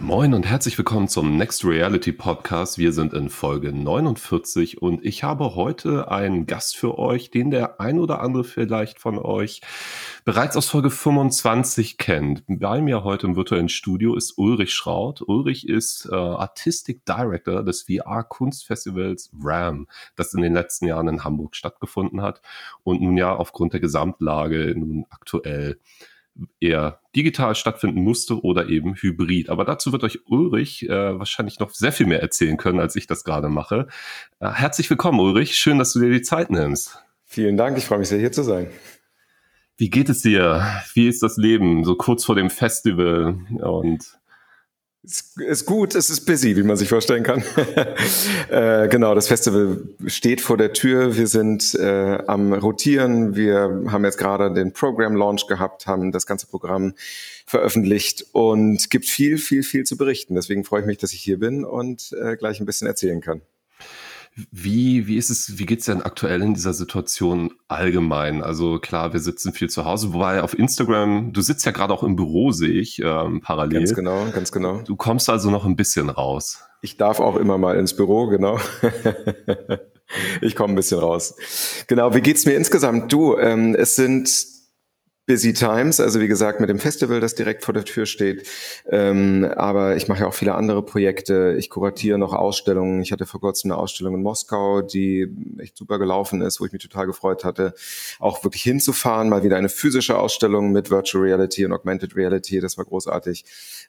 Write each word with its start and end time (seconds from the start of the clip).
Moin 0.00 0.34
und 0.34 0.46
herzlich 0.46 0.76
willkommen 0.78 1.06
zum 1.06 1.36
Next 1.36 1.64
Reality 1.64 2.12
Podcast. 2.12 2.78
Wir 2.78 2.92
sind 2.92 3.12
in 3.12 3.28
Folge 3.28 3.72
49 3.72 4.82
und 4.82 5.04
ich 5.04 5.22
habe 5.22 5.54
heute 5.54 6.10
einen 6.10 6.46
Gast 6.46 6.76
für 6.76 6.98
euch, 6.98 7.30
den 7.30 7.50
der 7.50 7.80
ein 7.80 8.00
oder 8.00 8.20
andere 8.20 8.42
vielleicht 8.42 8.98
von 8.98 9.18
euch 9.18 9.60
bereits 10.28 10.58
aus 10.58 10.68
Folge 10.68 10.90
25 10.90 11.96
kennt. 11.96 12.44
Bei 12.48 12.82
mir 12.82 13.02
heute 13.02 13.26
im 13.26 13.34
virtuellen 13.34 13.70
Studio 13.70 14.14
ist 14.14 14.36
Ulrich 14.36 14.74
Schraut. 14.74 15.22
Ulrich 15.26 15.66
ist 15.66 16.06
äh, 16.12 16.14
Artistic 16.14 17.02
Director 17.06 17.64
des 17.64 17.84
VR-Kunstfestivals 17.84 19.30
RAM, 19.42 19.86
das 20.16 20.34
in 20.34 20.42
den 20.42 20.52
letzten 20.52 20.84
Jahren 20.84 21.08
in 21.08 21.24
Hamburg 21.24 21.56
stattgefunden 21.56 22.20
hat 22.20 22.42
und 22.82 23.00
nun 23.00 23.16
ja 23.16 23.34
aufgrund 23.34 23.72
der 23.72 23.80
Gesamtlage 23.80 24.74
nun 24.76 25.06
aktuell 25.08 25.80
eher 26.60 27.00
digital 27.16 27.54
stattfinden 27.54 28.02
musste 28.02 28.42
oder 28.42 28.68
eben 28.68 28.96
hybrid. 28.96 29.48
Aber 29.48 29.64
dazu 29.64 29.92
wird 29.92 30.04
euch 30.04 30.26
Ulrich 30.26 30.86
äh, 30.90 31.18
wahrscheinlich 31.18 31.58
noch 31.58 31.70
sehr 31.70 31.90
viel 31.90 32.04
mehr 32.04 32.20
erzählen 32.20 32.58
können, 32.58 32.80
als 32.80 32.96
ich 32.96 33.06
das 33.06 33.24
gerade 33.24 33.48
mache. 33.48 33.86
Äh, 34.40 34.50
herzlich 34.50 34.90
willkommen, 34.90 35.20
Ulrich. 35.20 35.54
Schön, 35.54 35.78
dass 35.78 35.94
du 35.94 36.00
dir 36.00 36.10
die 36.10 36.20
Zeit 36.20 36.50
nimmst. 36.50 37.02
Vielen 37.24 37.56
Dank. 37.56 37.78
Ich 37.78 37.86
freue 37.86 38.00
mich 38.00 38.08
sehr, 38.08 38.18
hier 38.18 38.32
zu 38.32 38.42
sein. 38.42 38.68
Wie 39.78 39.90
geht 39.90 40.08
es 40.08 40.22
dir? 40.22 40.82
Wie 40.94 41.08
ist 41.08 41.22
das 41.22 41.36
Leben 41.36 41.84
so 41.84 41.94
kurz 41.94 42.24
vor 42.24 42.34
dem 42.34 42.50
Festival 42.50 43.38
und 43.60 44.18
es 45.04 45.32
ist 45.36 45.64
gut, 45.64 45.94
es 45.94 46.10
ist 46.10 46.26
busy, 46.26 46.56
wie 46.56 46.64
man 46.64 46.76
sich 46.76 46.88
vorstellen 46.88 47.22
kann. 47.22 47.42
äh, 48.50 48.88
genau, 48.88 49.14
das 49.14 49.28
Festival 49.28 49.80
steht 50.06 50.40
vor 50.40 50.56
der 50.56 50.72
Tür. 50.72 51.16
Wir 51.16 51.28
sind 51.28 51.76
äh, 51.76 52.18
am 52.26 52.52
Rotieren. 52.52 53.36
Wir 53.36 53.84
haben 53.86 54.04
jetzt 54.04 54.18
gerade 54.18 54.52
den 54.52 54.72
Program 54.72 55.14
Launch 55.14 55.46
gehabt, 55.46 55.86
haben 55.86 56.10
das 56.10 56.26
ganze 56.26 56.48
Programm 56.48 56.94
veröffentlicht 57.46 58.26
und 58.32 58.90
gibt 58.90 59.06
viel, 59.06 59.38
viel, 59.38 59.62
viel 59.62 59.84
zu 59.84 59.96
berichten. 59.96 60.34
Deswegen 60.34 60.64
freue 60.64 60.80
ich 60.80 60.86
mich, 60.86 60.98
dass 60.98 61.12
ich 61.12 61.20
hier 61.20 61.38
bin 61.38 61.64
und 61.64 62.12
äh, 62.20 62.36
gleich 62.36 62.58
ein 62.58 62.66
bisschen 62.66 62.88
erzählen 62.88 63.20
kann. 63.20 63.40
Wie, 64.52 65.06
wie 65.06 65.16
ist 65.16 65.30
es, 65.30 65.58
wie 65.58 65.66
geht's 65.66 65.86
denn 65.86 66.02
aktuell 66.02 66.42
in 66.42 66.54
dieser 66.54 66.72
Situation 66.72 67.52
allgemein? 67.66 68.42
Also 68.42 68.78
klar, 68.78 69.12
wir 69.12 69.20
sitzen 69.20 69.52
viel 69.52 69.68
zu 69.68 69.84
Hause, 69.84 70.12
wobei 70.12 70.42
auf 70.42 70.56
Instagram, 70.56 71.32
du 71.32 71.40
sitzt 71.40 71.66
ja 71.66 71.72
gerade 71.72 71.92
auch 71.92 72.02
im 72.02 72.14
Büro, 72.14 72.52
sehe 72.52 72.72
ich, 72.72 73.00
ähm, 73.02 73.40
parallel. 73.40 73.80
Ganz 73.80 73.94
genau, 73.94 74.26
ganz 74.32 74.52
genau. 74.52 74.82
Du 74.82 74.96
kommst 74.96 75.28
also 75.28 75.50
noch 75.50 75.64
ein 75.64 75.76
bisschen 75.76 76.08
raus. 76.08 76.62
Ich 76.82 76.96
darf 76.96 77.18
auch 77.18 77.36
immer 77.36 77.58
mal 77.58 77.76
ins 77.76 77.96
Büro, 77.96 78.28
genau. 78.28 78.60
ich 80.40 80.54
komme 80.54 80.74
ein 80.74 80.76
bisschen 80.76 81.00
raus. 81.00 81.34
Genau, 81.88 82.14
wie 82.14 82.20
geht's 82.20 82.46
mir 82.46 82.54
insgesamt? 82.54 83.12
Du, 83.12 83.36
ähm, 83.36 83.74
es 83.74 83.96
sind 83.96 84.57
Busy 85.28 85.52
Times, 85.52 86.00
also 86.00 86.20
wie 86.20 86.26
gesagt 86.26 86.58
mit 86.58 86.70
dem 86.70 86.78
Festival, 86.78 87.20
das 87.20 87.34
direkt 87.34 87.62
vor 87.62 87.74
der 87.74 87.84
Tür 87.84 88.06
steht. 88.06 88.48
Ähm, 88.88 89.44
aber 89.56 89.94
ich 89.94 90.08
mache 90.08 90.20
ja 90.20 90.26
auch 90.26 90.32
viele 90.32 90.54
andere 90.54 90.82
Projekte. 90.82 91.54
Ich 91.58 91.68
kuratiere 91.68 92.18
noch 92.18 92.32
Ausstellungen. 92.32 93.02
Ich 93.02 93.12
hatte 93.12 93.26
vor 93.26 93.38
kurzem 93.38 93.70
eine 93.70 93.78
Ausstellung 93.78 94.14
in 94.14 94.22
Moskau, 94.22 94.80
die 94.80 95.28
echt 95.58 95.76
super 95.76 95.98
gelaufen 95.98 96.40
ist, 96.40 96.60
wo 96.60 96.64
ich 96.64 96.72
mich 96.72 96.80
total 96.80 97.04
gefreut 97.06 97.44
hatte, 97.44 97.74
auch 98.18 98.42
wirklich 98.42 98.62
hinzufahren. 98.62 99.28
Mal 99.28 99.42
wieder 99.42 99.58
eine 99.58 99.68
physische 99.68 100.16
Ausstellung 100.16 100.72
mit 100.72 100.90
Virtual 100.90 101.22
Reality 101.22 101.66
und 101.66 101.74
Augmented 101.74 102.16
Reality. 102.16 102.60
Das 102.60 102.78
war 102.78 102.86
großartig. 102.86 103.44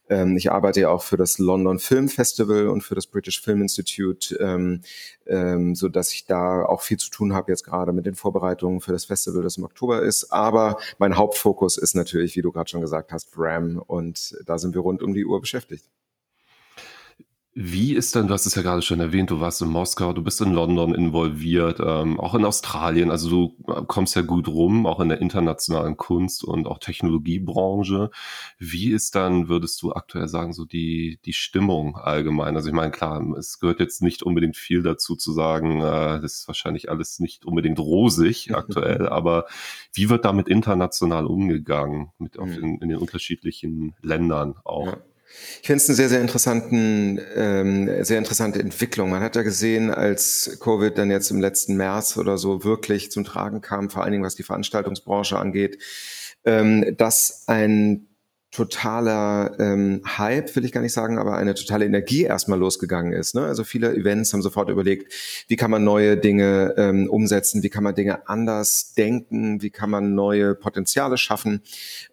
Ähm, 0.10 0.36
ich 0.36 0.52
arbeite 0.52 0.82
ja 0.82 0.90
auch 0.90 1.04
für 1.04 1.16
das 1.16 1.38
London 1.38 1.80
Film 1.80 2.10
Festival 2.10 2.68
und 2.68 2.82
für 2.82 2.96
das 2.96 3.08
British 3.08 3.42
Film 3.42 3.62
Institute, 3.62 4.36
ähm, 4.42 4.82
ähm, 5.26 5.74
so 5.74 5.88
dass 5.88 6.12
ich 6.12 6.26
da 6.26 6.66
auch 6.66 6.82
viel 6.82 6.98
zu 6.98 7.10
tun 7.10 7.34
habe 7.34 7.50
jetzt 7.50 7.64
gerade 7.64 7.94
mit 7.94 8.06
den 8.06 8.16
Vorbereitungen 8.16 8.82
für 8.82 8.92
das 8.92 9.06
Festival, 9.06 9.42
das 9.42 9.56
im 9.56 9.64
Oktober 9.64 10.02
ist. 10.02 10.34
Aber 10.34 10.80
mein 10.98 11.18
Hauptfokus 11.30 11.78
ist 11.78 11.94
natürlich, 11.94 12.36
wie 12.36 12.42
du 12.42 12.52
gerade 12.52 12.68
schon 12.68 12.82
gesagt 12.82 13.12
hast, 13.12 13.30
RAM 13.38 13.78
und 13.86 14.36
da 14.48 14.58
sind 14.58 14.74
wir 14.74 14.82
rund 14.82 15.04
um 15.04 15.14
die 15.14 15.26
Uhr 15.26 15.40
beschäftigt. 15.40 15.86
Wie 17.56 17.96
ist 17.96 18.16
denn, 18.16 18.28
du 18.28 18.34
hast 18.34 18.46
es 18.46 18.54
ja 18.54 18.62
gerade 18.62 18.84
schon 18.84 19.00
erwähnt, 19.00 19.32
du 19.32 19.40
warst 19.40 19.62
in 19.64 19.70
Moskau, 19.70 20.14
du 20.14 20.24
bist 20.24 20.40
in 20.40 20.54
London 20.54 20.94
involviert, 20.94 21.80
ähm, 21.84 22.20
auch 22.20 22.36
in 22.36 22.46
Australien, 22.46 23.10
also 23.10 23.28
du 23.28 23.56
äh, 23.68 23.82
kommst 23.88 24.16
ja 24.16 24.22
gut 24.22 24.48
rum, 24.48 24.86
auch 24.86 25.00
in 25.00 25.10
der 25.10 25.20
internationalen 25.20 25.98
Kunst 25.98 26.44
und 26.44 26.68
auch 26.68 26.78
Technologiebranche. 26.78 28.12
Wie 28.60 28.92
ist 28.92 29.16
dann, 29.16 29.50
würdest 29.50 29.82
du 29.82 29.94
aktuell 29.94 30.28
sagen, 30.28 30.54
so 30.54 30.64
die, 30.64 31.20
die 31.26 31.34
Stimmung 31.34 31.98
allgemein? 31.98 32.56
Also 32.56 32.70
ich 32.70 32.76
meine, 32.76 32.92
klar, 32.92 33.20
es 33.38 33.60
gehört 33.60 33.80
jetzt 33.80 34.04
nicht 34.04 34.22
unbedingt 34.22 34.56
viel 34.56 34.84
dazu 34.84 35.16
zu 35.16 35.34
sagen, 35.34 35.82
äh, 35.82 36.22
das 36.22 36.42
ist 36.42 36.48
wahrscheinlich 36.48 36.92
alles 36.92 37.20
nicht 37.20 37.46
unbedingt 37.46 37.80
rosig 37.80 38.52
aktuell, 38.54 39.10
aber 39.10 39.48
wie 39.92 40.10
wird 40.10 40.24
damit 40.24 40.48
international 40.48 41.26
umgegangen, 41.26 42.12
mit 42.20 42.38
auf 42.38 42.50
in, 42.50 42.76
hm. 42.76 42.80
in 42.82 42.90
den 42.90 43.00
unterschiedlichen 43.00 43.96
Ländern 44.04 44.54
auch? 44.64 44.86
Ja. 44.86 44.98
Ich 45.62 45.68
finde 45.68 45.78
es 45.78 45.90
eine 45.90 45.96
sehr, 45.96 46.10
sehr 46.10 46.22
interessanten, 46.22 47.20
ähm, 47.36 48.04
sehr 48.04 48.18
interessante 48.18 48.60
Entwicklung. 48.60 49.10
Man 49.10 49.22
hat 49.22 49.36
ja 49.36 49.44
gesehen, 49.44 49.92
als 49.92 50.58
Covid 50.60 50.98
dann 50.98 51.12
jetzt 51.12 51.32
im 51.32 51.40
letzten 51.40 51.76
März 51.76 52.18
oder 52.18 52.38
so 52.38 52.64
wirklich 52.64 53.12
zum 53.12 53.24
Tragen 53.24 53.62
kam, 53.62 53.90
vor 53.90 54.04
allen 54.04 54.12
Dingen 54.12 54.24
was 54.24 54.36
die 54.36 54.44
Veranstaltungsbranche 54.44 55.38
angeht, 55.38 55.82
ähm, 56.46 56.96
dass 56.98 57.44
ein 57.48 58.09
totaler 58.52 59.56
ähm, 59.60 60.02
Hype, 60.18 60.56
will 60.56 60.66
ich 60.66 60.72
gar 60.72 60.82
nicht 60.82 60.94
sagen, 60.94 61.20
aber 61.20 61.38
eine 61.38 61.54
totale 61.54 61.86
Energie 61.86 62.24
erstmal 62.24 62.58
losgegangen 62.58 63.14
ist. 63.14 63.36
Ne? 63.36 63.46
Also 63.46 63.64
viele 63.64 63.94
Events 63.94 64.34
haben 64.34 64.42
sofort 64.42 64.70
überlegt, 64.70 65.14
wie 65.48 65.56
kann 65.56 65.70
man 65.70 65.84
neue 65.84 66.18
Dinge 66.18 66.74
ähm, 66.76 67.08
umsetzen, 67.10 67.62
wie 67.62 67.70
kann 67.70 67.84
man 67.84 67.94
Dinge 67.94 68.28
anders 68.28 68.96
denken, 68.96 69.62
wie 69.62 69.70
kann 69.70 69.92
man 69.92 70.16
neue 70.16 70.56
Potenziale 70.56 71.18
schaffen 71.18 71.62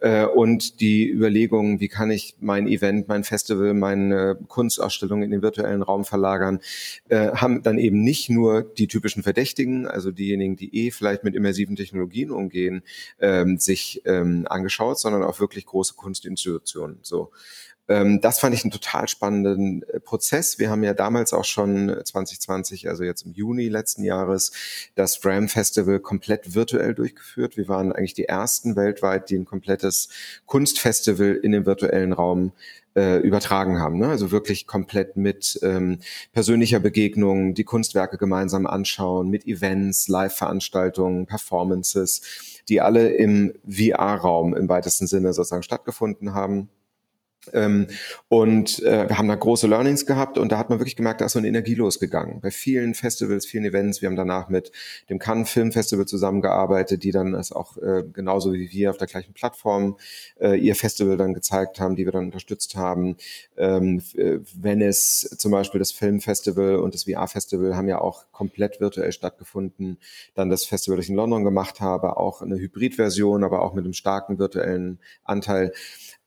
äh, 0.00 0.26
und 0.26 0.80
die 0.80 1.08
Überlegungen, 1.08 1.80
wie 1.80 1.88
kann 1.88 2.10
ich 2.10 2.36
mein 2.38 2.66
Event, 2.66 3.08
mein 3.08 3.24
Festival, 3.24 3.72
meine 3.72 4.38
Kunstausstellung 4.46 5.22
in 5.22 5.30
den 5.30 5.40
virtuellen 5.40 5.82
Raum 5.82 6.04
verlagern, 6.04 6.60
äh, 7.08 7.30
haben 7.30 7.62
dann 7.62 7.78
eben 7.78 8.02
nicht 8.02 8.28
nur 8.28 8.62
die 8.62 8.88
typischen 8.88 9.22
Verdächtigen, 9.22 9.86
also 9.86 10.10
diejenigen, 10.10 10.56
die 10.56 10.86
eh 10.86 10.90
vielleicht 10.90 11.24
mit 11.24 11.34
immersiven 11.34 11.76
Technologien 11.76 12.30
umgehen, 12.30 12.82
ähm, 13.20 13.56
sich 13.56 14.02
ähm, 14.04 14.46
angeschaut, 14.50 14.98
sondern 14.98 15.22
auch 15.22 15.40
wirklich 15.40 15.64
große 15.64 15.94
Kunst 15.94 16.25
Institutionen. 16.26 16.98
So. 17.02 17.30
Ähm, 17.88 18.20
das 18.20 18.40
fand 18.40 18.54
ich 18.54 18.64
einen 18.64 18.72
total 18.72 19.08
spannenden 19.08 19.82
äh, 19.84 20.00
Prozess. 20.00 20.58
Wir 20.58 20.70
haben 20.70 20.82
ja 20.82 20.94
damals 20.94 21.32
auch 21.32 21.44
schon 21.44 21.88
2020, 22.04 22.88
also 22.88 23.04
jetzt 23.04 23.22
im 23.22 23.32
Juni 23.32 23.68
letzten 23.68 24.02
Jahres, 24.02 24.52
das 24.94 25.24
RAM 25.24 25.48
Festival 25.48 26.00
komplett 26.00 26.54
virtuell 26.54 26.94
durchgeführt. 26.94 27.56
Wir 27.56 27.68
waren 27.68 27.92
eigentlich 27.92 28.14
die 28.14 28.24
ersten 28.24 28.76
weltweit, 28.76 29.30
die 29.30 29.36
ein 29.36 29.44
komplettes 29.44 30.08
Kunstfestival 30.46 31.34
in 31.34 31.52
den 31.52 31.66
virtuellen 31.66 32.12
Raum 32.12 32.52
äh, 32.96 33.18
übertragen 33.18 33.78
haben. 33.78 33.98
Ne? 33.98 34.08
Also 34.08 34.32
wirklich 34.32 34.66
komplett 34.66 35.16
mit 35.16 35.58
ähm, 35.62 36.00
persönlicher 36.32 36.80
Begegnung, 36.80 37.54
die 37.54 37.64
Kunstwerke 37.64 38.16
gemeinsam 38.16 38.66
anschauen, 38.66 39.28
mit 39.28 39.46
Events, 39.46 40.08
Live-Veranstaltungen, 40.08 41.26
Performances 41.26 42.22
die 42.68 42.80
alle 42.80 43.08
im 43.08 43.52
VR-Raum 43.68 44.54
im 44.54 44.68
weitesten 44.68 45.06
Sinne 45.06 45.32
sozusagen 45.32 45.62
stattgefunden 45.62 46.34
haben. 46.34 46.68
Ähm, 47.52 47.86
und 48.28 48.82
äh, 48.82 49.08
wir 49.08 49.18
haben 49.18 49.28
da 49.28 49.34
große 49.34 49.66
Learnings 49.66 50.06
gehabt 50.06 50.38
und 50.38 50.52
da 50.52 50.58
hat 50.58 50.70
man 50.70 50.78
wirklich 50.78 50.96
gemerkt, 50.96 51.20
da 51.20 51.26
ist 51.26 51.32
so 51.32 51.38
eine 51.38 51.48
Energie 51.48 51.74
losgegangen. 51.74 52.40
Bei 52.40 52.50
vielen 52.50 52.94
Festivals, 52.94 53.46
vielen 53.46 53.64
Events. 53.64 54.02
Wir 54.02 54.08
haben 54.08 54.16
danach 54.16 54.48
mit 54.48 54.72
dem 55.10 55.18
Cannes 55.18 55.50
Film 55.50 55.72
Festival 55.72 56.06
zusammengearbeitet, 56.06 57.02
die 57.02 57.10
dann 57.10 57.34
es 57.34 57.52
auch 57.52 57.76
äh, 57.78 58.04
genauso 58.12 58.52
wie 58.52 58.70
wir 58.70 58.90
auf 58.90 58.96
der 58.96 59.06
gleichen 59.06 59.34
Plattform 59.34 59.96
äh, 60.40 60.58
ihr 60.58 60.74
Festival 60.74 61.16
dann 61.16 61.34
gezeigt 61.34 61.80
haben, 61.80 61.96
die 61.96 62.04
wir 62.04 62.12
dann 62.12 62.26
unterstützt 62.26 62.76
haben. 62.76 63.16
Ähm, 63.56 64.02
äh, 64.14 64.38
Venice 64.54 65.36
zum 65.38 65.52
Beispiel, 65.52 65.78
das 65.78 65.92
Filmfestival 65.92 66.76
und 66.76 66.94
das 66.94 67.04
VR-Festival 67.04 67.76
haben 67.76 67.88
ja 67.88 68.00
auch 68.00 68.24
komplett 68.32 68.80
virtuell 68.80 69.12
stattgefunden. 69.12 69.98
Dann 70.34 70.50
das 70.50 70.64
Festival, 70.64 70.96
das 70.96 71.06
ich 71.06 71.10
in 71.10 71.16
London 71.16 71.44
gemacht 71.44 71.80
habe, 71.80 72.16
auch 72.16 72.42
eine 72.42 72.56
Hybridversion, 72.56 73.44
aber 73.44 73.62
auch 73.62 73.74
mit 73.74 73.84
einem 73.84 73.94
starken 73.94 74.38
virtuellen 74.38 74.98
Anteil. 75.24 75.72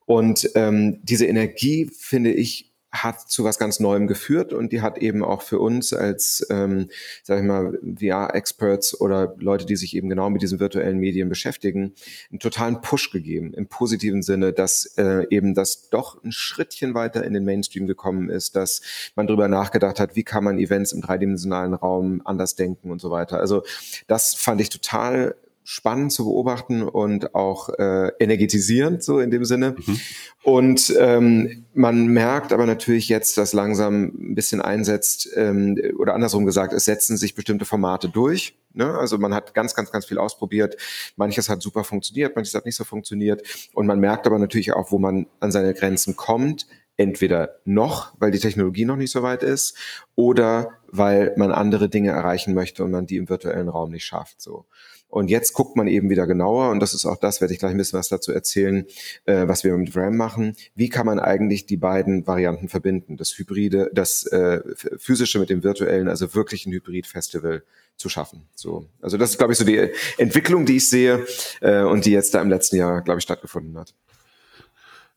Und 0.09 0.49
ähm, 0.55 1.01
diese 1.03 1.27
Energie, 1.27 1.87
finde 1.95 2.31
ich, 2.31 2.73
hat 2.91 3.29
zu 3.29 3.43
was 3.43 3.59
ganz 3.59 3.79
Neuem 3.79 4.07
geführt 4.07 4.53
und 4.53 4.71
die 4.71 4.81
hat 4.81 4.97
eben 4.97 5.23
auch 5.23 5.43
für 5.43 5.59
uns 5.59 5.93
als, 5.93 6.47
ähm, 6.49 6.89
sag 7.21 7.41
ich 7.41 7.45
mal, 7.45 7.77
VR-Experts 7.83 8.99
oder 8.99 9.35
Leute, 9.37 9.67
die 9.67 9.75
sich 9.75 9.95
eben 9.95 10.09
genau 10.09 10.31
mit 10.31 10.41
diesen 10.41 10.59
virtuellen 10.59 10.97
Medien 10.97 11.29
beschäftigen, 11.29 11.93
einen 12.31 12.39
totalen 12.39 12.81
Push 12.81 13.11
gegeben, 13.11 13.53
im 13.53 13.67
positiven 13.67 14.23
Sinne, 14.23 14.51
dass 14.51 14.87
äh, 14.97 15.27
eben 15.29 15.53
das 15.53 15.91
doch 15.91 16.23
ein 16.23 16.31
Schrittchen 16.31 16.95
weiter 16.95 17.23
in 17.23 17.33
den 17.33 17.45
Mainstream 17.45 17.85
gekommen 17.85 18.31
ist, 18.31 18.55
dass 18.55 18.81
man 19.15 19.27
darüber 19.27 19.47
nachgedacht 19.47 19.99
hat, 19.99 20.15
wie 20.15 20.23
kann 20.23 20.43
man 20.43 20.57
Events 20.57 20.91
im 20.91 21.01
dreidimensionalen 21.01 21.75
Raum 21.75 22.23
anders 22.25 22.55
denken 22.55 22.89
und 22.89 22.99
so 22.99 23.11
weiter. 23.11 23.39
Also 23.39 23.61
das 24.07 24.33
fand 24.33 24.59
ich 24.59 24.69
total 24.69 25.35
spannend 25.63 26.11
zu 26.11 26.25
beobachten 26.25 26.81
und 26.81 27.35
auch 27.35 27.69
äh, 27.69 28.11
energetisierend 28.19 29.03
so 29.03 29.19
in 29.19 29.29
dem 29.29 29.45
Sinne. 29.45 29.75
Mhm. 29.77 29.99
Und 30.43 30.93
ähm, 30.99 31.65
man 31.73 32.07
merkt 32.07 32.53
aber 32.53 32.65
natürlich 32.65 33.09
jetzt, 33.09 33.37
dass 33.37 33.53
langsam 33.53 34.05
ein 34.05 34.35
bisschen 34.35 34.61
einsetzt 34.61 35.29
ähm, 35.35 35.77
oder 35.97 36.15
andersrum 36.15 36.45
gesagt, 36.45 36.73
es 36.73 36.85
setzen 36.85 37.17
sich 37.17 37.35
bestimmte 37.35 37.65
Formate 37.65 38.09
durch. 38.09 38.57
Ne? 38.73 38.97
Also 38.97 39.17
man 39.17 39.33
hat 39.33 39.53
ganz, 39.53 39.75
ganz, 39.75 39.91
ganz 39.91 40.05
viel 40.05 40.17
ausprobiert. 40.17 40.77
Manches 41.15 41.49
hat 41.49 41.61
super 41.61 41.83
funktioniert, 41.83 42.35
manches 42.35 42.53
hat 42.53 42.65
nicht 42.65 42.75
so 42.75 42.83
funktioniert. 42.83 43.69
Und 43.73 43.85
man 43.85 43.99
merkt 43.99 44.25
aber 44.25 44.39
natürlich 44.39 44.73
auch, 44.73 44.91
wo 44.91 44.97
man 44.97 45.27
an 45.39 45.51
seine 45.51 45.73
Grenzen 45.73 46.15
kommt 46.15 46.65
entweder 46.99 47.55
noch, 47.63 48.13
weil 48.19 48.29
die 48.29 48.39
Technologie 48.39 48.83
noch 48.83 48.97
nicht 48.97 49.11
so 49.11 49.23
weit 49.23 49.41
ist, 49.41 49.77
oder 50.15 50.73
weil 50.87 51.33
man 51.37 51.51
andere 51.51 51.87
Dinge 51.87 52.09
erreichen 52.09 52.53
möchte 52.53 52.83
und 52.83 52.91
man 52.91 53.05
die 53.05 53.15
im 53.15 53.29
virtuellen 53.29 53.69
Raum 53.69 53.91
nicht 53.91 54.03
schafft. 54.03 54.41
So. 54.41 54.65
Und 55.09 55.29
jetzt 55.29 55.53
guckt 55.53 55.75
man 55.75 55.87
eben 55.87 56.09
wieder 56.09 56.27
genauer, 56.27 56.69
und 56.69 56.79
das 56.79 56.93
ist 56.93 57.05
auch 57.05 57.17
das, 57.17 57.41
werde 57.41 57.53
ich 57.53 57.59
gleich 57.59 57.71
ein 57.71 57.77
bisschen 57.77 57.97
was 57.97 58.09
dazu 58.09 58.31
erzählen, 58.31 58.85
äh, 59.25 59.47
was 59.47 59.63
wir 59.63 59.75
mit 59.75 59.95
RAM 59.95 60.15
machen. 60.15 60.55
Wie 60.75 60.89
kann 60.89 61.07
man 61.07 61.19
eigentlich 61.19 61.65
die 61.65 61.77
beiden 61.77 62.27
Varianten 62.27 62.69
verbinden? 62.69 63.17
Das 63.17 63.35
Hybride, 63.37 63.89
das 63.91 64.25
äh, 64.27 64.61
physische 64.97 65.39
mit 65.39 65.49
dem 65.49 65.63
virtuellen, 65.63 66.07
also 66.07 66.35
wirklich 66.35 66.67
ein 66.67 66.73
Hybrid-Festival 66.73 67.63
zu 67.97 68.07
schaffen. 68.07 68.47
So, 68.55 68.85
also 69.01 69.17
das 69.17 69.31
ist, 69.31 69.37
glaube 69.37 69.53
ich, 69.53 69.59
so 69.59 69.65
die 69.65 69.89
Entwicklung, 70.17 70.65
die 70.65 70.77
ich 70.77 70.89
sehe 70.89 71.25
äh, 71.59 71.81
und 71.81 72.05
die 72.05 72.11
jetzt 72.11 72.33
da 72.33 72.41
im 72.41 72.49
letzten 72.49 72.77
Jahr, 72.77 73.01
glaube 73.01 73.17
ich, 73.17 73.23
stattgefunden 73.23 73.77
hat. 73.77 73.93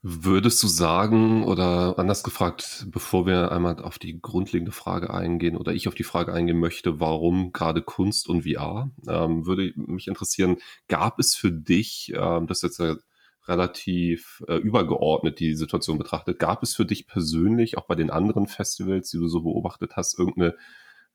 Würdest 0.04 0.60
du 0.64 0.66
sagen, 0.66 1.44
oder 1.44 1.96
anders 1.96 2.24
gefragt, 2.24 2.86
bevor 2.90 3.24
wir 3.24 3.52
einmal 3.52 3.78
auf 3.78 4.00
die 4.00 4.20
grundlegende 4.20 4.72
Frage 4.72 5.14
eingehen, 5.14 5.56
oder 5.56 5.74
ich 5.74 5.86
auf 5.86 5.94
die 5.94 6.02
Frage 6.02 6.32
eingehen 6.32 6.58
möchte, 6.58 6.98
warum 6.98 7.52
gerade 7.52 7.82
Kunst 7.82 8.28
und 8.28 8.42
VR, 8.42 8.90
ähm, 9.06 9.46
würde 9.46 9.72
mich 9.76 10.08
interessieren, 10.08 10.56
gab 10.88 11.20
es 11.20 11.36
für 11.36 11.52
dich, 11.52 12.12
ähm, 12.16 12.48
das 12.48 12.64
ist 12.64 12.80
jetzt 12.80 13.04
relativ 13.46 14.42
äh, 14.48 14.56
übergeordnet 14.56 15.38
die 15.38 15.54
Situation 15.54 15.98
betrachtet, 15.98 16.40
gab 16.40 16.64
es 16.64 16.74
für 16.74 16.84
dich 16.84 17.06
persönlich, 17.06 17.78
auch 17.78 17.86
bei 17.86 17.94
den 17.94 18.10
anderen 18.10 18.48
Festivals, 18.48 19.08
die 19.10 19.18
du 19.18 19.28
so 19.28 19.42
beobachtet 19.42 19.92
hast, 19.94 20.18
irgendeine 20.18 20.56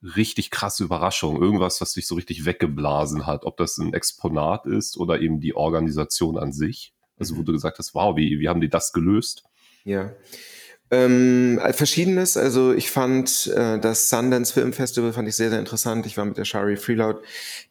richtig 0.01 0.49
krasse 0.49 0.85
Überraschung, 0.85 1.41
irgendwas, 1.41 1.81
was 1.81 1.91
dich 1.91 2.07
so 2.07 2.15
richtig 2.15 2.45
weggeblasen 2.45 3.25
hat, 3.25 3.43
ob 3.43 3.57
das 3.57 3.77
ein 3.79 3.93
Exponat 3.93 4.65
ist 4.65 4.95
oder 4.95 5.19
eben 5.19 5.41
die 5.41 5.55
Organisation 5.55 6.37
an 6.37 6.53
sich? 6.53 6.93
Also 7.19 7.37
wo 7.37 7.43
du 7.43 7.51
gesagt 7.51 7.79
hast, 7.79 7.93
wow, 7.93 8.15
wie, 8.15 8.39
wie 8.39 8.49
haben 8.49 8.61
die 8.61 8.69
das 8.69 8.93
gelöst? 8.93 9.43
Ja. 9.83 10.11
Ähm, 10.89 11.59
verschiedenes. 11.71 12.37
Also 12.37 12.73
ich 12.73 12.89
fand 12.89 13.47
äh, 13.47 13.77
das 13.79 14.09
Sundance 14.09 14.53
Film 14.53 14.71
Festival 14.71 15.11
fand 15.11 15.27
ich 15.27 15.35
sehr, 15.35 15.49
sehr 15.49 15.59
interessant. 15.59 16.05
Ich 16.05 16.17
war 16.17 16.23
mit 16.23 16.37
der 16.37 16.45
Shari 16.45 16.77
Freeloud, 16.77 17.21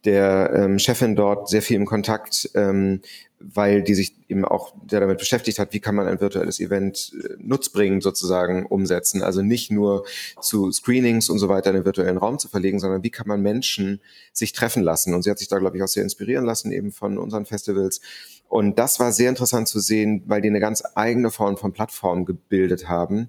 der 0.04 0.52
ähm, 0.54 0.78
Chefin 0.78 1.16
dort, 1.16 1.48
sehr 1.48 1.62
viel 1.62 1.76
im 1.76 1.86
Kontakt, 1.86 2.50
ähm, 2.54 3.00
weil 3.38 3.82
die 3.82 3.94
sich 3.94 4.16
eben 4.28 4.44
auch 4.44 4.74
der 4.84 5.00
damit 5.00 5.18
beschäftigt 5.18 5.58
hat, 5.58 5.72
wie 5.72 5.80
kann 5.80 5.94
man 5.94 6.06
ein 6.06 6.20
virtuelles 6.20 6.58
Event 6.58 7.12
äh, 7.22 7.34
nutzbringend 7.38 8.02
sozusagen 8.02 8.66
umsetzen. 8.66 9.22
Also 9.22 9.42
nicht 9.42 9.70
nur 9.70 10.04
zu 10.40 10.72
Screenings 10.72 11.28
und 11.28 11.38
so 11.38 11.48
weiter 11.48 11.70
in 11.70 11.76
den 11.76 11.84
virtuellen 11.84 12.16
Raum 12.16 12.38
zu 12.38 12.48
verlegen, 12.48 12.78
sondern 12.78 13.02
wie 13.02 13.10
kann 13.10 13.28
man 13.28 13.42
Menschen 13.42 14.00
sich 14.32 14.52
treffen 14.52 14.82
lassen. 14.82 15.14
Und 15.14 15.22
sie 15.22 15.30
hat 15.30 15.38
sich 15.38 15.48
da, 15.48 15.58
glaube 15.58 15.76
ich, 15.76 15.82
auch 15.82 15.88
sehr 15.88 16.02
inspirieren 16.02 16.44
lassen, 16.44 16.72
eben 16.72 16.92
von 16.92 17.18
unseren 17.18 17.46
Festivals 17.46 18.00
und 18.48 18.78
das 18.78 19.00
war 19.00 19.12
sehr 19.12 19.28
interessant 19.28 19.66
zu 19.66 19.80
sehen, 19.80 20.22
weil 20.26 20.40
die 20.40 20.48
eine 20.48 20.60
ganz 20.60 20.82
eigene 20.94 21.30
Form 21.30 21.56
von 21.56 21.72
Plattform 21.72 22.24
gebildet 22.24 22.88
haben, 22.88 23.28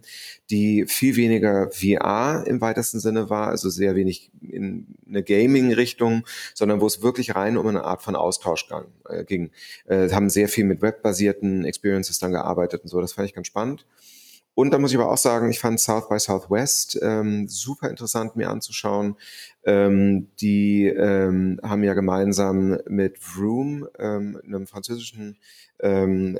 die 0.51 0.85
viel 0.85 1.15
weniger 1.15 1.71
VR 1.71 2.43
im 2.45 2.61
weitesten 2.61 2.99
Sinne 2.99 3.29
war, 3.29 3.47
also 3.47 3.69
sehr 3.69 3.95
wenig 3.95 4.31
in 4.41 4.85
eine 5.07 5.23
Gaming-Richtung, 5.23 6.23
sondern 6.53 6.81
wo 6.81 6.85
es 6.85 7.01
wirklich 7.01 7.35
rein 7.35 7.57
um 7.57 7.65
eine 7.67 7.83
Art 7.83 8.03
von 8.03 8.15
Austausch 8.15 8.67
äh, 9.09 9.23
ging. 9.23 9.49
Äh, 10.05 10.11
haben 10.11 10.29
sehr 10.29 10.47
viel 10.47 10.65
mit 10.65 10.81
webbasierten 10.81 11.65
Experiences 11.65 12.19
dann 12.19 12.31
gearbeitet 12.31 12.83
und 12.83 12.89
so. 12.89 13.01
Das 13.01 13.13
fand 13.13 13.27
ich 13.27 13.33
ganz 13.33 13.47
spannend. 13.47 13.85
Und 14.53 14.71
da 14.71 14.79
muss 14.79 14.91
ich 14.91 14.97
aber 14.97 15.11
auch 15.11 15.19
sagen, 15.19 15.51
ich 15.51 15.59
fand 15.59 15.79
South 15.79 16.09
by 16.09 16.17
Southwest 16.19 16.97
ähm, 17.03 17.47
super 17.47 17.91
interessant 17.91 18.35
mir 18.35 18.49
anzuschauen. 18.49 19.15
Ähm, 19.63 20.29
die 20.41 20.87
ähm, 20.87 21.59
haben 21.61 21.83
ja 21.83 21.93
gemeinsam 21.93 22.79
mit 22.87 23.19
Vroom, 23.19 23.87
ähm, 23.99 24.41
einem 24.43 24.65
französischen 24.65 25.37
ähm, 25.79 26.39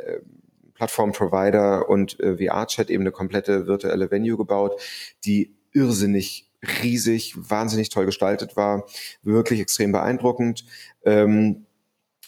Plattform-Provider 0.74 1.90
und 1.90 2.20
äh, 2.20 2.38
VR-Chat 2.38 2.90
eben 2.90 3.04
eine 3.04 3.12
komplette 3.12 3.68
virtuelle 3.68 4.10
Venue 4.10 4.36
gebaut, 4.36 4.82
die 5.24 5.56
irrsinnig 5.74 6.50
riesig, 6.82 7.36
wahnsinnig 7.38 7.90
toll 7.90 8.08
gestaltet 8.08 8.58
war, 8.58 8.88
wirklich 9.22 9.60
extrem 9.60 9.92
beeindruckend. 9.92 10.66
Ähm, 11.06 11.67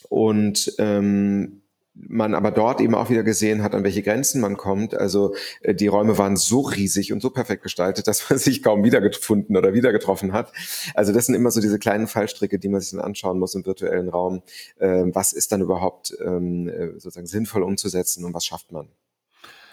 und 0.10 0.74
ähm, 0.78 1.62
man 2.08 2.34
aber 2.34 2.52
dort 2.52 2.82
eben 2.82 2.96
auch 2.96 3.10
wieder 3.10 3.24
gesehen 3.24 3.64
hat, 3.64 3.76
an 3.76 3.84
welche 3.84 4.02
Grenzen 4.02 4.42
man 4.42 4.58
kommt. 4.58 4.94
Also 4.94 5.36
äh, 5.62 5.74
die 5.74 5.88
Räume 5.88 6.18
waren 6.18 6.38
so 6.38 6.62
riesig 6.62 7.12
und 7.12 7.22
so 7.22 7.30
perfekt 7.30 7.64
gestaltet, 7.64 8.08
dass 8.08 8.30
man 8.30 8.40
sich 8.40 8.64
kaum 8.64 8.84
wiedergefunden 8.84 9.58
oder 9.58 9.74
wieder 9.74 9.92
getroffen 9.92 10.34
hat. 10.34 10.52
Also 10.94 11.14
das 11.14 11.26
sind 11.26 11.36
immer 11.36 11.52
so 11.52 11.62
diese 11.62 11.80
kleinen 11.80 12.08
Fallstricke, 12.08 12.60
die 12.60 12.70
man 12.70 12.82
sich 12.82 12.92
dann 12.92 13.02
anschauen 13.02 13.40
muss 13.40 13.56
im 13.56 13.66
virtuellen 13.66 14.10
Raum. 14.10 14.42
Ähm, 14.80 15.14
was 15.14 15.34
ist 15.34 15.52
dann 15.52 15.62
überhaupt 15.62 16.16
ähm, 16.24 16.68
äh, 16.68 16.92
sozusagen 16.94 17.28
sinnvoll 17.28 17.64
umzusetzen 17.64 18.26
und 18.26 18.34
was 18.34 18.46
schafft 18.46 18.72
man? 18.72 18.88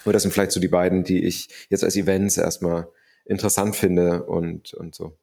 Nur 0.05 0.13
das 0.13 0.23
sind 0.23 0.33
vielleicht 0.33 0.53
so 0.53 0.61
die 0.61 0.69
beiden, 0.69 1.03
die 1.05 1.25
ich 1.25 1.49
jetzt 1.69 1.83
als 1.83 1.97
Events 1.97 2.37
erstmal 2.37 2.89
interessant 3.25 3.75
finde 3.75 4.25
und, 4.25 4.73
und 4.75 4.95
so. 4.95 5.17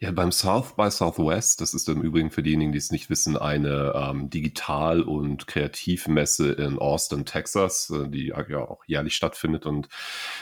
Ja, 0.00 0.12
beim 0.12 0.32
South 0.32 0.76
by 0.76 0.90
Southwest, 0.90 1.60
das 1.60 1.74
ist 1.74 1.88
im 1.88 2.02
Übrigen 2.02 2.30
für 2.30 2.42
diejenigen, 2.42 2.72
die 2.72 2.78
es 2.78 2.90
nicht 2.90 3.10
wissen, 3.10 3.36
eine 3.36 3.92
ähm, 3.94 4.30
Digital- 4.30 5.02
und 5.02 5.46
Kreativmesse 5.46 6.52
in 6.52 6.78
Austin, 6.78 7.24
Texas, 7.24 7.90
äh, 7.90 8.08
die 8.08 8.28
ja 8.28 8.58
auch 8.58 8.84
jährlich 8.86 9.14
stattfindet. 9.14 9.66
Und 9.66 9.88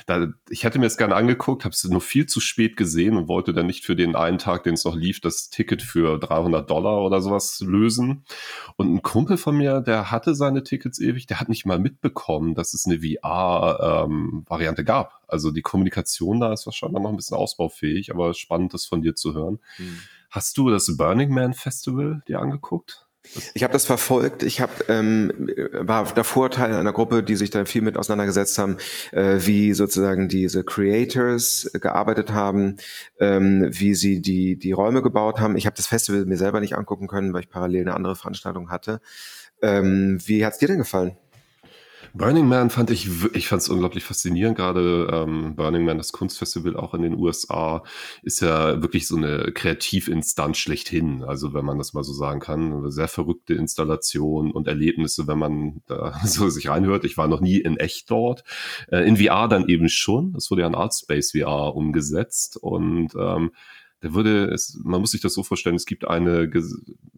da, 0.06 0.28
ich 0.50 0.64
hätte 0.64 0.78
mir 0.78 0.87
es 0.87 0.96
gerne 0.96 1.14
angeguckt, 1.14 1.64
habe 1.64 1.73
es 1.73 1.84
nur 1.84 2.00
viel 2.00 2.26
zu 2.26 2.40
spät 2.40 2.76
gesehen 2.76 3.17
und 3.17 3.28
wollte 3.28 3.52
dann 3.52 3.67
nicht 3.67 3.84
für 3.84 3.96
den 3.96 4.14
einen 4.17 4.38
Tag, 4.38 4.64
den 4.64 4.75
es 4.75 4.84
noch 4.84 4.94
lief, 4.94 5.20
das 5.20 5.50
Ticket 5.50 5.82
für 5.82 6.19
300 6.19 6.69
Dollar 6.69 7.02
oder 7.02 7.20
sowas 7.20 7.61
lösen. 7.61 8.25
Und 8.76 8.94
ein 8.94 9.02
Kumpel 9.02 9.37
von 9.37 9.56
mir, 9.56 9.81
der 9.81 10.11
hatte 10.11 10.34
seine 10.34 10.62
Tickets 10.62 11.00
ewig, 11.00 11.26
der 11.26 11.40
hat 11.40 11.49
nicht 11.49 11.67
mal 11.67 11.79
mitbekommen, 11.79 12.55
dass 12.55 12.75
es 12.75 12.87
eine 12.87 13.00
VR-Variante 13.00 14.82
ähm, 14.82 14.87
gab. 14.87 15.22
Also 15.28 15.50
die 15.50 15.62
Kommunikation 15.62 16.40
da 16.40 16.52
ist 16.52 16.67
wahrscheinlich 16.67 17.00
noch 17.00 17.11
ein 17.11 17.17
bisschen 17.17 17.37
ausbaufähig, 17.37 18.11
aber 18.11 18.34
spannend, 18.34 18.75
das 18.75 18.87
von 18.87 19.02
dir 19.02 19.14
zu 19.14 19.34
hören. 19.34 19.58
Mhm. 19.78 20.00
Hast 20.31 20.58
du 20.58 20.70
das 20.70 20.96
Burning 20.96 21.31
Man 21.31 21.55
Festival 21.55 22.23
dir 22.28 22.40
angeguckt? 22.40 23.06
Ich 23.55 23.62
habe 23.62 23.73
das 23.73 23.87
verfolgt. 23.87 24.43
Ich 24.43 24.61
hab, 24.61 24.88
ähm, 24.88 25.32
war 25.73 26.05
davor 26.14 26.50
Teil 26.50 26.75
einer 26.75 26.93
Gruppe, 26.93 27.23
die 27.23 27.37
sich 27.37 27.50
da 27.50 27.64
viel 27.64 27.82
mit 27.82 27.96
auseinandergesetzt 27.96 28.58
haben, 28.58 28.76
äh, 29.12 29.38
wie 29.40 29.73
sozusagen 29.75 30.28
diese 30.28 30.64
Creators 30.64 31.70
gearbeitet 31.75 32.32
haben, 32.32 32.76
ähm, 33.19 33.69
wie 33.70 33.94
sie 33.94 34.20
die 34.20 34.56
die 34.56 34.72
Räume 34.72 35.02
gebaut 35.02 35.40
haben. 35.40 35.56
Ich 35.56 35.67
habe 35.67 35.76
das 35.76 35.87
Festival 35.87 36.25
mir 36.26 36.37
selber 36.37 36.61
nicht 36.61 36.76
angucken 36.76 37.08
können, 37.08 37.32
weil 37.32 37.43
ich 37.43 37.50
parallel 37.50 37.82
eine 37.82 37.94
andere 37.94 38.17
Veranstaltung 38.17 38.70
hatte. 38.70 39.00
Ähm, 39.62 40.19
wie 40.25 40.44
hat's 40.44 40.58
dir 40.58 40.69
denn 40.69 40.79
gefallen? 40.79 41.17
Burning 42.17 42.49
Man 42.49 42.70
fand 42.70 42.91
ich, 42.91 43.08
ich 43.35 43.46
fand 43.46 43.61
es 43.61 43.69
unglaublich 43.69 44.05
faszinierend. 44.05 44.56
Gerade 44.56 45.08
ähm, 45.13 45.55
Burning 45.55 45.85
Man, 45.85 45.99
das 45.99 46.13
Kunstfestival 46.13 46.75
auch 46.75 46.94
in 46.94 47.03
den 47.03 47.15
USA, 47.15 47.82
ist 48.23 48.41
ja 48.41 48.81
wirklich 48.81 49.06
so 49.06 49.17
eine 49.17 49.53
Kreativinstanz 49.53 50.56
schlechthin. 50.56 51.23
Also 51.25 51.53
wenn 51.53 51.65
man 51.65 51.77
das 51.77 51.93
mal 51.93 52.05
so 52.05 52.15
sagen 52.15 52.41
kann, 52.41 52.91
sehr 52.91 53.08
verrückte 53.08 53.53
Installation 53.55 54.51
und 54.51 54.67
Erlebnisse, 54.67 55.27
wenn 55.27 55.39
man 55.39 55.82
da 55.87 56.19
so 56.25 56.49
sich 56.49 56.69
reinhört. 56.69 57.05
Ich 57.05 57.19
war 57.19 57.29
noch 57.29 57.41
nie 57.41 57.58
in 57.58 57.77
echt 57.77 58.11
dort. 58.11 58.44
Äh, 58.91 59.06
in 59.06 59.19
VR 59.19 59.49
dann 59.49 59.69
eben 59.69 59.91
schon. 59.91 60.32
Das 60.32 60.51
wurde 60.51 60.63
ja 60.63 60.69
in 60.69 60.75
Artspace 60.75 61.32
VR 61.32 61.77
umgesetzt 61.77 62.56
und 62.56 63.15
ähm, 63.15 63.51
da 64.06 64.15
würde 64.15 64.44
es, 64.53 64.79
man 64.84 65.01
muss 65.01 65.10
sich 65.10 65.20
das 65.20 65.34
so 65.34 65.43
vorstellen, 65.43 65.75
es 65.75 65.84
gibt 65.84 66.06
eine, 66.06 66.48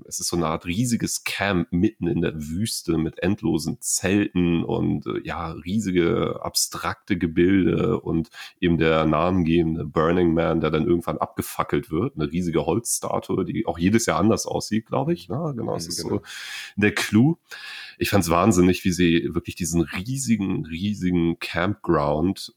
es 0.07 0.21
ist 0.21 0.29
so 0.29 0.37
eine 0.37 0.47
Art 0.47 0.65
riesiges 0.65 1.23
Camp 1.23 1.71
mitten 1.71 2.07
in 2.07 2.23
der 2.23 2.35
Wüste 2.35 2.97
mit 2.97 3.23
endlosen 3.23 3.79
Zelten 3.81 4.65
und 4.65 5.07
äh, 5.07 5.21
ja, 5.23 5.51
riesige 5.53 6.41
abstrakte 6.43 7.19
Gebilde 7.19 8.01
und 8.01 8.31
eben 8.59 8.79
der 8.79 9.05
namengebende 9.05 9.85
Burning 9.85 10.33
Man, 10.33 10.63
der 10.63 10.71
dann 10.71 10.87
irgendwann 10.87 11.19
abgefackelt 11.19 11.91
wird, 11.91 12.17
eine 12.17 12.33
riesige 12.33 12.65
Holzstatue, 12.65 13.45
die 13.45 13.67
auch 13.67 13.79
jedes 13.79 14.07
Jahr 14.07 14.19
anders 14.19 14.47
aussieht, 14.47 14.87
glaube 14.87 15.13
ich. 15.13 15.29
Ja, 15.29 15.53
genau, 15.53 15.75
das 15.75 15.89
ist 15.89 16.03
genau. 16.03 16.17
so 16.17 16.23
der 16.77 16.95
Clou. 16.95 17.37
Ich 17.99 18.09
fand 18.09 18.25
es 18.25 18.31
wahnsinnig, 18.31 18.85
wie 18.85 18.93
sie 18.93 19.29
wirklich 19.33 19.57
diesen 19.57 19.83
riesigen, 19.83 20.65
riesigen 20.65 21.39
Campground 21.39 22.55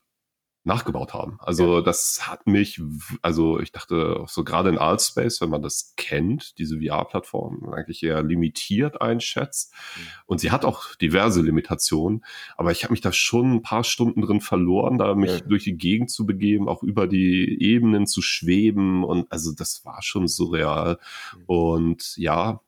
nachgebaut 0.64 1.14
haben. 1.14 1.38
Also 1.40 1.78
ja. 1.78 1.82
das 1.82 2.28
hat 2.28 2.46
mich, 2.46 2.82
also 3.22 3.60
ich 3.60 3.72
dachte 3.72 4.24
so 4.28 4.44
gerade 4.44 4.70
in 4.70 4.78
Artspace, 4.78 5.42
wenn 5.42 5.50
man 5.50 5.64
das 5.64 5.94
kennt, 5.98 6.58
diese 6.60 6.80
VR-Plattform 6.80 7.74
eigentlich 7.74 8.04
eher 8.04 8.22
limitiert 8.22 9.02
einschätzt. 9.02 9.74
Mhm. 9.74 10.02
Und 10.28 10.40
sie 10.40 10.52
hat 10.52 10.64
auch 10.64 10.96
diverse 10.96 11.42
Limitationen, 11.42 12.24
aber 12.58 12.72
ich 12.72 12.84
habe 12.84 12.94
mich 12.94 13.02
da 13.02 13.12
schon 13.12 13.54
ein 13.54 13.62
paar 13.64 13.84
Stunden 13.84 14.22
drin 14.22 14.42
verloren, 14.42 15.00
da 15.00 15.16
mich 15.16 15.32
ja. 15.32 15.40
durch 15.40 15.64
die 15.64 15.78
Gegend 15.78 16.12
zu 16.12 16.26
begeben, 16.28 16.70
auch 16.70 16.84
über 16.84 17.08
die 17.08 17.58
Ebenen 17.60 18.06
zu 18.06 18.22
schweben 18.22 19.04
und 19.04 19.32
also 19.32 19.54
das 19.54 19.84
war 19.84 20.04
schon 20.04 20.28
surreal. 20.28 21.00
Mhm. 21.36 21.44
Und 21.48 22.18
ja, 22.18 22.62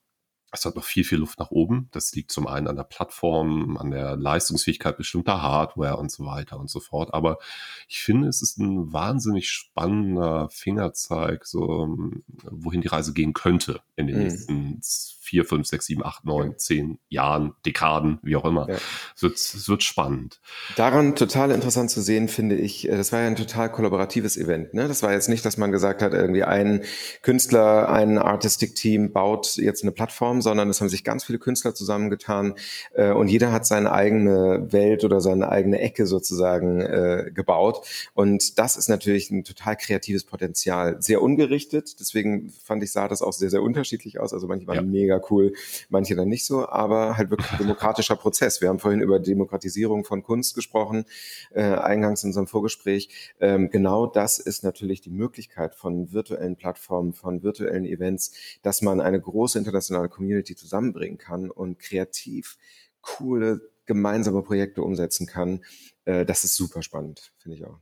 es 0.54 0.66
hat 0.66 0.76
noch 0.76 0.84
viel, 0.84 1.04
viel 1.04 1.18
Luft 1.18 1.40
nach 1.40 1.52
oben. 1.52 1.90
Das 1.92 2.14
liegt 2.14 2.32
zum 2.32 2.48
einen 2.48 2.68
an 2.68 2.76
der 2.76 2.84
Plattform, 2.84 3.76
an 3.78 3.90
der 3.90 4.16
Leistungsfähigkeit 4.16 4.98
bestimmter 4.98 5.42
Hardware 5.42 5.98
und 5.98 6.12
so 6.12 6.26
weiter 6.26 6.60
und 6.60 6.70
so 6.70 6.80
fort. 6.80 7.14
Aber 7.14 7.40
ich 7.88 8.04
finde, 8.04 8.28
es 8.28 8.42
ist 8.42 8.60
ein 8.60 8.94
wahnsinnig 8.94 9.50
spannender 9.50 10.50
Fingerzeig, 10.50 11.46
so 11.46 11.98
wohin 12.44 12.82
die 12.82 12.88
Reise 12.88 13.14
gehen 13.14 13.34
könnte 13.34 13.82
in 13.96 14.08
den 14.08 14.18
mhm. 14.18 14.24
nächsten 14.24 14.82
vier, 15.24 15.46
fünf, 15.46 15.68
sechs, 15.68 15.86
sieben, 15.86 16.04
acht, 16.04 16.26
neun, 16.26 16.58
zehn 16.58 17.00
Jahren, 17.08 17.54
Dekaden, 17.66 18.20
wie 18.24 18.36
auch 18.36 18.44
immer. 18.44 18.68
Ja. 18.70 18.76
Es, 19.16 19.24
wird, 19.24 19.36
es 19.36 19.70
wird 19.70 19.82
spannend. 19.82 20.42
Daran 20.76 21.16
total 21.16 21.52
interessant 21.52 21.90
zu 21.90 22.02
sehen, 22.02 22.28
finde 22.28 22.56
ich, 22.56 22.90
äh, 22.90 22.98
das 22.98 23.14
war 23.14 23.22
ja 23.22 23.28
ein 23.28 23.38
total 23.38 23.72
kollaboratives 23.72 24.36
Event. 24.36 24.74
Ne? 24.74 24.88
Das 24.88 25.02
war 25.02 25.14
jetzt 25.14 25.30
nicht, 25.30 25.46
dass 25.46 25.58
man 25.58 25.72
gesagt 25.72 26.02
hat, 26.02 26.14
irgendwie 26.14 26.44
ein 26.44 26.84
Künstler, 27.22 27.90
ein 27.90 28.18
Artistic-Team 28.18 29.14
baut 29.14 29.56
jetzt 29.56 29.84
eine 29.84 29.94
Plattform, 29.94 30.42
sondern 30.42 30.70
es 30.70 30.82
haben 30.82 30.90
sich 30.90 31.06
ganz 31.06 31.24
viele 31.24 31.40
Künstler 31.40 31.74
zusammengetan 31.74 32.56
äh, 32.94 33.12
und 33.12 33.30
jeder 33.30 33.54
hat 33.54 33.66
seine 33.66 33.94
eigene 33.94 34.68
Welt 34.72 35.06
oder 35.06 35.22
seine 35.22 35.50
eigene 35.50 35.80
Ecke 35.80 36.06
sozusagen 36.06 36.82
äh, 36.82 37.32
gebaut. 37.34 37.88
Und 38.14 38.60
das 38.60 38.76
ist 38.76 38.90
natürlich 38.90 39.32
ein 39.32 39.46
total 39.46 39.78
kreatives 39.78 40.26
Potenzial. 40.26 41.02
Sehr 41.02 41.22
ungerichtet, 41.22 42.00
deswegen 42.02 42.50
fand 42.50 42.84
ich, 42.84 42.92
sah 42.92 43.08
das 43.08 43.22
auch 43.22 43.34
sehr, 43.34 43.50
sehr 43.50 43.64
unterschiedlich 43.64 44.20
aus. 44.20 44.34
Also 44.34 44.48
manche 44.48 44.68
waren 44.68 44.76
ja. 44.76 44.82
mega 44.82 45.13
mega 45.14 45.26
cool, 45.30 45.54
manche 45.90 46.16
dann 46.16 46.28
nicht 46.28 46.46
so, 46.46 46.68
aber 46.68 47.18
halt 47.18 47.30
wirklich 47.30 47.52
ein 47.52 47.58
demokratischer 47.60 48.16
Prozess. 48.16 48.62
Wir 48.62 48.70
haben 48.70 48.80
vorhin 48.80 49.02
über 49.02 49.20
Demokratisierung 49.20 50.04
von 50.04 50.24
Kunst 50.24 50.56
gesprochen, 50.56 51.06
äh, 51.52 51.64
eingangs 51.64 52.24
in 52.24 52.30
unserem 52.30 52.48
Vorgespräch. 52.48 53.34
Ähm, 53.40 53.70
genau 53.70 54.08
das 54.08 54.40
ist 54.40 54.64
natürlich 54.64 55.02
die 55.02 55.10
Möglichkeit 55.10 55.76
von 55.76 56.12
virtuellen 56.12 56.56
Plattformen, 56.56 57.14
von 57.14 57.44
virtuellen 57.44 57.86
Events, 57.86 58.34
dass 58.62 58.82
man 58.82 59.02
eine 59.02 59.20
große 59.20 59.58
internationale 59.58 60.10
Community 60.10 60.56
zusammenbringen 60.56 61.18
kann 61.18 61.52
und 61.52 61.80
kreativ 61.80 62.58
coole 63.02 63.62
gemeinsame 63.86 64.42
Projekte 64.44 64.82
umsetzen 64.82 65.28
kann. 65.28 65.64
Äh, 66.06 66.26
das 66.26 66.44
ist 66.44 66.56
super 66.56 66.82
spannend, 66.82 67.34
finde 67.38 67.58
ich 67.58 67.66
auch. 67.66 67.80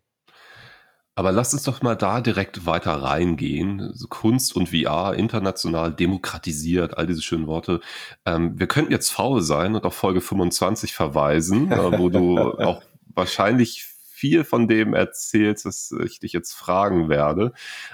Aber 1.15 1.31
lass 1.31 1.53
uns 1.53 1.63
doch 1.63 1.81
mal 1.81 1.95
da 1.95 2.21
direkt 2.21 2.65
weiter 2.65 2.93
reingehen. 2.93 3.93
Kunst 4.09 4.55
und 4.55 4.69
VR 4.69 5.13
international 5.15 5.93
demokratisiert, 5.93 6.97
all 6.97 7.05
diese 7.05 7.21
schönen 7.21 7.47
Worte. 7.47 7.81
Ähm, 8.25 8.57
wir 8.57 8.67
könnten 8.67 8.91
jetzt 8.91 9.09
faul 9.09 9.41
sein 9.41 9.75
und 9.75 9.85
auf 9.85 9.93
Folge 9.93 10.21
25 10.21 10.93
verweisen, 10.93 11.71
äh, 11.71 11.99
wo 11.99 12.09
du 12.09 12.37
auch 12.59 12.81
wahrscheinlich 13.13 13.91
viel 14.21 14.43
von 14.43 14.67
dem 14.67 14.93
erzählst, 14.93 15.65
was 15.65 15.91
ich 16.05 16.19
dich 16.19 16.31
jetzt 16.31 16.53
fragen 16.53 17.09
werde. 17.09 17.53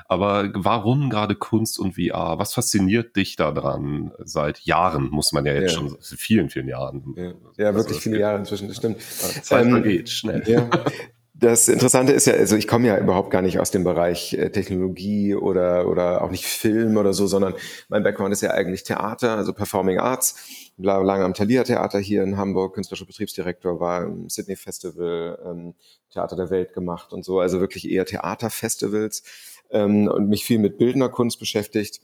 Aber 0.09 0.51
warum 0.53 1.09
gerade 1.09 1.35
Kunst 1.35 1.79
und 1.79 1.95
VR? 1.95 2.37
Was 2.37 2.53
fasziniert 2.53 3.15
dich 3.15 3.37
daran? 3.37 4.11
Seit 4.25 4.59
Jahren, 4.59 5.09
muss 5.09 5.31
man 5.31 5.45
ja 5.45 5.53
jetzt 5.53 5.75
ja. 5.75 5.77
schon, 5.77 5.97
vielen, 6.01 6.49
vielen 6.49 6.67
Jahren. 6.67 7.13
Ja, 7.15 7.23
ja 7.23 7.73
wirklich 7.73 7.87
also, 7.87 7.99
viele 7.99 8.19
Jahre 8.19 8.39
inzwischen, 8.39 8.67
das 8.67 8.75
stimmt. 8.75 9.01
Zeit 9.01 9.65
ähm, 9.65 9.71
vergeht, 9.71 10.09
schnell. 10.09 10.43
Ja. 10.45 10.69
Das 11.39 11.67
Interessante 11.67 12.13
ist 12.13 12.25
ja, 12.25 12.33
also 12.33 12.55
ich 12.55 12.67
komme 12.67 12.87
ja 12.87 12.97
überhaupt 12.97 13.29
gar 13.29 13.43
nicht 13.43 13.59
aus 13.59 13.69
dem 13.69 13.83
Bereich 13.83 14.33
äh, 14.33 14.49
Technologie 14.49 15.35
oder, 15.35 15.87
oder 15.87 16.23
auch 16.23 16.31
nicht 16.31 16.45
Film 16.45 16.97
oder 16.97 17.13
so, 17.13 17.27
sondern 17.27 17.53
mein 17.89 18.01
Background 18.01 18.33
ist 18.33 18.41
ja 18.41 18.51
eigentlich 18.51 18.83
Theater, 18.83 19.35
also 19.35 19.53
Performing 19.53 19.99
Arts. 19.99 20.35
War 20.77 21.03
lange 21.03 21.25
am 21.25 21.35
Thalia 21.35 21.63
Theater 21.63 21.99
hier 21.99 22.23
in 22.23 22.37
Hamburg, 22.37 22.73
künstlerischer 22.73 23.05
Betriebsdirektor, 23.05 23.79
war 23.79 24.03
im 24.03 24.29
Sydney 24.29 24.55
Festival, 24.55 25.37
ähm, 25.45 25.75
Theater 26.11 26.35
der 26.35 26.49
Welt 26.49 26.73
gemacht 26.73 27.13
und 27.13 27.23
so, 27.23 27.39
also 27.39 27.59
wirklich 27.59 27.87
eher 27.87 28.05
Theaterfestivals 28.05 29.21
ähm, 29.69 30.07
und 30.07 30.29
mich 30.29 30.43
viel 30.43 30.57
mit 30.57 30.79
bildender 30.79 31.09
Kunst 31.09 31.39
beschäftigt 31.39 32.01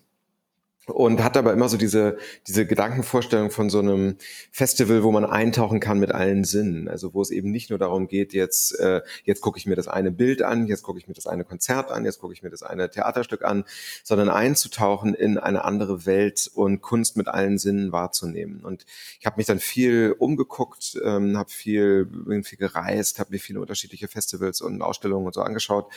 und 0.88 1.24
hat 1.24 1.38
aber 1.38 1.54
immer 1.54 1.70
so 1.70 1.78
diese, 1.78 2.18
diese 2.48 2.66
Gedankenvorstellung 2.66 3.52
von 3.52 3.70
so 3.70 3.80
einem 3.80 4.18
Festival, 4.52 5.04
wo 5.04 5.12
man 5.12 5.24
eintauchen 5.26 5.80
kann 5.80 6.00
mit 6.00 6.12
allen 6.12 6.44
Sinnen. 6.44 6.90
Also 6.90 7.14
wo 7.14 7.22
es 7.22 7.32
eben 7.32 7.52
nicht 7.52 7.70
nur 7.70 7.80
darum 7.80 8.08
geht, 8.08 8.34
jetzt, 8.34 8.78
äh, 8.80 9.02
jetzt 9.24 9.42
gucke 9.42 9.58
ich 9.58 9.66
mir 9.66 9.76
das 9.76 9.88
eine 9.88 10.12
Bild 10.12 10.42
an, 10.42 10.68
jetzt 10.68 10.84
gucke 10.84 11.00
ich 11.00 11.08
mir 11.08 11.14
das 11.14 11.26
eine 11.26 11.46
Konzert 11.46 11.90
an, 11.92 12.04
jetzt 12.04 12.20
gucke 12.20 12.34
ich 12.34 12.44
mir 12.44 12.50
das 12.50 12.64
eine 12.64 12.90
Theaterstück 12.90 13.44
an, 13.44 13.64
sondern 14.04 14.30
einzutauchen 14.30 15.14
in 15.14 15.38
eine 15.38 15.64
andere 15.64 16.06
Welt 16.06 16.52
und 16.54 16.82
Kunst 16.82 17.16
mit 17.16 17.30
allen 17.30 17.58
Sinnen 17.58 17.92
wahrzunehmen. 17.92 18.62
Und 18.64 18.86
ich 19.20 19.26
habe 19.26 19.38
mich 19.38 19.46
dann 19.46 19.60
viel 19.60 20.14
umgeguckt, 20.18 21.00
ähm, 21.04 21.38
habe 21.38 21.50
viel, 21.50 22.10
viel 22.44 22.58
gereist, 22.58 23.20
habe 23.20 23.32
mir 23.32 23.40
viele 23.40 23.62
unterschiedliche 23.62 24.10
Festivals 24.10 24.60
und 24.60 24.82
Ausstellungen 24.82 25.28
und 25.28 25.34
so 25.34 25.42
angeschaut 25.42 25.92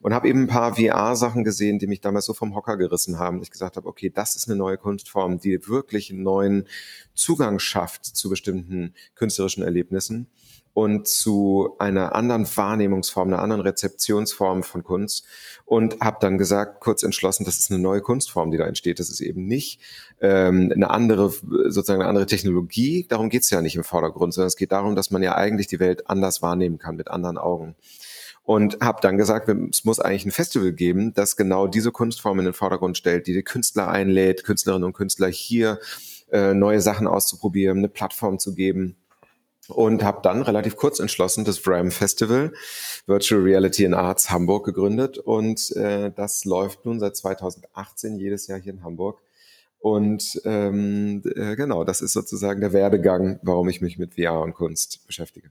und 0.00 0.14
habe 0.14 0.28
eben 0.28 0.44
ein 0.44 0.48
paar 0.48 0.76
VR-Sachen 0.76 1.44
gesehen, 1.44 1.78
die 1.78 1.86
mich 1.86 2.00
damals 2.00 2.24
so 2.24 2.32
vom 2.32 2.54
Hocker 2.54 2.78
gerissen 2.78 3.18
haben, 3.18 3.38
dass 3.38 3.48
ich 3.48 3.52
gesagt 3.52 3.76
habe, 3.76 3.86
okay, 3.86 4.10
das 4.10 4.29
ist 4.36 4.48
eine 4.48 4.56
neue 4.56 4.78
Kunstform, 4.78 5.38
die 5.38 5.68
wirklich 5.68 6.10
einen 6.10 6.22
neuen 6.22 6.66
Zugang 7.14 7.58
schafft 7.58 8.04
zu 8.04 8.30
bestimmten 8.30 8.94
künstlerischen 9.14 9.62
Erlebnissen 9.62 10.28
und 10.72 11.08
zu 11.08 11.74
einer 11.78 12.14
anderen 12.14 12.46
Wahrnehmungsform, 12.46 13.28
einer 13.28 13.42
anderen 13.42 13.62
Rezeptionsform 13.62 14.62
von 14.62 14.84
Kunst 14.84 15.26
und 15.64 16.00
habe 16.00 16.18
dann 16.20 16.38
gesagt, 16.38 16.80
kurz 16.80 17.02
entschlossen, 17.02 17.44
das 17.44 17.58
ist 17.58 17.70
eine 17.70 17.80
neue 17.80 18.00
Kunstform, 18.00 18.50
die 18.50 18.56
da 18.56 18.66
entsteht. 18.66 19.00
Das 19.00 19.10
ist 19.10 19.20
eben 19.20 19.46
nicht 19.46 19.80
ähm, 20.20 20.70
eine 20.74 20.90
andere, 20.90 21.30
sozusagen 21.30 22.00
eine 22.00 22.08
andere 22.08 22.26
Technologie. 22.26 23.06
Darum 23.08 23.30
geht 23.30 23.42
es 23.42 23.50
ja 23.50 23.62
nicht 23.62 23.76
im 23.76 23.84
Vordergrund, 23.84 24.32
sondern 24.32 24.48
es 24.48 24.56
geht 24.56 24.72
darum, 24.72 24.94
dass 24.94 25.10
man 25.10 25.22
ja 25.22 25.34
eigentlich 25.34 25.66
die 25.66 25.80
Welt 25.80 26.08
anders 26.08 26.40
wahrnehmen 26.40 26.78
kann, 26.78 26.96
mit 26.96 27.10
anderen 27.10 27.38
Augen 27.38 27.74
und 28.42 28.78
habe 28.80 29.00
dann 29.02 29.16
gesagt, 29.16 29.48
es 29.48 29.84
muss 29.84 30.00
eigentlich 30.00 30.26
ein 30.26 30.30
Festival 30.30 30.72
geben, 30.72 31.12
das 31.14 31.36
genau 31.36 31.66
diese 31.66 31.92
Kunstform 31.92 32.38
in 32.38 32.46
den 32.46 32.54
Vordergrund 32.54 32.96
stellt, 32.96 33.26
die 33.26 33.34
die 33.34 33.42
Künstler 33.42 33.88
einlädt, 33.88 34.44
Künstlerinnen 34.44 34.84
und 34.84 34.92
Künstler 34.92 35.28
hier 35.28 35.78
äh, 36.30 36.54
neue 36.54 36.80
Sachen 36.80 37.06
auszuprobieren, 37.06 37.78
eine 37.78 37.88
Plattform 37.88 38.38
zu 38.38 38.54
geben 38.54 38.96
und 39.68 40.02
habe 40.02 40.20
dann 40.22 40.42
relativ 40.42 40.76
kurz 40.76 40.98
entschlossen 40.98 41.44
das 41.44 41.58
VRAM 41.58 41.90
Festival 41.90 42.52
Virtual 43.06 43.40
Reality 43.40 43.84
in 43.84 43.94
Arts 43.94 44.30
Hamburg 44.30 44.64
gegründet 44.64 45.18
und 45.18 45.74
äh, 45.76 46.10
das 46.10 46.44
läuft 46.44 46.84
nun 46.84 47.00
seit 47.00 47.16
2018 47.16 48.16
jedes 48.16 48.46
Jahr 48.46 48.60
hier 48.60 48.72
in 48.72 48.82
Hamburg. 48.82 49.20
Und 49.78 50.42
ähm, 50.44 51.22
äh, 51.36 51.56
genau, 51.56 51.84
das 51.84 52.02
ist 52.02 52.12
sozusagen 52.12 52.60
der 52.60 52.74
Werdegang, 52.74 53.40
warum 53.42 53.68
ich 53.70 53.80
mich 53.80 53.96
mit 53.96 54.14
VR 54.14 54.40
und 54.40 54.52
Kunst 54.54 55.06
beschäftige. 55.06 55.50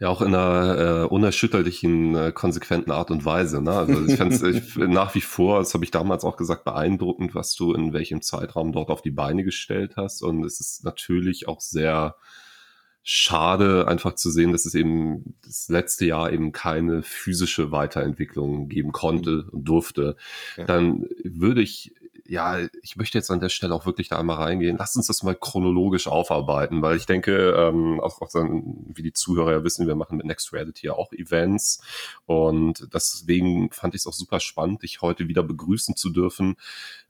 Ja, 0.00 0.10
auch 0.10 0.22
in 0.22 0.32
einer 0.32 0.78
äh, 0.78 1.06
unerschütterlichen, 1.06 2.14
äh, 2.14 2.32
konsequenten 2.32 2.92
Art 2.92 3.10
und 3.10 3.24
Weise. 3.24 3.60
Ne? 3.60 3.72
Also 3.72 4.06
ich 4.06 4.16
fand 4.16 4.32
es 4.32 4.42
nach 4.76 5.14
wie 5.16 5.20
vor, 5.20 5.58
das 5.58 5.74
habe 5.74 5.84
ich 5.84 5.90
damals 5.90 6.22
auch 6.24 6.36
gesagt, 6.36 6.64
beeindruckend, 6.64 7.34
was 7.34 7.54
du 7.56 7.72
in 7.72 7.92
welchem 7.92 8.22
Zeitraum 8.22 8.70
dort 8.72 8.90
auf 8.90 9.02
die 9.02 9.10
Beine 9.10 9.42
gestellt 9.42 9.96
hast. 9.96 10.22
Und 10.22 10.44
es 10.44 10.60
ist 10.60 10.84
natürlich 10.84 11.48
auch 11.48 11.60
sehr 11.60 12.14
schade, 13.02 13.88
einfach 13.88 14.14
zu 14.14 14.30
sehen, 14.30 14.52
dass 14.52 14.66
es 14.66 14.74
eben 14.74 15.34
das 15.42 15.68
letzte 15.68 16.04
Jahr 16.04 16.30
eben 16.30 16.52
keine 16.52 17.02
physische 17.02 17.72
Weiterentwicklung 17.72 18.68
geben 18.68 18.92
konnte 18.92 19.46
und 19.50 19.64
durfte. 19.64 20.16
Ja. 20.56 20.64
Dann 20.64 21.06
würde 21.24 21.62
ich 21.62 21.94
ja, 22.28 22.58
ich 22.82 22.96
möchte 22.96 23.16
jetzt 23.16 23.30
an 23.30 23.40
der 23.40 23.48
Stelle 23.48 23.74
auch 23.74 23.86
wirklich 23.86 24.08
da 24.08 24.18
einmal 24.18 24.36
reingehen. 24.36 24.76
Lasst 24.76 24.96
uns 24.96 25.06
das 25.06 25.22
mal 25.22 25.34
chronologisch 25.34 26.06
aufarbeiten, 26.06 26.82
weil 26.82 26.96
ich 26.96 27.06
denke, 27.06 27.52
ähm, 27.56 28.00
auch, 28.00 28.20
auch 28.20 28.28
dann, 28.30 28.84
wie 28.94 29.02
die 29.02 29.14
Zuhörer 29.14 29.52
ja 29.52 29.64
wissen, 29.64 29.86
wir 29.86 29.94
machen 29.94 30.18
mit 30.18 30.26
Next 30.26 30.52
Reality 30.52 30.88
ja 30.88 30.92
auch 30.92 31.10
Events 31.12 31.82
und 32.26 32.86
deswegen 32.92 33.70
fand 33.72 33.94
ich 33.94 34.02
es 34.02 34.06
auch 34.06 34.12
super 34.12 34.40
spannend, 34.40 34.82
dich 34.82 35.00
heute 35.00 35.26
wieder 35.28 35.42
begrüßen 35.42 35.96
zu 35.96 36.10
dürfen, 36.10 36.56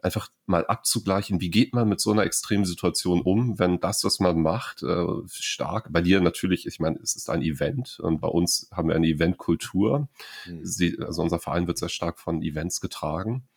einfach 0.00 0.28
mal 0.46 0.64
abzugleichen, 0.66 1.40
wie 1.40 1.50
geht 1.50 1.74
man 1.74 1.88
mit 1.88 2.00
so 2.00 2.12
einer 2.12 2.22
extremen 2.22 2.64
Situation 2.64 3.20
um, 3.20 3.58
wenn 3.58 3.80
das, 3.80 4.04
was 4.04 4.20
man 4.20 4.40
macht, 4.40 4.84
äh, 4.84 5.04
stark, 5.26 5.92
bei 5.92 6.00
dir 6.00 6.20
natürlich, 6.20 6.64
ich 6.66 6.78
meine, 6.78 6.98
es 7.02 7.16
ist 7.16 7.28
ein 7.28 7.42
Event 7.42 7.98
und 7.98 8.20
bei 8.20 8.28
uns 8.28 8.68
haben 8.72 8.88
wir 8.88 8.94
eine 8.94 9.08
Eventkultur. 9.08 10.08
Mhm. 10.46 10.62
Also 11.04 11.22
unser 11.22 11.40
Verein 11.40 11.66
wird 11.66 11.78
sehr 11.78 11.88
stark 11.88 12.20
von 12.20 12.40
Events 12.40 12.80
getragen 12.80 13.48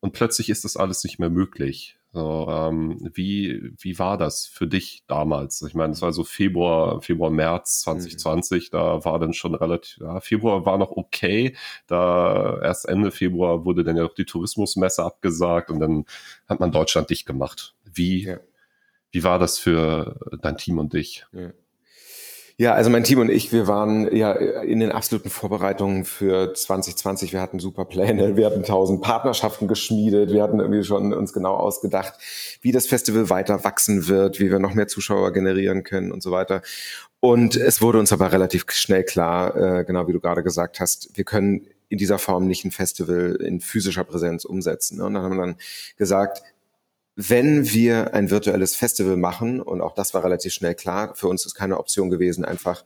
und 0.00 0.12
plötzlich 0.12 0.48
ist 0.50 0.64
das 0.64 0.76
alles 0.76 1.04
nicht 1.04 1.18
mehr 1.18 1.30
möglich. 1.30 1.98
So, 2.12 2.48
ähm, 2.50 2.98
wie, 3.12 3.72
wie 3.78 3.98
war 3.98 4.16
das 4.16 4.46
für 4.46 4.66
dich 4.66 5.04
damals? 5.06 5.60
Ich 5.62 5.74
meine, 5.74 5.92
es 5.92 6.00
war 6.00 6.12
so 6.12 6.24
Februar, 6.24 7.02
Februar, 7.02 7.30
März 7.30 7.80
2020, 7.80 8.72
mhm. 8.72 8.76
da 8.76 9.04
war 9.04 9.18
dann 9.18 9.34
schon 9.34 9.54
relativ, 9.54 9.98
ja, 9.98 10.18
Februar 10.20 10.64
war 10.64 10.78
noch 10.78 10.90
okay, 10.92 11.54
da 11.86 12.60
erst 12.62 12.88
Ende 12.88 13.10
Februar 13.10 13.66
wurde 13.66 13.84
dann 13.84 13.96
ja 13.96 14.04
noch 14.04 14.14
die 14.14 14.24
Tourismusmesse 14.24 15.04
abgesagt 15.04 15.70
und 15.70 15.80
dann 15.80 16.06
hat 16.48 16.60
man 16.60 16.72
Deutschland 16.72 17.10
dicht 17.10 17.26
gemacht. 17.26 17.74
Wie, 17.84 18.24
ja. 18.24 18.40
wie 19.10 19.22
war 19.22 19.38
das 19.38 19.58
für 19.58 20.38
dein 20.40 20.56
Team 20.56 20.78
und 20.78 20.94
dich? 20.94 21.26
Ja. 21.32 21.50
Ja, 22.60 22.74
also 22.74 22.90
mein 22.90 23.04
Team 23.04 23.20
und 23.20 23.30
ich, 23.30 23.52
wir 23.52 23.68
waren 23.68 24.12
ja 24.12 24.32
in 24.32 24.80
den 24.80 24.90
absoluten 24.90 25.30
Vorbereitungen 25.30 26.04
für 26.04 26.52
2020. 26.52 27.32
Wir 27.32 27.40
hatten 27.40 27.60
super 27.60 27.84
Pläne, 27.84 28.36
wir 28.36 28.46
hatten 28.46 28.64
tausend 28.64 29.00
Partnerschaften 29.00 29.68
geschmiedet, 29.68 30.32
wir 30.32 30.42
hatten 30.42 30.58
irgendwie 30.58 30.82
schon 30.82 31.14
uns 31.14 31.32
genau 31.32 31.54
ausgedacht, 31.54 32.14
wie 32.60 32.72
das 32.72 32.88
Festival 32.88 33.30
weiter 33.30 33.62
wachsen 33.62 34.08
wird, 34.08 34.40
wie 34.40 34.50
wir 34.50 34.58
noch 34.58 34.74
mehr 34.74 34.88
Zuschauer 34.88 35.32
generieren 35.32 35.84
können 35.84 36.10
und 36.10 36.20
so 36.20 36.32
weiter. 36.32 36.62
Und 37.20 37.54
es 37.54 37.80
wurde 37.80 38.00
uns 38.00 38.12
aber 38.12 38.32
relativ 38.32 38.64
schnell 38.72 39.04
klar, 39.04 39.56
äh, 39.56 39.84
genau 39.84 40.08
wie 40.08 40.12
du 40.12 40.18
gerade 40.18 40.42
gesagt 40.42 40.80
hast, 40.80 41.16
wir 41.16 41.22
können 41.22 41.68
in 41.88 41.98
dieser 41.98 42.18
Form 42.18 42.48
nicht 42.48 42.64
ein 42.64 42.72
Festival 42.72 43.36
in 43.40 43.60
physischer 43.60 44.02
Präsenz 44.02 44.44
umsetzen. 44.44 45.00
Und 45.00 45.14
dann 45.14 45.22
haben 45.22 45.36
wir 45.36 45.46
dann 45.46 45.56
gesagt, 45.96 46.42
wenn 47.20 47.68
wir 47.72 48.14
ein 48.14 48.30
virtuelles 48.30 48.76
Festival 48.76 49.16
machen, 49.16 49.60
und 49.60 49.80
auch 49.80 49.92
das 49.92 50.14
war 50.14 50.22
relativ 50.22 50.52
schnell 50.52 50.76
klar, 50.76 51.16
für 51.16 51.26
uns 51.26 51.44
ist 51.44 51.56
keine 51.56 51.80
Option 51.80 52.10
gewesen, 52.10 52.44
einfach 52.44 52.84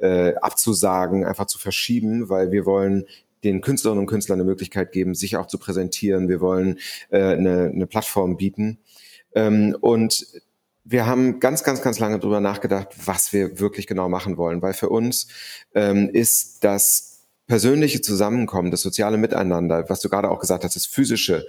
äh, 0.00 0.34
abzusagen, 0.36 1.26
einfach 1.26 1.44
zu 1.44 1.58
verschieben, 1.58 2.30
weil 2.30 2.50
wir 2.50 2.64
wollen 2.64 3.04
den 3.44 3.60
Künstlerinnen 3.60 4.00
und 4.00 4.06
Künstlern 4.06 4.40
eine 4.40 4.48
Möglichkeit 4.48 4.92
geben, 4.92 5.14
sich 5.14 5.36
auch 5.36 5.48
zu 5.48 5.58
präsentieren. 5.58 6.30
Wir 6.30 6.40
wollen 6.40 6.78
äh, 7.10 7.18
eine, 7.18 7.70
eine 7.74 7.86
Plattform 7.86 8.38
bieten. 8.38 8.78
Ähm, 9.34 9.76
und 9.82 10.28
wir 10.84 11.04
haben 11.04 11.38
ganz, 11.38 11.62
ganz, 11.62 11.82
ganz 11.82 11.98
lange 11.98 12.18
drüber 12.18 12.40
nachgedacht, 12.40 12.88
was 13.04 13.34
wir 13.34 13.60
wirklich 13.60 13.86
genau 13.86 14.08
machen 14.08 14.38
wollen, 14.38 14.62
weil 14.62 14.72
für 14.72 14.88
uns 14.88 15.28
ähm, 15.74 16.08
ist 16.10 16.64
das 16.64 17.26
persönliche 17.46 18.00
Zusammenkommen, 18.00 18.70
das 18.70 18.80
soziale 18.80 19.18
Miteinander, 19.18 19.84
was 19.90 20.00
du 20.00 20.08
gerade 20.08 20.30
auch 20.30 20.40
gesagt 20.40 20.64
hast, 20.64 20.74
das 20.74 20.86
physische, 20.86 21.46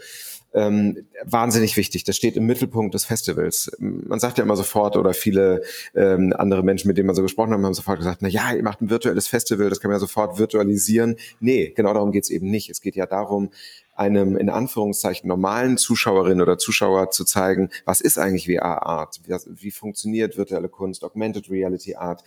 ähm, 0.56 1.06
wahnsinnig 1.24 1.76
wichtig. 1.76 2.06
Das 2.06 2.16
steht 2.16 2.38
im 2.38 2.46
Mittelpunkt 2.46 2.94
des 2.94 3.06
Festivals. 3.06 3.70
Man 3.78 4.20
sagt 4.20 4.38
ja 4.38 4.44
immer 4.44 4.56
sofort, 4.56 4.96
oder 4.96 5.14
viele 5.14 5.62
ähm, 5.94 6.34
andere 6.36 6.64
Menschen, 6.64 6.88
mit 6.88 6.98
denen 6.98 7.08
man 7.08 7.16
so 7.16 7.22
gesprochen 7.22 7.52
haben, 7.52 7.66
haben 7.66 7.74
sofort 7.74 7.98
gesagt, 7.98 8.22
na 8.22 8.30
ja, 8.30 8.54
ihr 8.54 8.64
macht 8.64 8.82
ein 8.82 8.90
virtuelles 8.90 9.28
Festival, 9.28 9.70
das 9.70 9.82
kann 9.82 9.90
man 9.90 9.98
ja 9.98 10.00
sofort 10.00 10.40
virtualisieren. 10.40 11.18
Nee, 11.42 11.74
genau 11.76 11.94
darum 11.94 12.12
geht's 12.12 12.30
eben 12.30 12.50
nicht. 12.50 12.70
Es 12.70 12.82
geht 12.82 12.96
ja 12.96 13.06
darum, 13.06 13.50
einem 13.96 14.38
in 14.38 14.50
Anführungszeichen 14.50 15.28
normalen 15.28 15.78
Zuschauerin 15.78 16.42
oder 16.42 16.58
Zuschauer 16.58 17.12
zu 17.12 17.26
zeigen, 17.26 17.70
was 17.86 18.02
ist 18.02 18.18
eigentlich 18.18 18.46
VR-Art, 18.46 19.22
wie, 19.26 19.36
wie 19.62 19.72
funktioniert 19.72 20.38
virtuelle 20.38 20.70
Kunst, 20.70 21.04
Augmented 21.04 21.50
Reality 21.50 21.96
Art, 21.96 22.24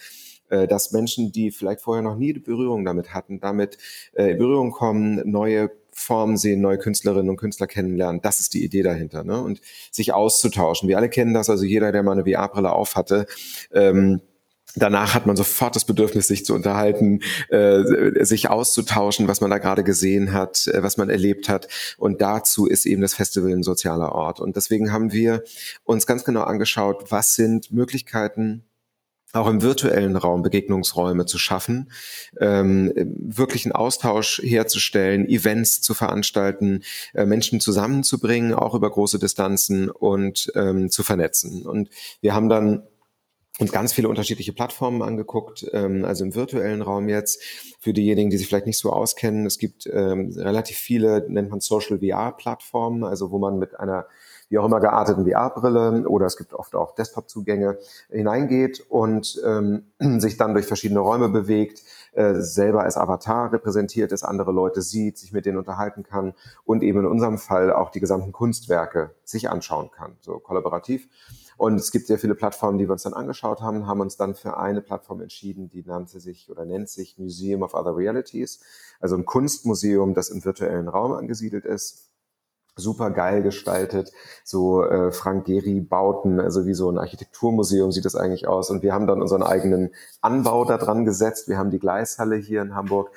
äh, 0.50 0.66
dass 0.66 0.92
Menschen, 0.92 1.32
die 1.32 1.50
vielleicht 1.50 1.80
vorher 1.80 2.02
noch 2.02 2.16
nie 2.16 2.32
Berührung 2.35 2.85
damit 2.85 3.14
hatten, 3.14 3.40
damit 3.40 3.78
äh, 4.14 4.32
in 4.32 4.38
Berührung 4.38 4.70
kommen, 4.70 5.23
neue 5.30 5.70
Formen 5.99 6.37
sehen, 6.37 6.61
neue 6.61 6.78
Künstlerinnen 6.78 7.28
und 7.28 7.37
Künstler 7.37 7.67
kennenlernen. 7.67 8.21
Das 8.23 8.40
ist 8.40 8.55
die 8.55 8.64
Idee 8.64 8.83
dahinter. 8.83 9.25
Ne? 9.25 9.40
Und 9.43 9.61
sich 9.90 10.12
auszutauschen. 10.12 10.88
Wir 10.88 10.97
alle 10.97 11.09
kennen 11.09 11.35
das, 11.35 11.50
also 11.50 11.64
jeder, 11.64 11.93
der 11.93 12.02
mal 12.02 12.12
eine 12.12 12.25
VR-Brille 12.25 12.73
auf 12.73 12.97
hatte, 12.97 13.26
ähm, 13.73 14.21
Danach 14.76 15.14
hat 15.14 15.26
man 15.26 15.35
sofort 15.35 15.75
das 15.76 15.87
Bedürfnis, 15.87 16.28
sich 16.28 16.45
zu 16.45 16.55
unterhalten, 16.55 17.21
äh, 17.49 17.83
sich 18.25 18.50
auszutauschen, 18.50 19.26
was 19.26 19.40
man 19.40 19.50
da 19.50 19.59
gerade 19.59 19.83
gesehen 19.83 20.33
hat, 20.33 20.67
äh, 20.69 20.83
was 20.83 20.99
man 20.99 21.09
erlebt 21.09 21.49
hat. 21.49 21.69
Und 21.97 22.21
dazu 22.21 22.67
ist 22.67 22.85
eben 22.85 23.00
das 23.00 23.14
Festival 23.14 23.50
ein 23.50 23.62
sozialer 23.62 24.12
Ort. 24.12 24.40
Und 24.40 24.57
deswegen 24.57 24.93
haben 24.93 25.12
wir 25.12 25.43
uns 25.85 26.07
ganz 26.07 26.25
genau 26.25 26.43
angeschaut, 26.43 27.11
was 27.11 27.35
sind 27.35 27.73
Möglichkeiten, 27.73 28.64
auch 29.32 29.47
im 29.47 29.62
virtuellen 29.62 30.16
Raum 30.16 30.42
Begegnungsräume 30.42 31.26
zu 31.26 31.38
schaffen, 31.38 31.90
ähm, 32.40 32.92
wirklich 32.97 33.66
einen 33.66 33.73
Austausch 33.73 34.40
herzustellen, 34.42 35.28
Events 35.28 35.80
zu 35.80 35.94
veranstalten, 35.94 36.82
äh, 37.14 37.26
Menschen 37.26 37.61
zusammenzubringen, 37.61 38.54
auch 38.54 38.75
über 38.75 38.90
große 38.90 39.18
Distanzen 39.18 39.90
und 39.90 40.50
ähm, 40.54 40.90
zu 40.90 41.02
vernetzen. 41.02 41.66
Und 41.66 41.90
wir 42.20 42.35
haben 42.35 42.49
dann 42.49 42.82
uns 43.58 43.73
ganz 43.73 43.92
viele 43.92 44.08
unterschiedliche 44.08 44.52
Plattformen 44.52 45.02
angeguckt, 45.02 45.66
ähm, 45.73 46.04
also 46.04 46.25
im 46.25 46.35
virtuellen 46.35 46.80
Raum 46.80 47.08
jetzt. 47.08 47.42
Für 47.80 47.92
diejenigen, 47.92 48.30
die 48.30 48.38
sich 48.38 48.47
vielleicht 48.47 48.66
nicht 48.66 48.78
so 48.78 48.92
auskennen, 48.92 49.47
es 49.47 49.58
gibt 49.58 49.87
ähm, 49.92 50.32
relativ 50.37 50.76
viele, 50.76 51.26
nennt 51.28 51.50
man 51.50 51.61
Social 51.61 51.99
VR-Plattformen, 51.99 53.04
also 53.04 53.30
wo 53.30 53.38
man 53.38 53.58
mit 53.58 53.78
einer 53.78 54.06
wie 54.49 54.59
auch 54.59 54.64
immer 54.64 54.81
gearteten 54.81 55.26
VR-Brille 55.26 56.09
oder 56.09 56.26
es 56.26 56.37
gibt 56.37 56.55
oft 56.55 56.75
auch 56.75 56.95
Desktop-Zugänge 56.95 57.78
hineingeht 58.11 58.85
und 58.88 59.40
ähm, 59.45 59.85
sich 60.21 60.37
dann 60.37 60.55
durch 60.55 60.67
verschiedene 60.67 61.00
Räume 61.00 61.28
bewegt, 61.28 61.83
äh, 62.12 62.35
selber 62.37 62.83
als 62.83 62.97
Avatar 62.97 63.52
repräsentiert 63.52 64.12
ist, 64.12 64.25
andere 64.25 64.52
Leute 64.52 64.83
sieht, 64.83 65.19
sich 65.19 65.33
mit 65.33 65.47
denen 65.47 65.59
unterhalten 65.59 66.02
kann 66.02 66.35
und 66.64 66.83
eben 66.83 67.00
in 67.00 67.07
unserem 67.07 67.38
Fall 67.38 67.73
auch 67.73 67.90
die 67.90 68.00
gesamten 68.00 68.33
Kunstwerke 68.33 69.14
sich 69.25 69.50
anschauen 69.50 69.90
kann, 69.90 70.17
so 70.21 70.38
kollaborativ. 70.38 71.09
Und 71.59 71.75
es 71.75 71.90
gibt 71.90 72.07
sehr 72.07 72.19
viele 72.19 72.37
Plattformen, 72.37 72.78
die 72.78 72.87
wir 72.87 72.93
uns 72.93 73.02
dann 73.02 73.14
angeschaut 73.14 73.61
haben, 73.61 73.88
haben 73.88 74.00
uns 74.00 74.17
dann 74.17 74.37
für 74.37 74.57
eine 74.59 74.81
Plattform 74.81 75.21
entschieden, 75.21 75.69
die 75.69 75.83
nannte 75.83 76.21
sich 76.21 76.49
oder 76.50 76.64
nennt 76.64 76.88
sich 76.88 77.19
Museum 77.19 77.62
of 77.62 77.75
Other 77.75 77.97
Realities, 77.97 78.61
also 79.00 79.17
ein 79.17 79.25
Kunstmuseum, 79.25 80.14
das 80.14 80.31
im 80.31 80.45
virtuellen 80.45 80.87
Raum 80.88 81.12
angesiedelt 81.12 81.64
ist 81.64 82.09
super 82.78 83.11
geil 83.11 83.42
gestaltet, 83.42 84.12
so 84.44 84.85
äh, 84.85 85.12
Frank 85.12 85.47
Gehry 85.47 85.80
Bauten, 85.80 86.40
also 86.40 86.66
wie 86.66 86.75
so 86.75 86.90
ein 86.90 86.99
Architekturmuseum 86.99 87.92
sieht 87.92 88.04
das 88.04 88.16
eigentlich 88.16 88.49
aus. 88.49 88.70
Und 88.70 88.82
wir 88.82 88.94
haben 88.94 89.06
dann 89.06 89.20
unseren 89.20 89.42
eigenen 89.42 89.90
Anbau 90.20 90.64
da 90.64 90.78
dran 90.78 91.05
gesetzt. 91.05 91.48
Wir 91.48 91.59
haben 91.59 91.70
die 91.70 91.79
Gleishalle 91.79 92.37
hier 92.37 92.62
in 92.62 92.74
Hamburg, 92.74 93.11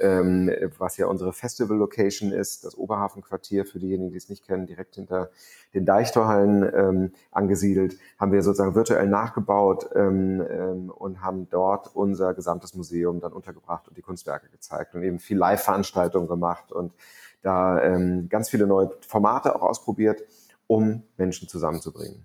ähm, 0.00 0.50
was 0.78 0.96
ja 0.96 1.06
unsere 1.06 1.32
Festival-Location 1.32 2.32
ist, 2.32 2.64
das 2.64 2.76
Oberhafenquartier 2.76 3.64
für 3.64 3.78
diejenigen, 3.78 4.10
die 4.10 4.16
es 4.16 4.28
nicht 4.28 4.46
kennen, 4.46 4.66
direkt 4.66 4.94
hinter 4.94 5.30
den 5.74 5.84
Deichtorhallen 5.84 6.70
ähm, 6.74 7.12
angesiedelt, 7.30 7.98
haben 8.18 8.32
wir 8.32 8.42
sozusagen 8.42 8.74
virtuell 8.74 9.08
nachgebaut 9.08 9.90
ähm, 9.94 10.42
ähm, 10.48 10.90
und 10.90 11.22
haben 11.22 11.48
dort 11.50 11.94
unser 11.94 12.34
gesamtes 12.34 12.74
Museum 12.74 13.20
dann 13.20 13.32
untergebracht 13.32 13.88
und 13.88 13.96
die 13.96 14.02
Kunstwerke 14.02 14.48
gezeigt 14.48 14.94
und 14.94 15.02
eben 15.02 15.18
viel 15.18 15.36
Live-Veranstaltungen 15.36 16.28
gemacht 16.28 16.72
und 16.72 16.92
da 17.42 17.82
ähm, 17.82 18.28
ganz 18.28 18.50
viele 18.50 18.66
neue 18.66 18.90
Formate 19.06 19.54
auch 19.54 19.62
ausprobiert, 19.62 20.22
um 20.66 21.02
Menschen 21.16 21.48
zusammenzubringen. 21.48 22.24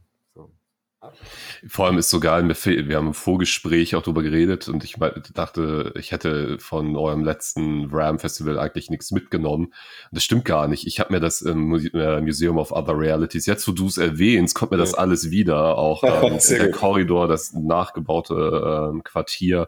Vor 1.67 1.85
allem 1.85 1.97
ist 1.97 2.09
so 2.09 2.19
geil, 2.19 2.47
wir 2.47 2.97
haben 2.97 3.07
im 3.07 3.13
Vorgespräch 3.13 3.95
auch 3.95 4.03
drüber 4.03 4.23
geredet 4.23 4.67
und 4.67 4.83
ich 4.83 4.95
dachte, 5.33 5.93
ich 5.97 6.11
hätte 6.11 6.57
von 6.59 6.95
eurem 6.95 7.23
letzten 7.23 7.89
Ram 7.91 8.19
Festival 8.19 8.59
eigentlich 8.59 8.89
nichts 8.89 9.11
mitgenommen. 9.11 9.65
Und 9.65 9.73
das 10.11 10.23
stimmt 10.23 10.45
gar 10.45 10.67
nicht. 10.67 10.87
Ich 10.87 10.99
habe 10.99 11.13
mir 11.13 11.19
das 11.19 11.41
im 11.41 11.73
äh, 11.93 12.21
Museum 12.21 12.57
of 12.57 12.71
Other 12.71 12.97
Realities, 12.97 13.45
jetzt 13.45 13.67
wo 13.67 13.71
du 13.71 13.87
es 13.87 13.97
erwähnst, 13.97 14.55
kommt 14.55 14.71
mir 14.71 14.77
das 14.77 14.93
alles 14.93 15.31
wieder. 15.31 15.77
Auch 15.77 16.03
ähm, 16.23 16.39
der 16.49 16.67
gut. 16.67 16.75
Korridor, 16.75 17.27
das 17.27 17.53
nachgebaute 17.53 18.91
ähm, 18.93 19.03
Quartier 19.03 19.67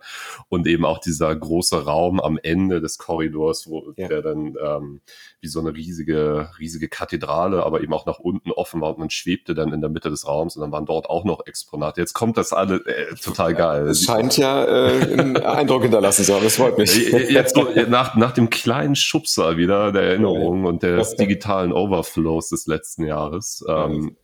und 0.50 0.68
eben 0.68 0.86
auch 0.86 1.00
dieser 1.00 1.36
große 1.36 1.86
Raum 1.86 2.20
am 2.20 2.40
Ende 2.42 2.82
des 2.82 2.98
Korridors, 2.98 3.68
wo 3.68 3.94
ja. 3.98 4.08
der 4.08 4.22
dann 4.22 4.56
ähm, 4.62 5.02
wie 5.42 5.48
so 5.48 5.60
eine 5.60 5.74
riesige, 5.74 6.50
riesige 6.60 6.88
Kathedrale, 6.88 7.64
aber 7.64 7.82
eben 7.82 7.94
auch 7.94 8.06
nach 8.06 8.20
unten 8.20 8.52
offen 8.52 8.82
war 8.82 8.90
und 8.90 9.00
man 9.00 9.10
schwebte 9.10 9.54
dann 9.54 9.74
in 9.74 9.82
der 9.82 9.90
Mitte 9.90 10.10
des 10.10 10.28
Raums 10.28 10.56
und 10.56 10.62
dann 10.62 10.72
waren 10.72 10.86
dort 10.86 11.10
auch 11.10 11.25
noch 11.26 11.46
Exponate. 11.46 12.00
Jetzt 12.00 12.14
kommt 12.14 12.38
das 12.38 12.54
alle 12.54 12.78
äh, 12.86 13.16
total 13.16 13.54
geil. 13.54 13.88
Es 13.88 14.04
scheint 14.04 14.38
ja 14.38 14.64
äh, 14.64 15.14
einen 15.14 15.38
Eindruck 15.46 15.84
hinterlassen 15.84 16.24
zu 16.24 16.34
haben, 16.34 16.44
das 16.44 16.56
freut 16.56 16.78
mich. 16.78 16.96
Jetzt 16.96 17.56
so, 17.56 17.68
nach, 17.88 18.16
nach 18.16 18.32
dem 18.32 18.50
kleinen 18.50 18.96
Schubser 18.96 19.58
wieder 19.58 19.92
der 19.92 20.04
Erinnerung 20.04 20.66
und 20.66 20.84
des 20.84 21.16
digitalen 21.16 21.74
Overflows 21.74 22.50
des 22.50 22.68
letzten 22.68 23.06
Jahres. 23.06 23.64
Ähm, 23.68 24.16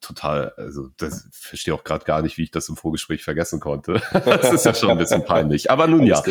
total, 0.00 0.52
also 0.56 0.88
das 0.96 1.28
verstehe 1.32 1.74
auch 1.74 1.84
gerade 1.84 2.04
gar 2.04 2.22
nicht, 2.22 2.38
wie 2.38 2.44
ich 2.44 2.50
das 2.50 2.68
im 2.68 2.76
Vorgespräch 2.76 3.22
vergessen 3.22 3.60
konnte. 3.60 4.02
das 4.12 4.52
ist 4.52 4.64
ja 4.64 4.74
schon 4.74 4.90
ein 4.90 4.98
bisschen 4.98 5.24
peinlich. 5.24 5.70
Aber 5.70 5.86
nun 5.86 6.04
ja. 6.04 6.22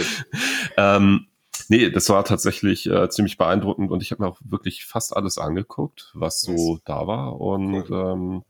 Ähm, 0.77 1.25
Nee, 1.71 1.91
das 1.91 2.09
war 2.09 2.25
tatsächlich 2.25 2.89
äh, 2.89 3.09
ziemlich 3.09 3.37
beeindruckend 3.37 3.91
und 3.91 4.01
ich 4.01 4.09
habe 4.11 4.23
mir 4.23 4.29
auch 4.29 4.39
wirklich 4.43 4.85
fast 4.85 5.15
alles 5.15 5.37
angeguckt, 5.37 6.09
was 6.15 6.41
so 6.41 6.79
da 6.83 7.05
war. 7.05 7.39
Und 7.39 7.91
ähm, 7.91 8.43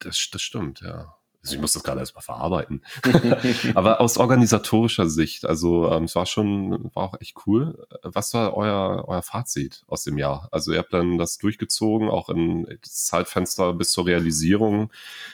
das, 0.00 0.28
das 0.30 0.42
stimmt, 0.42 0.80
ja. 0.80 1.14
Also 1.42 1.56
ich 1.56 1.60
muss 1.60 1.72
das 1.72 1.82
gerade 1.82 1.98
erstmal 1.98 2.22
verarbeiten. 2.22 2.84
Aber 3.74 4.00
aus 4.00 4.16
organisatorischer 4.16 5.08
Sicht, 5.08 5.44
also 5.44 5.90
ähm, 5.90 6.04
es 6.04 6.14
war 6.14 6.24
schon, 6.24 6.90
war 6.94 7.02
auch 7.02 7.20
echt 7.20 7.36
cool. 7.46 7.84
Was 8.02 8.32
war 8.32 8.56
euer, 8.56 9.04
euer 9.08 9.22
Fazit 9.22 9.82
aus 9.88 10.04
dem 10.04 10.18
Jahr? 10.18 10.48
Also 10.52 10.72
ihr 10.72 10.78
habt 10.78 10.92
dann 10.92 11.18
das 11.18 11.38
durchgezogen, 11.38 12.08
auch 12.08 12.28
in 12.28 12.78
das 12.80 13.06
Zeitfenster 13.06 13.72
bis 13.72 13.90
zur 13.90 14.06
Realisierung. 14.06 14.92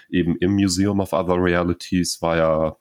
Eben 0.09 0.37
im 0.37 0.55
Museum 0.55 1.01
of 1.01 1.13
Other 1.13 1.37
Realities 1.37 2.23
war 2.23 2.37
ja 2.39 2.77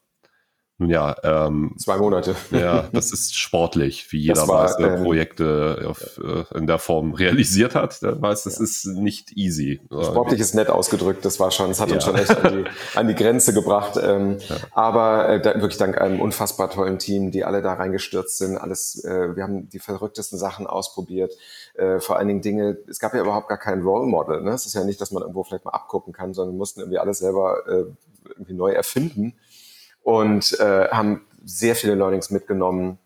nun 0.80 0.90
ja, 0.90 1.16
ähm, 1.24 1.74
zwei 1.76 1.96
Monate. 1.96 2.36
Ja, 2.52 2.88
das 2.92 3.10
ist 3.10 3.34
sportlich, 3.36 4.12
wie 4.12 4.18
jeder 4.18 4.46
war, 4.46 4.64
weiß, 4.64 4.76
der 4.76 4.94
ähm, 4.94 5.02
Projekte 5.02 5.84
auf, 5.88 6.20
äh, 6.22 6.56
in 6.56 6.68
der 6.68 6.78
Form 6.78 7.14
realisiert 7.14 7.74
hat. 7.74 8.00
Der 8.00 8.22
weiß, 8.22 8.44
das 8.44 8.58
ja. 8.58 8.64
ist 8.64 8.86
nicht 8.86 9.36
easy. 9.36 9.80
Sportlich 9.90 10.38
ist 10.38 10.54
nett 10.54 10.70
ausgedrückt, 10.70 11.24
das 11.24 11.40
war 11.40 11.50
schon, 11.50 11.70
das 11.70 11.80
hat 11.80 11.88
ja. 11.88 11.96
uns 11.96 12.04
schon 12.04 12.14
echt 12.14 12.30
an 12.30 12.52
die, 12.52 12.70
an 12.94 13.08
die 13.08 13.16
Grenze 13.16 13.52
gebracht. 13.52 13.98
Ähm, 14.00 14.38
ja. 14.38 14.56
Aber 14.70 15.28
äh, 15.28 15.42
da, 15.42 15.54
wirklich 15.54 15.78
dank 15.78 16.00
einem 16.00 16.20
unfassbar 16.20 16.70
tollen 16.70 17.00
Team, 17.00 17.32
die 17.32 17.44
alle 17.44 17.60
da 17.60 17.72
reingestürzt 17.72 18.38
sind. 18.38 18.56
Alles, 18.56 19.02
äh, 19.04 19.34
wir 19.34 19.42
haben 19.42 19.68
die 19.68 19.80
verrücktesten 19.80 20.38
Sachen 20.38 20.68
ausprobiert. 20.68 21.32
Äh, 21.74 21.98
vor 21.98 22.18
allen 22.18 22.28
Dingen 22.28 22.40
Dinge, 22.40 22.78
es 22.86 23.00
gab 23.00 23.14
ja 23.14 23.20
überhaupt 23.20 23.48
gar 23.48 23.58
kein 23.58 23.82
Role 23.82 24.06
Model. 24.06 24.42
Ne? 24.42 24.52
Es 24.52 24.64
ist 24.64 24.74
ja 24.74 24.84
nicht, 24.84 25.00
dass 25.00 25.10
man 25.10 25.22
irgendwo 25.22 25.42
vielleicht 25.42 25.64
mal 25.64 25.72
abgucken 25.72 26.12
kann, 26.12 26.34
sondern 26.34 26.54
wir 26.54 26.58
mussten 26.58 26.80
irgendwie 26.80 26.98
alles 26.98 27.18
selber 27.18 27.66
äh, 27.66 27.84
irgendwie 28.28 28.54
neu 28.54 28.70
erfinden 28.70 29.34
und 30.08 30.58
äh, 30.58 30.88
haben 30.88 31.26
sehr 31.44 31.76
viele 31.76 31.94
Learnings 31.94 32.30
mitgenommen. 32.30 32.98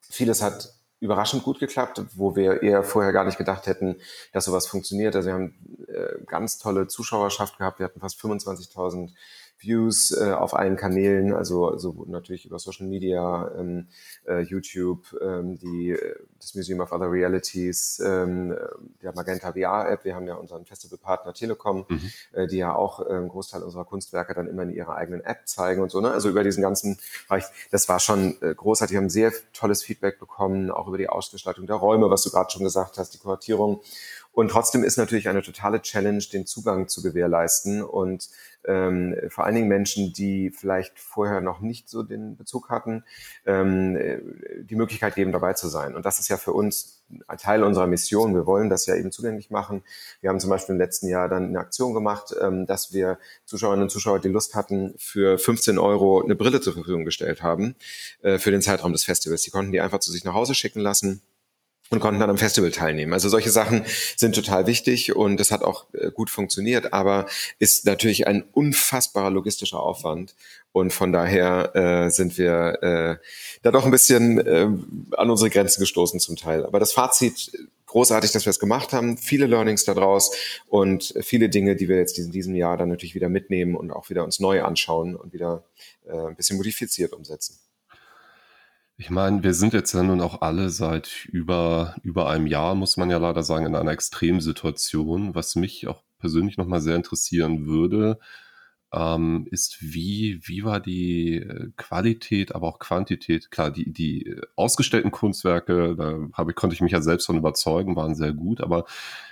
Vieles 0.00 0.40
hat 0.40 0.72
überraschend 1.00 1.42
gut 1.42 1.60
geklappt, 1.60 2.02
wo 2.14 2.34
wir 2.34 2.62
eher 2.62 2.82
vorher 2.82 3.12
gar 3.12 3.26
nicht 3.26 3.36
gedacht 3.36 3.66
hätten, 3.66 3.96
dass 4.32 4.46
sowas 4.46 4.66
funktioniert. 4.66 5.14
Also 5.14 5.26
wir 5.26 5.34
haben 5.34 5.54
äh, 5.86 6.24
ganz 6.24 6.56
tolle 6.56 6.86
Zuschauerschaft 6.86 7.58
gehabt. 7.58 7.78
Wir 7.78 7.84
hatten 7.84 8.00
fast 8.00 8.18
25.000 8.18 9.10
Views 9.58 10.12
äh, 10.12 10.32
auf 10.32 10.54
allen 10.54 10.76
Kanälen, 10.76 11.32
also, 11.32 11.68
also 11.68 12.04
natürlich 12.06 12.46
über 12.46 12.58
Social 12.58 12.86
Media, 12.86 13.50
ähm, 13.58 13.88
äh, 14.26 14.40
YouTube, 14.40 15.16
ähm, 15.20 15.58
die, 15.58 15.92
äh, 15.92 16.16
das 16.38 16.54
Museum 16.54 16.80
of 16.80 16.92
Other 16.92 17.10
Realities, 17.10 18.00
ähm, 18.04 18.56
der 19.02 19.14
Magenta 19.14 19.52
VR-App. 19.52 20.04
Wir 20.04 20.14
haben 20.14 20.26
ja 20.26 20.34
unseren 20.34 20.64
Festivalpartner 20.64 21.32
Telekom, 21.32 21.86
mhm. 21.88 22.10
äh, 22.32 22.46
die 22.46 22.58
ja 22.58 22.74
auch 22.74 23.00
äh, 23.00 23.10
einen 23.10 23.28
Großteil 23.28 23.62
unserer 23.62 23.84
Kunstwerke 23.84 24.34
dann 24.34 24.46
immer 24.46 24.62
in 24.62 24.70
ihrer 24.70 24.94
eigenen 24.94 25.22
App 25.22 25.46
zeigen 25.46 25.82
und 25.82 25.90
so. 25.90 26.00
Ne? 26.00 26.10
Also 26.10 26.28
über 26.28 26.44
diesen 26.44 26.62
ganzen 26.62 26.98
Bereich, 27.28 27.44
das 27.70 27.88
war 27.88 28.00
schon 28.00 28.40
äh, 28.42 28.54
großartig. 28.54 28.94
Wir 28.94 29.00
haben 29.00 29.10
sehr 29.10 29.32
tolles 29.52 29.82
Feedback 29.82 30.18
bekommen, 30.18 30.70
auch 30.70 30.88
über 30.88 30.98
die 30.98 31.08
Ausgestaltung 31.08 31.66
der 31.66 31.76
Räume, 31.76 32.10
was 32.10 32.22
du 32.22 32.30
gerade 32.30 32.50
schon 32.50 32.64
gesagt 32.64 32.98
hast, 32.98 33.14
die 33.14 33.18
Kuratierung. 33.18 33.80
Und 34.36 34.50
trotzdem 34.50 34.84
ist 34.84 34.98
natürlich 34.98 35.30
eine 35.30 35.40
totale 35.40 35.80
Challenge, 35.80 36.22
den 36.30 36.44
Zugang 36.44 36.88
zu 36.88 37.00
gewährleisten 37.02 37.82
und 37.82 38.28
ähm, 38.66 39.16
vor 39.28 39.44
allen 39.44 39.54
Dingen 39.54 39.68
Menschen, 39.68 40.12
die 40.12 40.50
vielleicht 40.50 40.98
vorher 40.98 41.40
noch 41.40 41.60
nicht 41.60 41.88
so 41.88 42.02
den 42.02 42.36
Bezug 42.36 42.68
hatten, 42.68 43.04
ähm, 43.44 43.98
die 44.62 44.76
Möglichkeit 44.76 45.14
geben, 45.14 45.32
dabei 45.32 45.52
zu 45.54 45.68
sein. 45.68 45.94
Und 45.94 46.04
das 46.04 46.18
ist 46.18 46.28
ja 46.28 46.36
für 46.36 46.52
uns 46.52 47.04
ein 47.28 47.38
Teil 47.38 47.62
unserer 47.62 47.86
Mission. 47.86 48.34
Wir 48.34 48.46
wollen 48.46 48.68
das 48.68 48.86
ja 48.86 48.96
eben 48.96 49.12
zugänglich 49.12 49.50
machen. 49.50 49.82
Wir 50.20 50.30
haben 50.30 50.40
zum 50.40 50.50
Beispiel 50.50 50.74
im 50.74 50.80
letzten 50.80 51.08
Jahr 51.08 51.28
dann 51.28 51.44
eine 51.48 51.60
Aktion 51.60 51.94
gemacht, 51.94 52.34
ähm, 52.40 52.66
dass 52.66 52.92
wir 52.92 53.18
Zuschauerinnen 53.44 53.84
und 53.84 53.90
Zuschauer, 53.90 54.18
die 54.18 54.28
Lust 54.28 54.54
hatten, 54.54 54.94
für 54.98 55.38
15 55.38 55.78
Euro 55.78 56.22
eine 56.22 56.34
Brille 56.34 56.60
zur 56.60 56.72
Verfügung 56.72 57.04
gestellt 57.04 57.42
haben 57.42 57.76
äh, 58.22 58.38
für 58.38 58.50
den 58.50 58.62
Zeitraum 58.62 58.92
des 58.92 59.04
Festivals. 59.04 59.42
Die 59.42 59.50
konnten 59.50 59.72
die 59.72 59.80
einfach 59.80 60.00
zu 60.00 60.10
sich 60.10 60.24
nach 60.24 60.34
Hause 60.34 60.54
schicken 60.54 60.80
lassen 60.80 61.22
und 61.90 62.00
konnten 62.00 62.20
dann 62.20 62.30
am 62.30 62.38
Festival 62.38 62.70
teilnehmen. 62.70 63.12
Also 63.12 63.28
solche 63.28 63.50
Sachen 63.50 63.84
sind 64.16 64.34
total 64.34 64.66
wichtig 64.66 65.14
und 65.14 65.38
das 65.38 65.50
hat 65.50 65.62
auch 65.62 65.86
äh, 65.92 66.10
gut 66.10 66.30
funktioniert, 66.30 66.92
aber 66.92 67.26
ist 67.58 67.86
natürlich 67.86 68.26
ein 68.26 68.44
unfassbarer 68.52 69.30
logistischer 69.30 69.80
Aufwand 69.80 70.34
und 70.72 70.92
von 70.92 71.12
daher 71.12 71.74
äh, 71.74 72.10
sind 72.10 72.36
wir 72.38 72.82
äh, 72.82 73.16
da 73.62 73.70
doch 73.70 73.84
ein 73.84 73.90
bisschen 73.90 74.38
äh, 74.38 74.68
an 75.16 75.30
unsere 75.30 75.50
Grenzen 75.50 75.80
gestoßen 75.80 76.20
zum 76.20 76.36
Teil. 76.36 76.66
Aber 76.66 76.80
das 76.80 76.92
Fazit 76.92 77.50
großartig, 77.86 78.32
dass 78.32 78.44
wir 78.44 78.50
es 78.50 78.58
gemacht 78.58 78.92
haben. 78.92 79.16
Viele 79.16 79.46
Learnings 79.46 79.84
daraus 79.84 80.36
und 80.68 81.14
viele 81.22 81.48
Dinge, 81.48 81.76
die 81.76 81.88
wir 81.88 81.96
jetzt 81.96 82.18
in 82.18 82.30
diesem 82.30 82.54
Jahr 82.54 82.76
dann 82.76 82.90
natürlich 82.90 83.14
wieder 83.14 83.30
mitnehmen 83.30 83.74
und 83.74 83.90
auch 83.90 84.10
wieder 84.10 84.24
uns 84.24 84.38
neu 84.38 84.62
anschauen 84.62 85.16
und 85.16 85.32
wieder 85.32 85.64
äh, 86.06 86.12
ein 86.12 86.36
bisschen 86.36 86.58
modifiziert 86.58 87.12
umsetzen. 87.14 87.58
Ich 88.98 89.10
meine, 89.10 89.42
wir 89.42 89.52
sind 89.52 89.74
jetzt 89.74 89.92
ja 89.92 90.02
nun 90.02 90.22
auch 90.22 90.40
alle 90.40 90.70
seit 90.70 91.26
über, 91.26 91.96
über 92.02 92.30
einem 92.30 92.46
Jahr, 92.46 92.74
muss 92.74 92.96
man 92.96 93.10
ja 93.10 93.18
leider 93.18 93.42
sagen, 93.42 93.66
in 93.66 93.74
einer 93.74 93.90
Extremsituation. 93.90 95.34
Was 95.34 95.54
mich 95.54 95.86
auch 95.86 96.02
persönlich 96.18 96.56
nochmal 96.56 96.80
sehr 96.80 96.96
interessieren 96.96 97.66
würde, 97.66 98.18
ähm, 98.92 99.46
ist, 99.50 99.78
wie, 99.82 100.40
wie 100.44 100.64
war 100.64 100.80
die 100.80 101.36
äh, 101.36 101.70
Qualität, 101.76 102.54
aber 102.54 102.68
auch 102.68 102.78
Quantität? 102.78 103.50
Klar, 103.50 103.70
die, 103.70 103.92
die 103.92 104.34
ausgestellten 104.56 105.10
Kunstwerke, 105.10 105.94
da 105.96 106.28
habe 106.32 106.54
konnte 106.54 106.74
ich 106.74 106.80
mich 106.80 106.92
ja 106.92 107.02
selbst 107.02 107.26
von 107.26 107.36
überzeugen, 107.36 107.96
waren 107.96 108.14
sehr 108.14 108.32
gut, 108.32 108.62
aber 108.62 108.86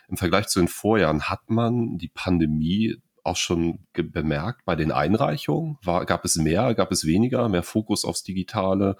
im 0.08 0.18
Vergleich 0.18 0.48
zu 0.48 0.58
den 0.60 0.68
Vorjahren 0.68 1.22
hat 1.30 1.48
man 1.50 1.96
die 1.98 2.08
Pandemie 2.08 2.96
auch 3.24 3.36
schon 3.36 3.78
bemerkt 3.92 4.64
bei 4.64 4.76
den 4.76 4.92
Einreichungen? 4.92 5.78
War, 5.82 6.04
gab 6.04 6.24
es 6.24 6.36
mehr, 6.36 6.74
gab 6.74 6.92
es 6.92 7.06
weniger, 7.06 7.48
mehr 7.48 7.62
Fokus 7.62 8.04
aufs 8.04 8.22
Digitale? 8.22 8.96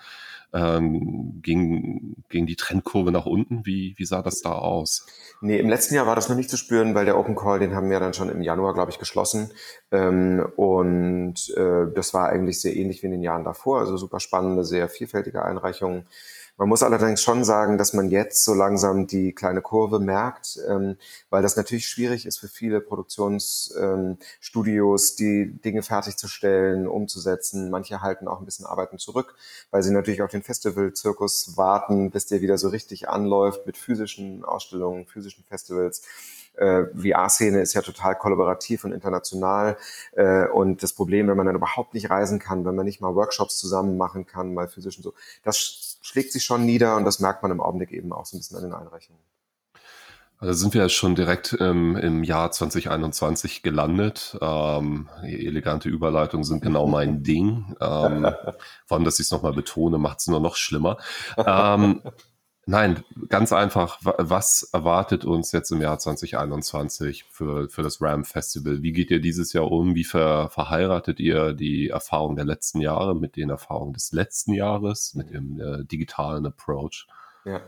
Ähm, 0.53 1.41
ging, 1.43 2.17
ging 2.29 2.47
die 2.47 2.57
Trendkurve 2.57 3.13
nach 3.13 3.27
unten? 3.27 3.67
Wie, 3.67 3.95
wie 3.97 4.05
sah 4.05 4.23
das 4.23 4.41
da 4.41 4.53
aus? 4.53 5.07
Nee, 5.41 5.59
im 5.59 5.69
letzten 5.69 5.95
Jahr 5.95 6.07
war 6.07 6.15
das 6.15 6.29
noch 6.29 6.37
nicht 6.37 6.49
zu 6.49 6.57
spüren, 6.57 6.95
weil 6.95 7.05
der 7.05 7.19
Open 7.19 7.35
Call, 7.35 7.59
den 7.59 7.75
haben 7.75 7.91
wir 7.91 8.01
dann 8.01 8.15
schon 8.15 8.29
im 8.29 8.41
Januar, 8.41 8.73
glaube 8.73 8.91
ich, 8.91 8.99
geschlossen. 8.99 9.51
Ähm, 9.91 10.47
und 10.57 11.51
äh, 11.57 11.93
das 11.95 12.15
war 12.15 12.29
eigentlich 12.29 12.61
sehr 12.61 12.77
ähnlich 12.77 13.03
wie 13.03 13.07
in 13.07 13.13
den 13.13 13.23
Jahren 13.23 13.45
davor. 13.45 13.81
Also 13.81 13.97
super 13.97 14.21
spannende, 14.21 14.65
sehr 14.65 14.89
vielfältige 14.89 15.45
Einreichungen. 15.45 16.07
Man 16.57 16.69
muss 16.69 16.85
allerdings 16.85 17.21
schon 17.21 17.43
sagen, 17.43 17.79
dass 17.79 17.95
man 17.95 18.11
jetzt 18.11 18.45
so 18.45 18.55
langsam 18.55 19.09
die 19.09 19.33
kleine 19.33 19.61
Kurve 19.61 19.99
merkt, 19.99 20.57
ähm, 20.69 20.97
weil 21.29 21.43
das 21.43 21.57
natürlich 21.57 21.89
schwierig 21.89 22.27
ist 22.27 22.39
für 22.39 22.47
viele 22.47 22.81
Produktionsstudios, 22.81 25.11
ähm, 25.11 25.17
die 25.19 25.61
Dinge 25.61 25.83
fertigzustellen, 25.83 26.87
umzusetzen. 26.87 27.71
Manche 27.71 28.03
halten 28.03 28.29
auch 28.29 28.39
ein 28.39 28.45
bisschen 28.45 28.67
Arbeiten 28.67 28.99
zurück, 28.99 29.35
weil 29.73 29.83
sie 29.83 29.93
natürlich 29.93 30.23
auf 30.23 30.31
den 30.31 30.45
Festivalzirkus 30.45 31.57
warten, 31.57 32.13
bis 32.13 32.27
der 32.27 32.41
wieder 32.41 32.57
so 32.57 32.69
richtig 32.69 33.09
anläuft 33.09 33.67
mit 33.67 33.77
physischen 33.77 34.45
Ausstellungen, 34.45 35.07
physischen 35.07 35.43
Festivals 35.45 36.03
äh, 36.57 36.85
VR-Szene 36.95 37.61
ist 37.61 37.75
ja 37.75 37.83
total 37.83 38.17
kollaborativ 38.17 38.85
und 38.85 38.93
international. 38.93 39.77
Äh, 40.13 40.47
und 40.47 40.83
das 40.83 40.93
Problem, 40.93 41.29
wenn 41.29 41.37
man 41.37 41.47
dann 41.47 41.57
überhaupt 41.57 41.95
nicht 41.95 42.11
reisen 42.11 42.39
kann, 42.39 42.65
wenn 42.65 42.77
man 42.77 42.87
nicht 42.87 43.01
mal 43.01 43.15
Workshops 43.15 43.59
zusammen 43.59 43.97
machen 43.97 44.27
kann, 44.27 44.55
mal 44.55 44.69
physisch 44.69 44.97
und 44.99 45.03
so, 45.03 45.15
das 45.43 45.94
schlägt 46.05 46.33
sich 46.33 46.45
schon 46.45 46.67
nieder 46.67 46.97
und 46.97 47.05
das 47.05 47.19
merkt 47.19 47.43
man 47.43 47.51
im 47.51 47.61
Augenblick 47.61 47.91
eben 47.91 48.13
auch 48.13 48.27
so 48.27 48.37
ein 48.37 48.41
bisschen 48.41 48.59
an 48.59 48.63
den 48.65 48.75
Einreichungen. 48.75 49.21
Also 50.39 50.53
sind 50.53 50.75
wir 50.75 50.83
ja 50.83 50.89
schon 50.91 51.15
direkt 51.15 51.57
ähm, 51.61 51.97
im 51.97 52.23
Jahr 52.23 52.51
2021 52.51 53.63
gelandet. 53.63 54.37
Ähm, 54.43 55.09
elegante 55.23 55.89
Überleitungen 55.89 56.45
sind 56.45 56.63
genau 56.63 56.87
mein 56.87 57.23
Ding. 57.23 57.75
Ähm, 57.81 58.27
vor 58.85 58.97
allem, 58.97 59.05
dass 59.05 59.19
ich 59.19 59.27
es 59.27 59.31
nochmal 59.31 59.55
betone, 59.55 59.97
macht 59.97 60.21
es 60.21 60.27
nur 60.27 60.41
noch 60.41 60.57
schlimmer. 60.57 60.99
Ähm, 61.39 62.03
Nein, 62.67 63.05
ganz 63.29 63.53
einfach. 63.53 63.99
Was 64.03 64.71
erwartet 64.73 65.25
uns 65.25 65.53
jetzt 65.53 65.71
im 65.71 65.83
Jahr 65.83 65.99
2021 65.99 67.25
für, 67.25 67.69
für 67.69 67.83
das 67.83 68.01
RAM 68.01 68.25
Festival? 68.25 68.83
Wie 68.83 68.93
geht 68.93 69.11
ihr 69.11 69.21
dieses 69.21 69.53
Jahr 69.53 69.71
um? 69.71 69.95
Wie 69.95 70.05
ver, 70.05 70.49
verheiratet 70.49 71.21
ihr 71.21 71.53
die 71.53 71.91
Erfahrungen 71.91 72.37
der 72.37 72.47
letzten 72.47 72.81
Jahre 72.81 73.15
mit 73.15 73.37
den 73.37 73.51
Erfahrungen 73.51 73.93
des 73.93 74.13
letzten 74.13 74.55
Jahres, 74.55 75.15
mit 75.15 75.31
dem 75.31 75.61
äh, 75.61 75.85
digitalen 75.85 76.47
Approach? 76.47 77.07
Ja, 77.45 77.61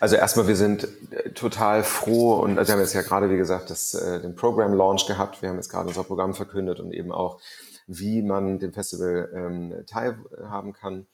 also 0.00 0.16
erstmal, 0.16 0.46
wir 0.46 0.56
sind 0.56 0.86
äh, 1.10 1.30
total 1.30 1.82
froh 1.82 2.34
und 2.34 2.58
also 2.58 2.68
wir 2.68 2.74
haben 2.74 2.80
jetzt 2.82 2.92
ja 2.92 3.00
gerade, 3.00 3.30
wie 3.30 3.38
gesagt, 3.38 3.70
das, 3.70 3.94
äh, 3.94 4.20
den 4.20 4.34
Program 4.34 4.74
Launch 4.74 5.06
gehabt. 5.06 5.40
Wir 5.40 5.48
haben 5.48 5.56
jetzt 5.56 5.70
gerade 5.70 5.88
unser 5.88 6.04
Programm 6.04 6.34
verkündet 6.34 6.80
und 6.80 6.92
eben 6.92 7.10
auch, 7.10 7.40
wie 7.86 8.20
man 8.20 8.58
dem 8.58 8.74
Festival 8.74 9.30
ähm, 9.34 9.86
teilhaben 9.86 10.74
kann. 10.74 11.06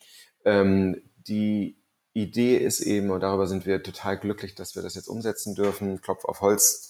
Ähm, 0.45 1.01
die 1.29 1.80
Idee 2.13 2.57
ist 2.57 2.81
eben, 2.81 3.11
und 3.11 3.21
darüber 3.21 3.47
sind 3.47 3.67
wir 3.67 3.83
total 3.83 4.19
glücklich, 4.19 4.55
dass 4.55 4.75
wir 4.75 4.83
das 4.83 4.95
jetzt 4.95 5.09
umsetzen 5.09 5.55
dürfen, 5.55 6.01
Klopf 6.01 6.25
auf 6.25 6.41
Holz, 6.41 6.90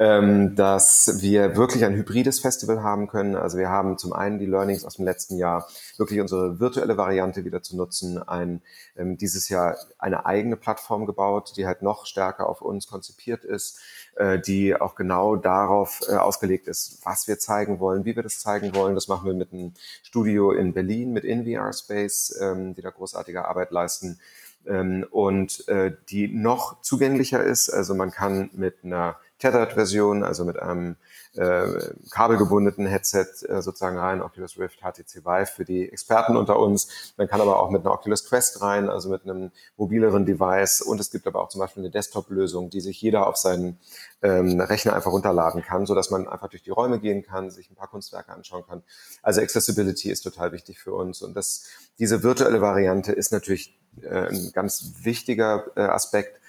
ähm, 0.00 0.54
dass 0.56 1.20
wir 1.20 1.56
wirklich 1.56 1.84
ein 1.84 1.94
hybrides 1.94 2.40
Festival 2.40 2.82
haben 2.82 3.06
können. 3.06 3.36
Also 3.36 3.58
wir 3.58 3.68
haben 3.68 3.98
zum 3.98 4.14
einen 4.14 4.38
die 4.38 4.46
Learnings 4.46 4.86
aus 4.86 4.96
dem 4.96 5.04
letzten 5.04 5.36
Jahr, 5.36 5.68
wirklich 5.98 6.22
unsere 6.22 6.58
virtuelle 6.58 6.96
Variante 6.96 7.44
wieder 7.44 7.62
zu 7.62 7.76
nutzen, 7.76 8.16
ein, 8.22 8.62
ähm, 8.96 9.18
dieses 9.18 9.50
Jahr 9.50 9.76
eine 9.98 10.24
eigene 10.24 10.56
Plattform 10.56 11.04
gebaut, 11.04 11.52
die 11.56 11.66
halt 11.66 11.82
noch 11.82 12.06
stärker 12.06 12.48
auf 12.48 12.62
uns 12.62 12.86
konzipiert 12.86 13.44
ist, 13.44 13.78
äh, 14.16 14.38
die 14.38 14.74
auch 14.74 14.94
genau 14.94 15.36
darauf 15.36 16.00
äh, 16.08 16.14
ausgelegt 16.14 16.66
ist, 16.66 17.00
was 17.04 17.28
wir 17.28 17.38
zeigen 17.38 17.78
wollen, 17.78 18.06
wie 18.06 18.16
wir 18.16 18.22
das 18.22 18.40
zeigen 18.40 18.74
wollen. 18.74 18.94
Das 18.94 19.06
machen 19.06 19.26
wir 19.26 19.34
mit 19.34 19.52
einem 19.52 19.74
Studio 20.02 20.52
in 20.52 20.72
Berlin, 20.72 21.12
mit 21.12 21.24
InVR 21.24 21.74
Space, 21.74 22.38
ähm, 22.40 22.74
die 22.74 22.80
da 22.80 22.88
großartige 22.88 23.44
Arbeit 23.44 23.70
leisten 23.70 24.18
ähm, 24.66 25.06
und 25.10 25.68
äh, 25.68 25.92
die 26.08 26.28
noch 26.28 26.80
zugänglicher 26.80 27.44
ist. 27.44 27.68
Also 27.68 27.94
man 27.94 28.10
kann 28.10 28.48
mit 28.54 28.78
einer 28.82 29.16
Tethered-Version, 29.40 30.22
also 30.22 30.44
mit 30.44 30.60
einem 30.60 30.96
äh, 31.34 31.66
kabelgebundenen 32.10 32.86
Headset 32.86 33.26
äh, 33.48 33.62
sozusagen 33.62 33.98
rein, 33.98 34.20
Oculus 34.20 34.58
Rift 34.58 34.80
HTC 34.80 35.24
Vive 35.24 35.46
für 35.46 35.64
die 35.64 35.90
Experten 35.90 36.36
unter 36.36 36.58
uns. 36.58 37.12
Man 37.16 37.28
kann 37.28 37.40
aber 37.40 37.60
auch 37.60 37.70
mit 37.70 37.82
einer 37.82 37.92
Oculus 37.92 38.28
Quest 38.28 38.62
rein, 38.62 38.88
also 38.88 39.08
mit 39.08 39.24
einem 39.24 39.50
mobileren 39.76 40.26
Device. 40.26 40.82
Und 40.82 41.00
es 41.00 41.10
gibt 41.10 41.26
aber 41.26 41.40
auch 41.40 41.48
zum 41.48 41.60
Beispiel 41.60 41.82
eine 41.82 41.90
Desktop-Lösung, 41.90 42.70
die 42.70 42.80
sich 42.80 43.00
jeder 43.00 43.26
auf 43.26 43.36
seinen 43.36 43.78
ähm, 44.22 44.60
Rechner 44.60 44.94
einfach 44.94 45.12
runterladen 45.12 45.62
kann, 45.62 45.86
so 45.86 45.94
dass 45.94 46.10
man 46.10 46.28
einfach 46.28 46.48
durch 46.48 46.62
die 46.62 46.70
Räume 46.70 47.00
gehen 47.00 47.22
kann, 47.22 47.50
sich 47.50 47.70
ein 47.70 47.76
paar 47.76 47.88
Kunstwerke 47.88 48.32
anschauen 48.32 48.64
kann. 48.66 48.82
Also 49.22 49.40
Accessibility 49.40 50.10
ist 50.10 50.22
total 50.22 50.52
wichtig 50.52 50.78
für 50.80 50.92
uns. 50.92 51.22
Und 51.22 51.34
das, 51.34 51.64
diese 51.98 52.22
virtuelle 52.22 52.60
Variante 52.60 53.12
ist 53.12 53.32
natürlich 53.32 53.78
äh, 54.02 54.28
ein 54.28 54.50
ganz 54.52 54.94
wichtiger 55.02 55.64
äh, 55.76 55.82
Aspekt. 55.82 56.40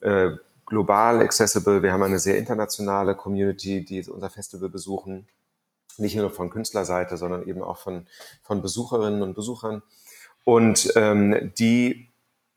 Äh, 0.00 0.30
global 0.70 1.20
accessible. 1.20 1.82
Wir 1.82 1.92
haben 1.92 2.02
eine 2.02 2.18
sehr 2.18 2.38
internationale 2.38 3.14
Community, 3.14 3.84
die 3.84 4.08
unser 4.08 4.30
Festival 4.30 4.70
besuchen. 4.70 5.28
Nicht 5.98 6.16
nur 6.16 6.30
von 6.30 6.48
Künstlerseite, 6.48 7.18
sondern 7.18 7.46
eben 7.46 7.60
auch 7.60 7.76
von, 7.76 8.06
von 8.42 8.62
Besucherinnen 8.62 9.20
und 9.20 9.34
Besuchern. 9.34 9.82
Und 10.44 10.92
ähm, 10.96 11.52
die 11.58 12.09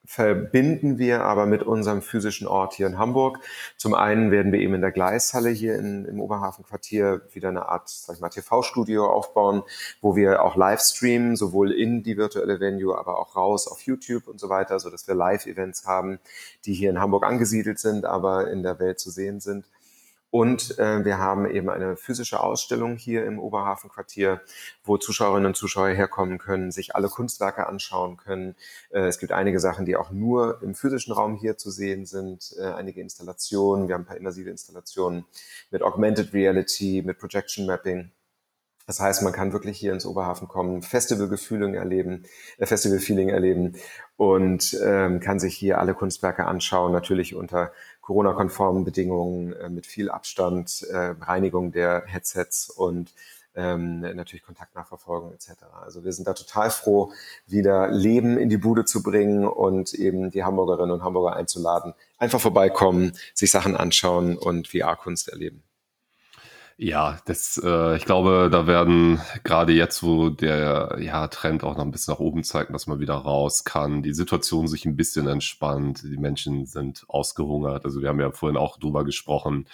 verbinden 0.06 0.98
wir 0.98 1.24
aber 1.24 1.46
mit 1.46 1.64
unserem 1.64 2.02
physischen 2.02 2.46
Ort 2.46 2.74
hier 2.74 2.88
in 2.88 2.98
Hamburg. 2.98 3.40
Zum 3.78 3.94
einen 3.94 4.32
werden 4.32 4.52
wir 4.52 4.60
eben 4.60 4.74
in 4.74 4.82
der 4.82 4.92
Gleishalle 4.92 5.50
hier 5.50 5.76
in, 5.76 6.06
im 6.06 6.20
Oberhafenquartier 6.20 7.22
wieder 7.32 7.50
eine 7.50 7.70
Art, 7.70 7.88
sag 7.88 8.16
ich 8.16 8.22
mal, 8.22 8.30
TV-Studio 8.30 9.10
aufbauen, 9.10 9.64
wo 10.02 10.16
wir 10.16 10.44
auch 10.44 10.58
live 10.58 10.82
streamen, 10.82 11.38
sowohl 11.38 11.72
in 11.72 12.04
die 12.04 12.18
virtuelle 12.18 12.60
Venue, 12.60 12.98
aber 12.98 13.18
auch 13.18 13.36
raus 13.36 13.68
auf 13.68 13.82
YouTube 13.82 14.28
und 14.28 14.40
so 14.40 14.50
weiter, 14.50 14.80
so 14.80 14.90
dass 14.90 15.08
wir 15.08 15.16
Live-Events 15.16 15.86
haben, 15.86 16.20
die 16.66 16.74
hier 16.74 16.90
in 16.90 17.00
Hamburg 17.00 17.26
angesiedelt 17.26 17.80
sind, 17.80 18.06
aber 18.06 18.52
in 18.52 18.62
der 18.62 18.80
Welt 18.80 19.00
zu 19.00 19.10
sehen 19.10 19.40
sind. 19.40 19.66
Und 20.34 20.80
äh, 20.80 21.06
wir 21.06 21.20
haben 21.20 21.46
eben 21.46 21.70
eine 21.70 21.96
physische 21.96 22.40
Ausstellung 22.40 22.96
hier 22.96 23.24
im 23.24 23.38
Oberhafenquartier, 23.38 24.42
wo 24.84 24.98
Zuschauerinnen 24.98 25.46
und 25.46 25.56
Zuschauer 25.56 25.90
herkommen 25.90 26.40
können, 26.40 26.72
sich 26.72 26.96
alle 26.96 27.08
Kunstwerke 27.08 27.68
anschauen 27.68 28.18
können. 28.18 28.56
Äh, 28.90 29.02
es 29.02 29.20
gibt 29.20 29.32
einige 29.32 29.60
Sachen, 29.60 29.86
die 29.86 29.96
auch 29.96 30.10
nur 30.10 30.60
im 30.64 30.74
physischen 30.74 31.14
Raum 31.14 31.36
hier 31.36 31.60
zu 31.60 31.70
sehen 31.70 32.08
sind, 32.08 32.56
äh, 32.58 32.64
einige 32.64 33.00
Installationen. 33.00 33.88
Wir 33.88 33.94
haben 33.94 34.02
ein 34.02 34.08
paar 34.08 34.18
immersive 34.18 34.50
Installationen 34.50 35.26
mit 35.70 35.84
Augmented 35.84 36.34
Reality, 36.34 37.04
mit 37.06 37.20
Projection 37.20 37.68
Mapping. 37.68 38.10
Das 38.86 39.00
heißt, 39.00 39.24
man 39.24 39.32
kann 39.32 39.54
wirklich 39.54 39.78
hier 39.78 39.94
ins 39.94 40.06
Oberhafen 40.06 40.50
kommen, 40.50 40.82
Festivalgefühle 40.82 41.76
erleben, 41.78 42.24
äh, 42.58 42.66
Festival-Feeling 42.66 43.30
erleben 43.30 43.76
und 44.18 44.78
ähm, 44.84 45.20
kann 45.20 45.40
sich 45.40 45.56
hier 45.56 45.80
alle 45.80 45.94
Kunstwerke 45.94 46.46
anschauen, 46.46 46.92
natürlich 46.92 47.34
unter 47.36 47.72
Corona-konformen 48.04 48.84
Bedingungen, 48.84 49.54
äh, 49.54 49.70
mit 49.70 49.88
viel 49.88 50.12
Abstand, 50.12 50.84
äh, 50.92 51.16
Reinigung 51.22 51.72
der 51.72 52.04
Headsets 52.06 52.70
und 52.70 53.14
ähm, 53.56 54.02
natürlich 54.02 54.44
Kontaktnachverfolgung 54.44 55.32
etc. 55.34 55.52
Also 55.82 56.04
wir 56.04 56.12
sind 56.12 56.28
da 56.28 56.34
total 56.34 56.70
froh, 56.70 57.12
wieder 57.48 57.90
Leben 57.90 58.38
in 58.38 58.50
die 58.50 58.58
Bude 58.58 58.84
zu 58.86 59.04
bringen 59.04 59.46
und 59.46 59.94
eben 59.94 60.32
die 60.32 60.44
Hamburgerinnen 60.44 60.92
und 60.92 61.04
Hamburger 61.04 61.36
einzuladen. 61.36 61.94
Einfach 62.18 62.42
vorbeikommen, 62.42 63.14
sich 63.34 63.52
Sachen 63.52 63.78
anschauen 63.78 64.38
und 64.38 64.68
VR-Kunst 64.68 65.30
erleben. 65.30 65.64
Ja, 66.78 67.20
das, 67.26 67.62
äh, 67.64 67.96
ich 67.98 68.06
glaube, 68.06 68.50
da 68.52 68.66
werden 68.66 69.22
gerade 69.44 69.74
jetzt, 69.74 70.02
wo 70.02 70.30
der 70.30 70.98
ja, 71.00 71.28
Trend 71.28 71.64
auch 71.64 71.78
noch 71.78 71.86
ein 71.86 71.92
bisschen 71.92 72.14
nach 72.14 72.20
oben 72.20 72.44
zeigt, 72.44 72.74
dass 72.74 72.88
man 72.88 73.00
wieder 73.00 73.14
raus 73.14 73.64
kann, 73.64 74.02
die 74.02 74.14
Situation 74.14 74.68
sich 74.68 74.86
ein 74.86 74.96
bisschen 74.96 75.28
entspannt, 75.28 76.02
die 76.04 76.18
Menschen 76.18 76.66
sind 76.66 77.06
ausgehungert. 77.08 77.86
Also 77.86 78.02
wir 78.02 78.10
haben 78.10 78.20
ja 78.20 78.32
vorhin 78.32 78.58
auch 78.58 78.80
drüber 78.80 79.06
gesprochen, 79.06 79.68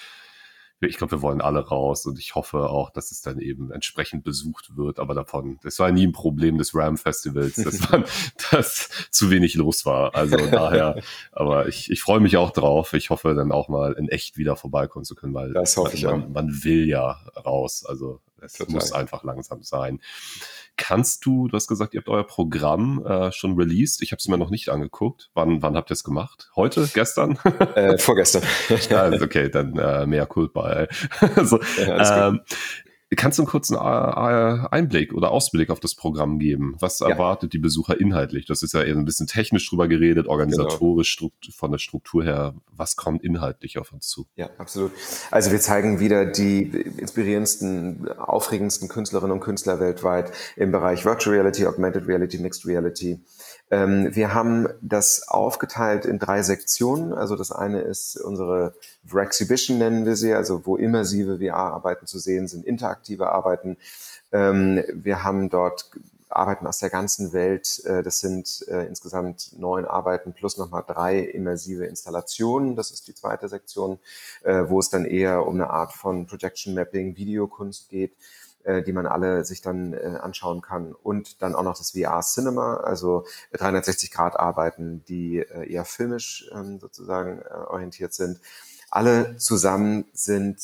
ich 0.82 0.98
glaube, 0.98 1.12
wir 1.12 1.22
wollen 1.22 1.42
alle 1.42 1.60
raus 1.60 2.06
und 2.06 2.18
ich 2.20 2.36
hoffe 2.36 2.70
auch, 2.70 2.90
dass 2.90 3.12
es 3.12 3.22
dann 3.22 3.40
eben 3.40 3.72
entsprechend 3.72 4.24
besucht 4.24 4.78
wird. 4.78 5.00
Aber 5.00 5.14
davon, 5.14 5.60
das 5.62 5.78
war 5.80 5.92
nie 5.92 6.08
ein 6.08 6.14
Problem 6.14 6.58
des 6.58 6.74
Ram 6.74 6.98
Festivals, 6.98 7.56
dass, 7.56 7.80
man, 7.92 8.06
dass 8.52 8.90
zu 9.12 9.30
wenig 9.30 9.56
los 9.56 9.86
war. 9.86 10.16
Also 10.16 10.38
daher, 10.38 11.02
aber 11.34 11.68
ich, 11.68 11.92
ich 11.92 12.02
freue 12.02 12.22
mich 12.22 12.38
auch 12.38 12.52
drauf. 12.52 12.94
Ich 12.94 13.10
hoffe 13.10 13.34
dann 13.36 13.52
auch 13.52 13.68
mal 13.68 13.94
in 13.94 14.08
echt 14.08 14.38
wieder 14.38 14.56
vorbeikommen 14.56 15.04
zu 15.04 15.16
können, 15.16 15.34
weil 15.34 15.52
das 15.52 15.76
hoffe 15.76 15.90
man, 15.90 15.98
ich 15.98 16.04
man, 16.06 16.32
man 16.32 16.64
will 16.64 16.88
ja 16.88 17.12
raus. 17.36 17.86
Also 17.86 18.22
es 18.42 18.54
Total. 18.54 18.74
muss 18.74 18.94
einfach 18.94 19.24
langsam 19.24 19.64
sein. 19.64 20.00
Kannst 20.82 21.26
du, 21.26 21.50
du 21.50 21.58
hast 21.58 21.68
gesagt, 21.68 21.94
ihr 21.94 22.00
habt 22.00 22.08
euer 22.08 22.26
Programm 22.26 23.06
äh, 23.06 23.34
schon 23.34 23.58
released. 23.58 24.02
Ich 24.02 24.14
habe 24.14 24.20
es 24.20 24.30
mir 24.30 24.38
noch 24.38 24.50
nicht 24.50 24.70
angeguckt. 24.70 25.30
Wann, 25.34 25.62
wann 25.62 25.76
habt 25.76 25.92
ihr 25.92 25.94
es 25.94 26.06
gemacht? 26.06 26.50
Heute? 26.56 26.90
Gestern? 26.94 27.38
Äh, 27.76 27.98
vorgestern. 27.98 28.44
ja, 28.90 29.12
okay, 29.22 29.50
dann 29.50 29.78
äh, 29.78 30.06
mehr 30.06 30.26
Culpa. 30.26 30.88
so, 31.44 31.60
ja, 31.78 32.30
ähm, 32.30 32.42
Kannst 33.16 33.40
du 33.40 33.42
einen 33.42 33.50
kurzen 33.50 33.76
äh, 33.76 33.80
äh, 33.80 34.68
Einblick 34.70 35.14
oder 35.14 35.32
Ausblick 35.32 35.72
auf 35.72 35.80
das 35.80 35.96
Programm 35.96 36.38
geben? 36.38 36.76
Was 36.80 37.00
ja. 37.00 37.10
erwartet 37.10 37.54
die 37.54 37.58
Besucher 37.58 38.00
inhaltlich? 38.00 38.46
Das 38.46 38.62
ist 38.62 38.74
ja 38.74 38.84
eher 38.84 38.96
ein 38.96 39.06
bisschen 39.06 39.26
technisch 39.26 39.68
drüber 39.68 39.88
geredet, 39.88 40.28
organisatorisch 40.28 41.18
genau. 41.18 41.32
von 41.52 41.72
der 41.72 41.80
Struktur 41.80 42.24
her. 42.24 42.54
Was 42.72 42.96
kommt 42.96 43.24
inhaltlich 43.24 43.80
auf 43.80 43.92
uns 43.94 44.08
zu? 44.08 44.28
Ja, 44.36 44.52
absolut. 44.60 44.92
Also 45.32 45.52
wir 45.52 45.60
zeigen 45.60 46.00
wieder 46.00 46.26
die 46.28 46.62
inspirierendsten, 46.98 48.10
aufregendsten 48.20 48.90
Künstlerinnen 48.90 49.32
und 49.32 49.40
Künstler 49.40 49.80
weltweit 49.80 50.32
im 50.56 50.72
Bereich 50.72 51.04
Virtual 51.04 51.36
Reality, 51.36 51.66
Augmented 51.66 52.08
Reality, 52.08 52.38
Mixed 52.38 52.68
Reality. 52.68 53.20
Ähm, 53.72 54.16
wir 54.16 54.34
haben 54.34 54.68
das 54.82 55.28
aufgeteilt 55.28 56.06
in 56.06 56.20
drei 56.20 56.42
Sektionen. 56.42 57.14
Also 57.14 57.36
das 57.36 57.52
eine 57.52 57.82
ist 57.82 58.18
unsere 58.18 58.74
Exhibition 59.14 59.78
nennen 59.78 60.06
wir 60.06 60.16
sie, 60.16 60.34
also 60.34 60.66
wo 60.66 60.76
immersive 60.76 61.38
VR-Arbeiten 61.40 62.08
zu 62.08 62.20
sehen 62.20 62.48
sind, 62.48 62.66
interaktive 62.66 63.32
Arbeiten. 63.32 63.78
Ähm, 64.32 64.84
wir 64.94 65.24
haben 65.24 65.50
dort 65.50 65.90
Arbeiten 66.30 66.68
aus 66.68 66.80
der 66.80 66.90
ganzen 66.90 67.34
Welt. 67.34 67.84
Äh, 67.86 68.04
das 68.04 68.20
sind 68.20 68.66
äh, 68.68 68.86
insgesamt 68.86 69.52
neun 69.58 69.86
Arbeiten 69.86 70.34
plus 70.34 70.58
nochmal 70.58 70.84
drei 70.86 71.20
immersive 71.20 71.86
Installationen. 71.86 72.76
Das 72.76 72.92
ist 72.92 73.08
die 73.08 73.16
zweite 73.16 73.50
Sektion, 73.50 74.00
äh, 74.44 74.64
wo 74.68 74.80
es 74.80 74.90
dann 74.90 75.06
eher 75.06 75.46
um 75.46 75.56
eine 75.56 75.70
Art 75.70 75.94
von 75.94 76.28
Projection 76.28 76.74
Mapping, 76.74 77.16
Videokunst 77.18 77.90
geht 77.90 78.14
äh, 78.70 78.84
die 78.84 78.94
man 78.94 79.08
alle 79.08 79.44
sich 79.46 79.62
dann 79.62 79.94
äh, 79.94 80.20
anschauen 80.22 80.62
kann. 80.62 80.94
Und 80.94 81.42
dann 81.42 81.56
auch 81.56 81.64
noch 81.64 81.78
das 81.78 81.92
VR 81.92 82.22
Cinema, 82.22 82.78
also 82.78 83.26
360 83.54 84.12
Grad 84.12 84.40
Arbeiten, 84.40 85.04
die 85.06 85.40
äh, 85.40 85.72
eher 85.72 85.86
filmisch 85.86 86.50
ähm, 86.54 86.80
sozusagen 86.80 87.40
äh, 87.40 87.54
orientiert 87.54 88.14
sind. 88.14 88.40
Alle 88.92 89.38
zusammen 89.38 90.06
sind 90.14 90.60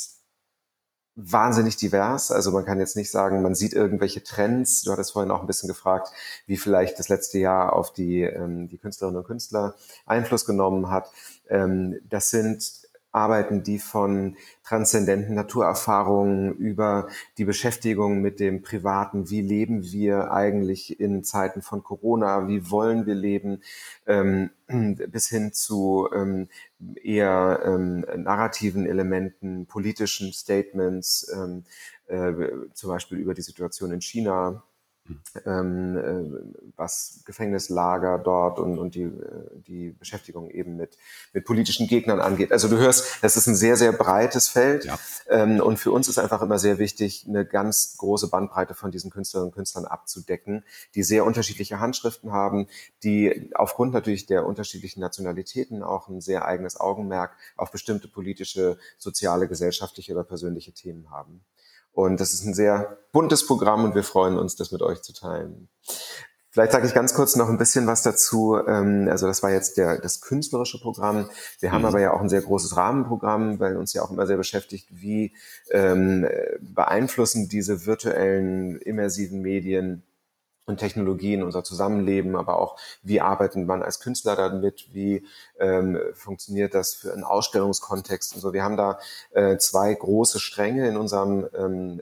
wahnsinnig 1.16 1.78
divers. 1.78 2.32
Also 2.32 2.52
man 2.52 2.66
kann 2.66 2.80
jetzt 2.80 2.96
nicht 2.96 3.10
sagen, 3.10 3.42
man 3.42 3.56
sieht 3.56 3.74
irgendwelche 3.74 4.22
Trends. 4.24 4.84
Du 4.84 4.92
hattest 4.92 5.14
vorhin 5.14 5.32
auch 5.32 5.42
ein 5.42 5.48
bisschen 5.48 5.70
gefragt, 5.70 6.10
wie 6.46 6.58
vielleicht 6.58 7.00
das 7.00 7.10
letzte 7.10 7.40
Jahr 7.40 7.74
auf 7.74 7.92
die, 7.92 8.22
ähm, 8.22 8.68
die 8.68 8.78
Künstlerinnen 8.78 9.20
und 9.20 9.26
Künstler 9.26 9.76
Einfluss 10.06 10.46
genommen 10.46 10.92
hat. 10.92 11.10
Ähm, 11.48 12.00
das 12.08 12.30
sind 12.30 12.85
Arbeiten, 13.16 13.64
die 13.64 13.80
von 13.80 14.36
transzendenten 14.64 15.36
Naturerfahrungen 15.36 16.54
über 16.56 17.08
die 17.38 17.46
Beschäftigung 17.46 18.22
mit 18.22 18.40
dem 18.40 18.62
Privaten, 18.62 19.30
wie 19.30 19.42
leben 19.42 19.84
wir 19.84 20.32
eigentlich 20.32 21.00
in 21.00 21.24
Zeiten 21.24 21.62
von 21.62 21.84
Corona, 21.84 22.48
wie 22.48 22.70
wollen 22.70 23.06
wir 23.06 23.16
leben, 23.16 23.62
ähm, 24.06 24.52
bis 24.68 25.30
hin 25.30 25.54
zu 25.54 26.10
ähm, 26.14 26.50
eher 27.02 27.62
ähm, 27.66 28.06
narrativen 28.18 28.86
Elementen, 28.86 29.66
politischen 29.66 30.34
Statements, 30.34 31.32
ähm, 31.34 31.64
äh, 32.08 32.34
zum 32.74 32.90
Beispiel 32.90 33.18
über 33.18 33.34
die 33.34 33.42
Situation 33.42 33.92
in 33.92 34.02
China 34.02 34.64
was 36.76 37.22
Gefängnislager 37.26 38.18
dort 38.18 38.60
und, 38.60 38.80
und 38.80 38.96
die, 38.96 39.04
äh, 39.04 39.12
die 39.68 39.92
Beschäftigung 39.92 40.50
eben 40.50 40.78
mit, 40.78 40.98
mit 41.32 41.46
politischen 41.46 41.88
Gegnern 41.88 42.20
angeht. 42.20 42.52
Also 42.52 42.68
du 42.68 42.78
hörst, 42.78 43.24
das 43.24 43.38
ist 43.38 43.46
ein 43.48 43.56
sehr, 43.56 43.78
sehr 43.78 43.92
breites 43.92 44.48
Feld. 44.48 44.86
Ja. 44.86 44.98
Ähm, 45.30 45.60
und 45.60 45.78
für 45.78 45.92
uns 45.92 46.08
ist 46.08 46.18
einfach 46.18 46.42
immer 46.42 46.58
sehr 46.58 46.80
wichtig, 46.80 47.26
eine 47.28 47.46
ganz 47.46 47.98
große 47.98 48.30
Bandbreite 48.30 48.74
von 48.74 48.90
diesen 48.90 49.12
Künstlerinnen 49.12 49.52
und 49.52 49.56
Künstlern 49.56 49.86
abzudecken, 49.86 50.64
die 50.96 51.04
sehr 51.04 51.26
unterschiedliche 51.26 51.80
Handschriften 51.80 52.32
haben, 52.32 52.68
die 53.04 53.52
aufgrund 53.54 53.94
natürlich 53.94 54.26
der 54.26 54.46
unterschiedlichen 54.46 55.02
Nationalitäten 55.02 55.84
auch 55.84 56.08
ein 56.08 56.20
sehr 56.20 56.46
eigenes 56.46 56.80
Augenmerk 56.80 57.36
auf 57.58 57.72
bestimmte 57.72 58.08
politische, 58.08 58.78
soziale, 58.98 59.48
gesellschaftliche 59.48 60.14
oder 60.14 60.24
persönliche 60.24 60.72
Themen 60.72 61.12
haben. 61.12 61.42
Und 61.96 62.20
das 62.20 62.34
ist 62.34 62.44
ein 62.44 62.54
sehr 62.54 62.98
buntes 63.14 63.48
Programm 63.48 63.86
und 63.86 63.96
wir 63.96 64.04
freuen 64.04 64.38
uns, 64.38 64.56
das 64.58 64.72
mit 64.72 64.82
euch 64.82 65.02
zu 65.02 65.14
teilen. 65.14 65.70
Vielleicht 66.52 66.74
sage 66.74 66.88
ich 66.88 66.94
ganz 66.94 67.14
kurz 67.14 67.36
noch 67.36 67.50
ein 67.50 67.58
bisschen 67.58 67.88
was 67.88 68.02
dazu. 68.02 68.58
Ähm, 68.66 69.08
also 69.10 69.28
das 69.28 69.44
war 69.44 69.52
jetzt 69.52 69.78
der, 69.78 70.00
das 70.00 70.22
künstlerische 70.22 70.80
Programm. 70.80 71.30
Wir 71.60 71.72
haben 71.72 71.82
mhm. 71.82 71.88
aber 71.88 72.00
ja 72.00 72.14
auch 72.14 72.22
ein 72.22 72.30
sehr 72.30 72.42
großes 72.42 72.78
Rahmenprogramm, 72.78 73.60
weil 73.60 73.78
uns 73.78 73.94
ja 73.94 74.02
auch 74.02 74.12
immer 74.12 74.28
sehr 74.28 74.38
beschäftigt, 74.38 74.88
wie 74.90 75.34
ähm, 75.72 76.28
beeinflussen 76.62 77.50
diese 77.50 77.86
virtuellen, 77.86 78.78
immersiven 78.78 79.42
Medien 79.42 80.04
und 80.66 80.78
Technologien, 80.78 81.44
unser 81.44 81.64
Zusammenleben, 81.64 82.36
aber 82.36 82.60
auch 82.60 82.78
wie 83.04 83.22
arbeitet 83.22 83.66
man 83.66 83.84
als 83.84 84.00
Künstler 84.00 84.36
damit, 84.36 84.88
wie 84.94 85.26
ähm, 85.60 86.00
funktioniert 86.14 86.74
das 86.74 86.96
für 86.96 87.14
einen 87.14 87.24
Ausstellungskontext 87.24 88.36
und 88.36 88.42
so. 88.42 88.54
Wir 88.54 88.64
haben 88.64 88.78
da 88.78 89.00
äh, 89.32 89.58
zwei 89.58 89.94
große 89.94 90.40
Stränge 90.40 90.88
in 90.88 90.98
unserem 90.98 91.48
ähm, 91.56 92.02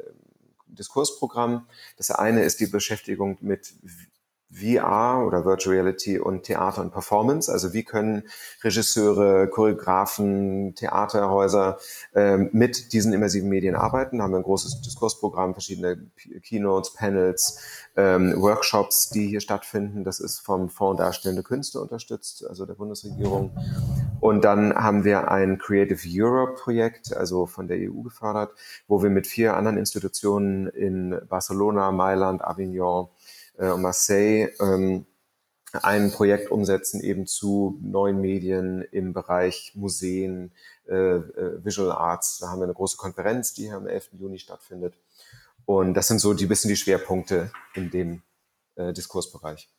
Diskursprogramm. 0.68 1.68
Das 1.98 2.10
eine 2.12 2.44
ist 2.44 2.60
die 2.60 2.68
Beschäftigung 2.68 3.38
mit 3.42 3.74
VR 4.54 5.26
oder 5.26 5.46
Virtual 5.46 5.76
Reality 5.76 6.20
und 6.20 6.44
Theater 6.44 6.82
und 6.82 6.92
Performance. 6.92 7.52
Also 7.52 7.74
wie 7.74 7.84
können 7.84 8.24
Regisseure, 8.64 9.48
Choreografen, 9.48 10.76
Theaterhäuser 10.76 11.78
ähm, 12.14 12.50
mit 12.54 12.94
diesen 12.94 13.14
immersiven 13.14 13.50
Medien 13.50 13.76
arbeiten? 13.76 14.18
Da 14.18 14.26
haben 14.26 14.32
wir 14.32 14.38
ein 14.38 14.44
großes 14.44 14.82
Diskursprogramm, 14.82 15.54
verschiedene 15.54 16.06
Keynotes, 16.44 16.94
Panels, 16.94 17.60
ähm, 17.96 18.36
Workshops, 18.42 19.10
die 19.10 19.28
hier 19.28 19.42
stattfinden. 19.42 20.04
Das 20.04 20.20
ist 20.20 20.40
vom 20.40 20.70
Fonds 20.70 21.00
Darstellende 21.00 21.44
Künste 21.44 21.82
unterstützt, 21.82 22.46
also 22.48 22.66
der 22.66 22.76
Bundesregierung. 22.76 23.52
Und 24.20 24.46
dann 24.46 24.74
haben 24.74 25.04
wir 25.04 25.32
ein 25.32 25.58
Creative 25.58 26.00
Europe 26.08 26.62
Projekt, 26.62 27.16
also 27.16 27.46
von 27.46 27.68
der 27.68 27.78
EU 27.78 28.02
gefördert, 28.02 28.52
wo 28.88 29.04
wir 29.04 29.10
mit 29.10 29.28
vier 29.28 29.56
anderen 29.56 29.78
Institutionen 29.78 30.68
in 30.68 31.20
Barcelona, 31.28 31.92
Mailand, 31.92 32.44
Avignon, 32.44 33.08
äh, 33.58 33.76
Marseille 33.78 34.50
ähm, 34.60 35.06
ein 35.82 36.12
Projekt 36.12 36.52
umsetzen 36.52 37.02
eben 37.02 37.26
zu 37.26 37.80
neuen 37.82 38.22
Medien 38.22 38.84
im 38.92 39.14
Bereich 39.14 39.72
Museen, 39.76 40.52
äh, 40.88 40.94
äh, 40.94 41.66
Visual 41.66 41.92
Arts. 41.92 42.38
Da 42.40 42.50
haben 42.50 42.60
wir 42.60 42.66
eine 42.66 42.74
große 42.74 42.98
Konferenz, 42.98 43.54
die 43.54 43.64
hier 43.64 43.76
am 43.76 43.88
11. 43.88 44.10
Juni 44.20 44.38
stattfindet. 44.38 44.94
Und 45.66 45.96
das 45.96 46.08
sind 46.08 46.20
so 46.20 46.34
die 46.34 46.46
bisschen 46.46 46.70
die 46.70 46.76
Schwerpunkte 46.76 47.52
in 47.74 47.90
dem 47.90 48.22
äh, 48.76 48.94
Diskursbereich. 48.94 49.70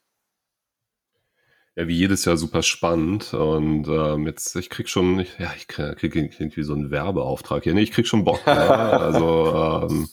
Ja, 1.76 1.88
wie 1.88 1.96
jedes 1.96 2.24
Jahr 2.24 2.36
super 2.36 2.62
spannend. 2.62 3.34
Und 3.34 3.86
ähm, 3.88 4.26
jetzt, 4.26 4.54
ich 4.56 4.70
krieg 4.70 4.88
schon, 4.88 5.26
ja, 5.38 5.52
ich 5.56 5.68
krieg, 5.68 5.96
krieg 5.96 6.14
irgendwie 6.14 6.62
so 6.62 6.72
einen 6.72 6.90
Werbeauftrag 6.90 7.64
hier. 7.64 7.74
Nee, 7.74 7.82
ich 7.82 7.92
krieg 7.92 8.06
schon 8.06 8.24
Bock. 8.24 8.40
ja. 8.46 8.98
Also 8.98 9.88
ähm, 9.90 10.08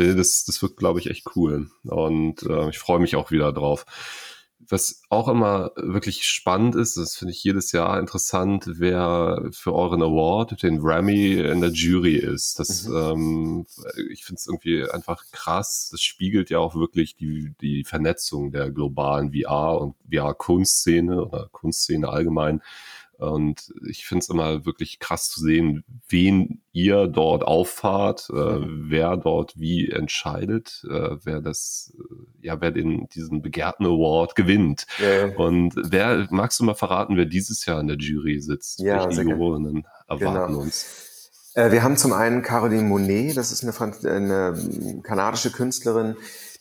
das, 0.00 0.44
das 0.44 0.62
wird, 0.62 0.76
glaube 0.76 1.00
ich, 1.00 1.10
echt 1.10 1.36
cool. 1.36 1.70
Und 1.84 2.42
äh, 2.42 2.70
ich 2.70 2.78
freue 2.78 3.00
mich 3.00 3.16
auch 3.16 3.30
wieder 3.30 3.52
drauf. 3.52 3.84
Was 4.68 5.02
auch 5.08 5.28
immer 5.28 5.72
wirklich 5.76 6.24
spannend 6.24 6.74
ist, 6.74 6.96
das 6.98 7.16
finde 7.16 7.32
ich 7.32 7.42
jedes 7.42 7.72
Jahr 7.72 7.98
interessant, 7.98 8.64
wer 8.66 9.48
für 9.52 9.74
euren 9.74 10.02
Award, 10.02 10.62
den 10.62 10.80
Grammy, 10.80 11.32
in 11.32 11.62
der 11.62 11.70
Jury 11.70 12.16
ist. 12.16 12.58
Das, 12.58 12.86
mhm. 12.86 12.94
ähm, 12.94 13.66
ich 14.10 14.24
finde 14.24 14.38
es 14.38 14.46
irgendwie 14.46 14.88
einfach 14.88 15.24
krass. 15.32 15.88
Das 15.90 16.02
spiegelt 16.02 16.50
ja 16.50 16.58
auch 16.58 16.74
wirklich 16.74 17.16
die, 17.16 17.54
die 17.60 17.84
Vernetzung 17.84 18.52
der 18.52 18.70
globalen 18.70 19.32
VR- 19.32 19.80
und 19.80 19.96
VR-Kunstszene 20.12 21.24
oder 21.24 21.48
Kunstszene 21.52 22.08
allgemein 22.08 22.60
und 23.20 23.72
ich 23.86 24.06
finde 24.06 24.22
es 24.22 24.28
immer 24.30 24.64
wirklich 24.64 24.98
krass 24.98 25.28
zu 25.28 25.40
sehen, 25.40 25.84
wen 26.08 26.62
ihr 26.72 27.06
dort 27.06 27.42
auffahrt, 27.42 28.30
äh, 28.30 28.34
mhm. 28.34 28.86
wer 28.88 29.16
dort 29.16 29.58
wie 29.58 29.90
entscheidet, 29.90 30.82
äh, 30.88 31.16
wer 31.22 31.40
das, 31.40 31.92
äh, 31.98 32.46
ja, 32.46 32.60
wer 32.60 32.70
den, 32.70 33.08
diesen 33.14 33.42
begehrten 33.42 33.84
Award 33.84 34.36
gewinnt. 34.36 34.86
Ja. 34.98 35.36
Und 35.36 35.74
wer, 35.76 36.28
magst 36.30 36.60
du 36.60 36.64
mal 36.64 36.74
verraten, 36.74 37.16
wer 37.16 37.26
dieses 37.26 37.66
Jahr 37.66 37.80
in 37.80 37.88
der 37.88 37.98
Jury 37.98 38.40
sitzt? 38.40 38.80
Ja, 38.80 39.06
Welche 39.06 39.22
Jurorinnen 39.22 39.86
erwarten 40.08 40.52
genau. 40.52 40.62
uns? 40.62 40.86
Äh, 41.54 41.72
wir 41.72 41.82
haben 41.82 41.96
zum 41.96 42.12
einen 42.12 42.42
Caroline 42.42 42.84
Monet, 42.84 43.36
das 43.36 43.52
ist 43.52 43.62
eine, 43.62 44.14
eine 44.14 45.02
kanadische 45.02 45.50
Künstlerin, 45.50 46.16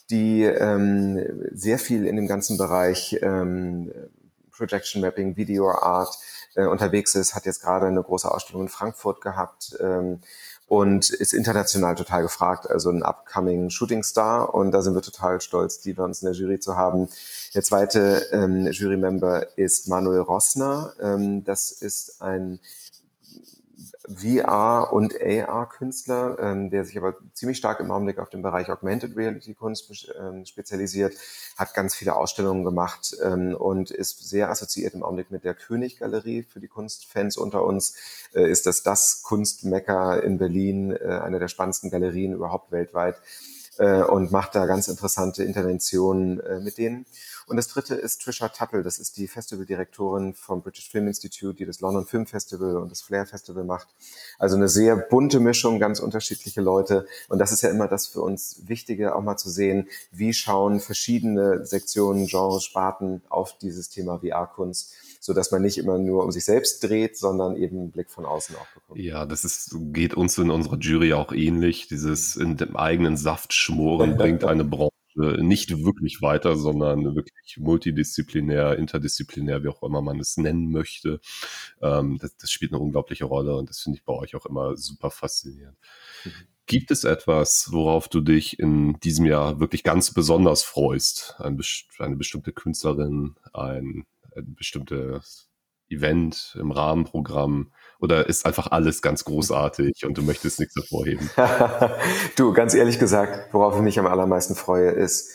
die 0.10 0.43
ähm, 0.43 1.19
sehr 1.54 1.80
viel 1.80 2.06
in 2.06 2.15
dem 2.15 2.28
ganzen 2.28 2.58
Bereich 2.58 3.17
ähm, 3.22 3.91
Projection 4.60 5.02
Mapping, 5.02 5.38
Video 5.38 5.72
Art, 5.72 6.15
äh, 6.56 6.66
unterwegs 6.66 7.16
ist, 7.16 7.36
hat 7.36 7.46
jetzt 7.46 7.62
gerade 7.62 7.88
eine 7.88 8.02
große 8.02 8.30
Ausstellung 8.30 8.64
in 8.64 8.70
Frankfurt 8.70 9.22
gehabt 9.22 9.78
ähm, 9.80 10.22
und 10.68 11.10
ist 11.10 11.34
international 11.34 11.96
total 11.96 12.22
gefragt, 12.22 12.70
also 12.70 12.90
ein 12.92 13.04
upcoming 13.04 13.70
Shooting 13.70 14.04
Star 14.04 14.54
und 14.54 14.72
da 14.72 14.82
sind 14.82 14.94
wir 14.94 15.02
total 15.02 15.42
stolz, 15.42 15.80
die 15.80 15.94
bei 15.94 16.04
uns 16.04 16.22
in 16.22 16.28
der 16.28 16.36
Jury 16.36 16.60
zu 16.60 16.76
haben. 16.78 17.10
Der 17.56 17.64
zweite 17.64 18.28
ähm, 18.32 18.68
Jury-Member 18.68 19.58
ist 19.58 19.88
Manuel 19.88 20.22
Rossner. 20.22 20.94
Ähm, 21.02 21.44
das 21.44 21.72
ist 21.72 22.22
ein 22.22 22.60
VR- 24.10 24.91
und 24.91 25.13
AR-Künstler, 25.22 26.38
ähm, 26.39 26.69
der 26.69 26.84
sich 26.84 26.98
aber 26.98 27.15
ziemlich 27.34 27.58
stark 27.58 27.80
im 27.80 27.91
Augenblick 27.91 28.17
auf 28.17 28.30
den 28.30 28.41
Bereich 28.41 28.69
Augmented 28.69 29.15
Reality-Kunst 29.15 30.12
ähm, 30.19 30.45
spezialisiert, 30.45 31.13
hat 31.58 31.74
ganz 31.74 31.95
viele 31.95 32.15
Ausstellungen 32.15 32.63
gemacht 32.63 33.15
ähm, 33.24 33.56
und 33.56 33.91
ist 33.91 34.28
sehr 34.28 34.50
assoziiert 34.50 34.95
im 34.95 35.04
Augenblick 35.04 35.32
mit 35.32 35.43
der 35.43 35.54
König-Galerie. 35.54 36.43
Für 36.43 36.60
die 36.60 36.67
Kunstfans 36.67 37.38
unter 37.38 37.63
uns 37.63 37.95
äh, 38.34 38.50
ist 38.50 38.65
das 38.65 38.82
das 38.82 39.22
Kunstmecker 39.22 40.24
in 40.24 40.39
Berlin, 40.39 40.91
äh, 40.91 41.19
eine 41.24 41.39
der 41.39 41.48
spannendsten 41.48 41.91
Galerien 41.91 42.34
überhaupt 42.34 42.72
weltweit 42.72 43.22
äh, 43.80 44.04
und 44.04 44.32
macht 44.32 44.54
da 44.56 44.65
ganz 44.65 44.88
interessante 44.88 45.44
Interventionen 45.44 46.39
äh, 46.42 46.60
mit 46.60 46.78
denen. 46.78 47.06
Und 47.48 47.58
das 47.58 47.68
dritte 47.68 47.96
ist 47.96 48.22
Trisha 48.22 48.50
Tuttle, 48.50 48.84
das 48.84 49.00
ist 49.00 49.18
die 49.18 49.28
Festivaldirektorin 49.28 50.36
vom 50.36 50.62
British 50.62 50.89
Film 50.89 51.08
Institute, 51.08 51.56
die 51.56 51.65
das 51.65 51.80
London 51.80 52.06
Film 52.06 52.28
Festival 52.28 52.78
und 52.78 52.92
das 52.92 53.02
Flair 53.02 53.26
Festival 53.26 53.63
macht. 53.63 53.88
Also 54.38 54.56
eine 54.56 54.68
sehr 54.68 54.96
bunte 54.96 55.39
Mischung, 55.39 55.80
ganz 55.80 56.00
unterschiedliche 56.00 56.62
Leute. 56.62 57.08
Und 57.28 57.39
das 57.39 57.52
ist 57.52 57.63
ja 57.63 57.70
immer 57.70 57.88
das 57.88 58.06
für 58.06 58.22
uns 58.22 58.62
Wichtige, 58.68 59.15
auch 59.15 59.24
mal 59.24 59.38
zu 59.38 59.50
sehen, 59.50 59.88
wie 60.12 60.34
schauen 60.34 60.80
verschiedene 60.80 61.65
Sektionen, 61.65 62.28
Genres, 62.28 62.65
Sparten 62.65 63.24
auf 63.30 63.58
dieses 63.58 63.89
Thema 63.89 64.20
VR-Kunst 64.20 64.94
so 65.20 65.34
dass 65.34 65.52
man 65.52 65.62
nicht 65.62 65.78
immer 65.78 65.98
nur 65.98 66.24
um 66.24 66.32
sich 66.32 66.46
selbst 66.46 66.84
dreht, 66.84 67.18
sondern 67.18 67.56
eben 67.56 67.78
einen 67.78 67.92
Blick 67.92 68.10
von 68.10 68.26
außen 68.26 68.56
auch 68.56 68.68
bekommt. 68.74 69.00
Ja, 69.00 69.26
das 69.26 69.44
ist, 69.44 69.76
geht 69.92 70.14
uns 70.14 70.38
in 70.38 70.50
unserer 70.50 70.78
Jury 70.78 71.14
auch 71.14 71.34
ähnlich. 71.34 71.88
Dieses 71.88 72.36
in 72.36 72.58
dem 72.58 72.76
eigenen 72.76 73.18
Saft 73.18 73.54
schmoren 73.54 74.18
bringt 74.18 74.44
eine 74.46 74.64
Branche 74.64 74.94
nicht 75.16 75.84
wirklich 75.84 76.22
weiter, 76.22 76.56
sondern 76.56 77.16
wirklich 77.16 77.58
multidisziplinär, 77.58 78.78
interdisziplinär, 78.78 79.64
wie 79.64 79.68
auch 79.68 79.84
immer 79.84 80.02
man 80.02 80.20
es 80.20 80.38
nennen 80.38 80.72
möchte. 80.72 81.20
Ähm, 81.82 82.18
das, 82.22 82.38
das, 82.38 82.52
spielt 82.52 82.72
eine 82.72 82.82
unglaubliche 82.82 83.26
Rolle 83.26 83.56
und 83.56 83.70
das 83.70 83.80
finde 83.80 83.98
ich 83.98 84.06
bei 84.06 84.14
euch 84.14 84.36
auch 84.36 84.46
immer 84.46 84.78
super 84.78 85.12
faszinierend. 85.12 85.78
Mhm. 86.24 86.32
Gibt 86.68 86.92
es 86.92 87.04
etwas, 87.04 87.70
worauf 87.72 88.08
du 88.08 88.22
dich 88.22 88.60
in 88.60 89.00
diesem 89.00 89.26
Jahr 89.26 89.60
wirklich 89.60 89.84
ganz 89.84 90.14
besonders 90.14 90.62
freust? 90.62 91.36
Ein, 91.40 91.60
eine 91.98 92.16
bestimmte 92.16 92.54
Künstlerin, 92.54 93.36
ein, 93.54 94.06
ein 94.39 94.56
bestimmtes 94.56 95.49
Event 95.89 96.56
im 96.60 96.71
Rahmenprogramm 96.71 97.71
oder 97.99 98.28
ist 98.28 98.45
einfach 98.45 98.71
alles 98.71 99.02
ganz 99.02 99.25
großartig 99.25 100.06
und 100.06 100.17
du 100.17 100.21
möchtest 100.21 100.60
nichts 100.60 100.75
hervorheben? 100.75 101.30
du, 102.36 102.54
ganz 102.54 102.73
ehrlich 102.73 102.99
gesagt, 102.99 103.54
worauf 103.54 103.75
ich 103.75 103.82
mich 103.82 103.99
am 103.99 104.08
allermeisten 104.08 104.56
freue, 104.56 104.91
ist, 104.91 105.32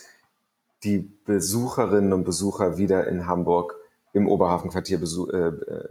die 0.84 0.98
Besucherinnen 1.24 2.12
und 2.12 2.24
Besucher 2.24 2.76
wieder 2.76 3.06
in 3.08 3.26
Hamburg 3.26 3.74
im 4.12 4.28
Oberhafenquartier 4.28 5.00
äh, 5.00 5.36
äh, 5.36 5.88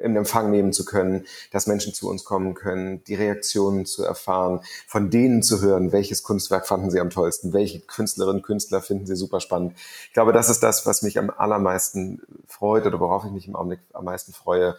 im 0.00 0.16
Empfang 0.16 0.50
nehmen 0.50 0.72
zu 0.72 0.84
können, 0.84 1.26
dass 1.50 1.66
Menschen 1.66 1.94
zu 1.94 2.08
uns 2.08 2.24
kommen 2.24 2.54
können, 2.54 3.04
die 3.04 3.14
Reaktionen 3.14 3.86
zu 3.86 4.04
erfahren, 4.04 4.60
von 4.86 5.10
denen 5.10 5.42
zu 5.42 5.60
hören, 5.60 5.92
welches 5.92 6.22
Kunstwerk 6.22 6.66
fanden 6.66 6.90
sie 6.90 7.00
am 7.00 7.10
tollsten, 7.10 7.52
welche 7.52 7.80
Künstlerinnen, 7.80 8.42
Künstler 8.42 8.80
finden 8.80 9.06
sie 9.06 9.16
super 9.16 9.40
spannend. 9.40 9.74
Ich 10.06 10.12
glaube, 10.12 10.32
das 10.32 10.48
ist 10.48 10.62
das, 10.62 10.86
was 10.86 11.02
mich 11.02 11.18
am 11.18 11.30
allermeisten 11.30 12.22
freut 12.46 12.86
oder 12.86 13.00
worauf 13.00 13.24
ich 13.24 13.32
mich 13.32 13.46
im 13.46 13.56
Augenblick 13.56 13.80
am 13.92 14.04
meisten 14.04 14.32
freue. 14.32 14.76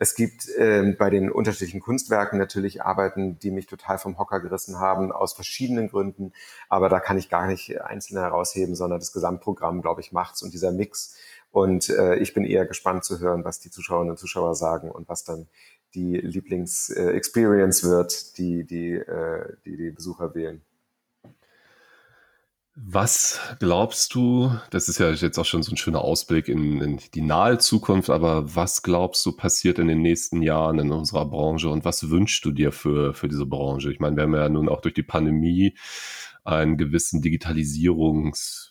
Es 0.00 0.14
gibt 0.14 0.48
äh, 0.50 0.94
bei 0.96 1.10
den 1.10 1.28
unterschiedlichen 1.28 1.80
Kunstwerken 1.80 2.38
natürlich 2.38 2.82
Arbeiten, 2.82 3.38
die 3.40 3.50
mich 3.50 3.66
total 3.66 3.98
vom 3.98 4.16
Hocker 4.16 4.38
gerissen 4.38 4.78
haben, 4.78 5.10
aus 5.10 5.32
verschiedenen 5.32 5.88
Gründen. 5.88 6.32
Aber 6.68 6.88
da 6.88 7.00
kann 7.00 7.18
ich 7.18 7.28
gar 7.28 7.48
nicht 7.48 7.80
einzelne 7.80 8.20
herausheben, 8.20 8.76
sondern 8.76 9.00
das 9.00 9.12
Gesamtprogramm, 9.12 9.82
glaube 9.82 10.00
ich, 10.00 10.12
macht's. 10.12 10.42
Und 10.42 10.54
dieser 10.54 10.70
Mix 10.70 11.16
und 11.50 11.88
äh, 11.90 12.16
ich 12.16 12.34
bin 12.34 12.44
eher 12.44 12.66
gespannt 12.66 13.04
zu 13.04 13.20
hören, 13.20 13.44
was 13.44 13.60
die 13.60 13.70
Zuschauerinnen 13.70 14.12
und 14.12 14.18
Zuschauer 14.18 14.54
sagen 14.54 14.90
und 14.90 15.08
was 15.08 15.24
dann 15.24 15.48
die 15.94 16.16
Lieblings-Experience 16.16 17.84
wird, 17.84 18.38
die 18.38 18.64
die, 18.64 18.92
äh, 18.92 19.56
die 19.64 19.76
die 19.76 19.90
Besucher 19.90 20.34
wählen. 20.34 20.62
Was 22.80 23.40
glaubst 23.58 24.14
du, 24.14 24.52
das 24.70 24.88
ist 24.88 25.00
ja 25.00 25.10
jetzt 25.10 25.36
auch 25.36 25.44
schon 25.44 25.64
so 25.64 25.72
ein 25.72 25.76
schöner 25.76 26.02
Ausblick 26.02 26.46
in, 26.46 26.80
in, 26.80 27.00
die 27.12 27.22
nahe 27.22 27.58
Zukunft, 27.58 28.08
aber 28.08 28.54
was 28.54 28.84
glaubst 28.84 29.26
du 29.26 29.32
passiert 29.32 29.80
in 29.80 29.88
den 29.88 30.00
nächsten 30.00 30.42
Jahren 30.42 30.78
in 30.78 30.92
unserer 30.92 31.26
Branche 31.26 31.70
und 31.70 31.84
was 31.84 32.08
wünschst 32.08 32.44
du 32.44 32.52
dir 32.52 32.70
für, 32.70 33.14
für 33.14 33.26
diese 33.26 33.46
Branche? 33.46 33.90
Ich 33.90 33.98
meine, 33.98 34.14
wir 34.14 34.22
haben 34.22 34.34
ja 34.34 34.48
nun 34.48 34.68
auch 34.68 34.80
durch 34.80 34.94
die 34.94 35.02
Pandemie 35.02 35.76
einen 36.44 36.76
gewissen 36.76 37.20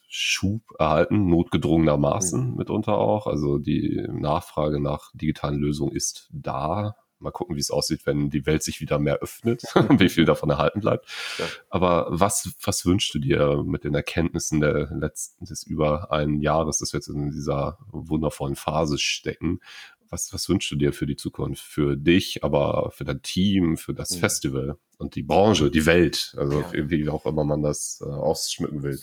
Digitalisierungsschub 0.07 0.61
erhalten, 0.79 1.27
notgedrungenermaßen 1.27 2.51
mhm. 2.51 2.57
mitunter 2.57 2.97
auch. 2.97 3.27
Also 3.27 3.57
die 3.57 4.05
Nachfrage 4.09 4.79
nach 4.79 5.11
digitalen 5.13 5.59
Lösungen 5.59 5.95
ist 5.95 6.29
da. 6.31 6.95
Mal 7.19 7.31
gucken, 7.31 7.55
wie 7.55 7.59
es 7.59 7.71
aussieht, 7.71 8.05
wenn 8.05 8.29
die 8.29 8.45
Welt 8.45 8.61
sich 8.61 8.79
wieder 8.79 8.99
mehr 8.99 9.17
öffnet, 9.17 9.63
wie 9.97 10.09
viel 10.09 10.25
davon 10.25 10.51
erhalten 10.51 10.81
bleibt. 10.81 11.07
Ja. 11.39 11.45
Aber 11.69 12.07
was, 12.09 12.53
was 12.63 12.85
wünschst 12.85 13.13
du 13.15 13.19
dir 13.19 13.63
mit 13.65 13.83
den 13.83 13.95
Erkenntnissen 13.95 14.59
der 14.59 14.91
letzten, 14.91 15.45
des 15.45 15.63
über 15.63 16.11
ein 16.11 16.41
Jahres, 16.41 16.77
dass 16.77 16.93
wir 16.93 16.99
jetzt 16.99 17.07
in 17.07 17.31
dieser 17.31 17.79
wundervollen 17.89 18.55
Phase 18.55 18.99
stecken? 18.99 19.61
Was, 20.09 20.31
was 20.31 20.47
wünschst 20.47 20.71
du 20.71 20.75
dir 20.75 20.93
für 20.93 21.07
die 21.07 21.15
Zukunft? 21.15 21.63
Für 21.63 21.97
dich, 21.97 22.43
aber 22.43 22.91
für 22.91 23.03
dein 23.03 23.23
Team, 23.23 23.77
für 23.77 23.95
das 23.95 24.11
mhm. 24.11 24.19
Festival 24.19 24.77
und 24.99 25.15
die 25.15 25.23
Branche, 25.23 25.71
die 25.71 25.87
Welt, 25.87 26.35
also 26.37 26.61
ja. 26.61 26.89
wie 26.89 27.09
auch 27.09 27.25
immer 27.25 27.43
man 27.43 27.63
das 27.63 27.99
äh, 28.05 28.09
ausschmücken 28.09 28.83
will. 28.83 28.99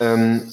Ähm, 0.00 0.50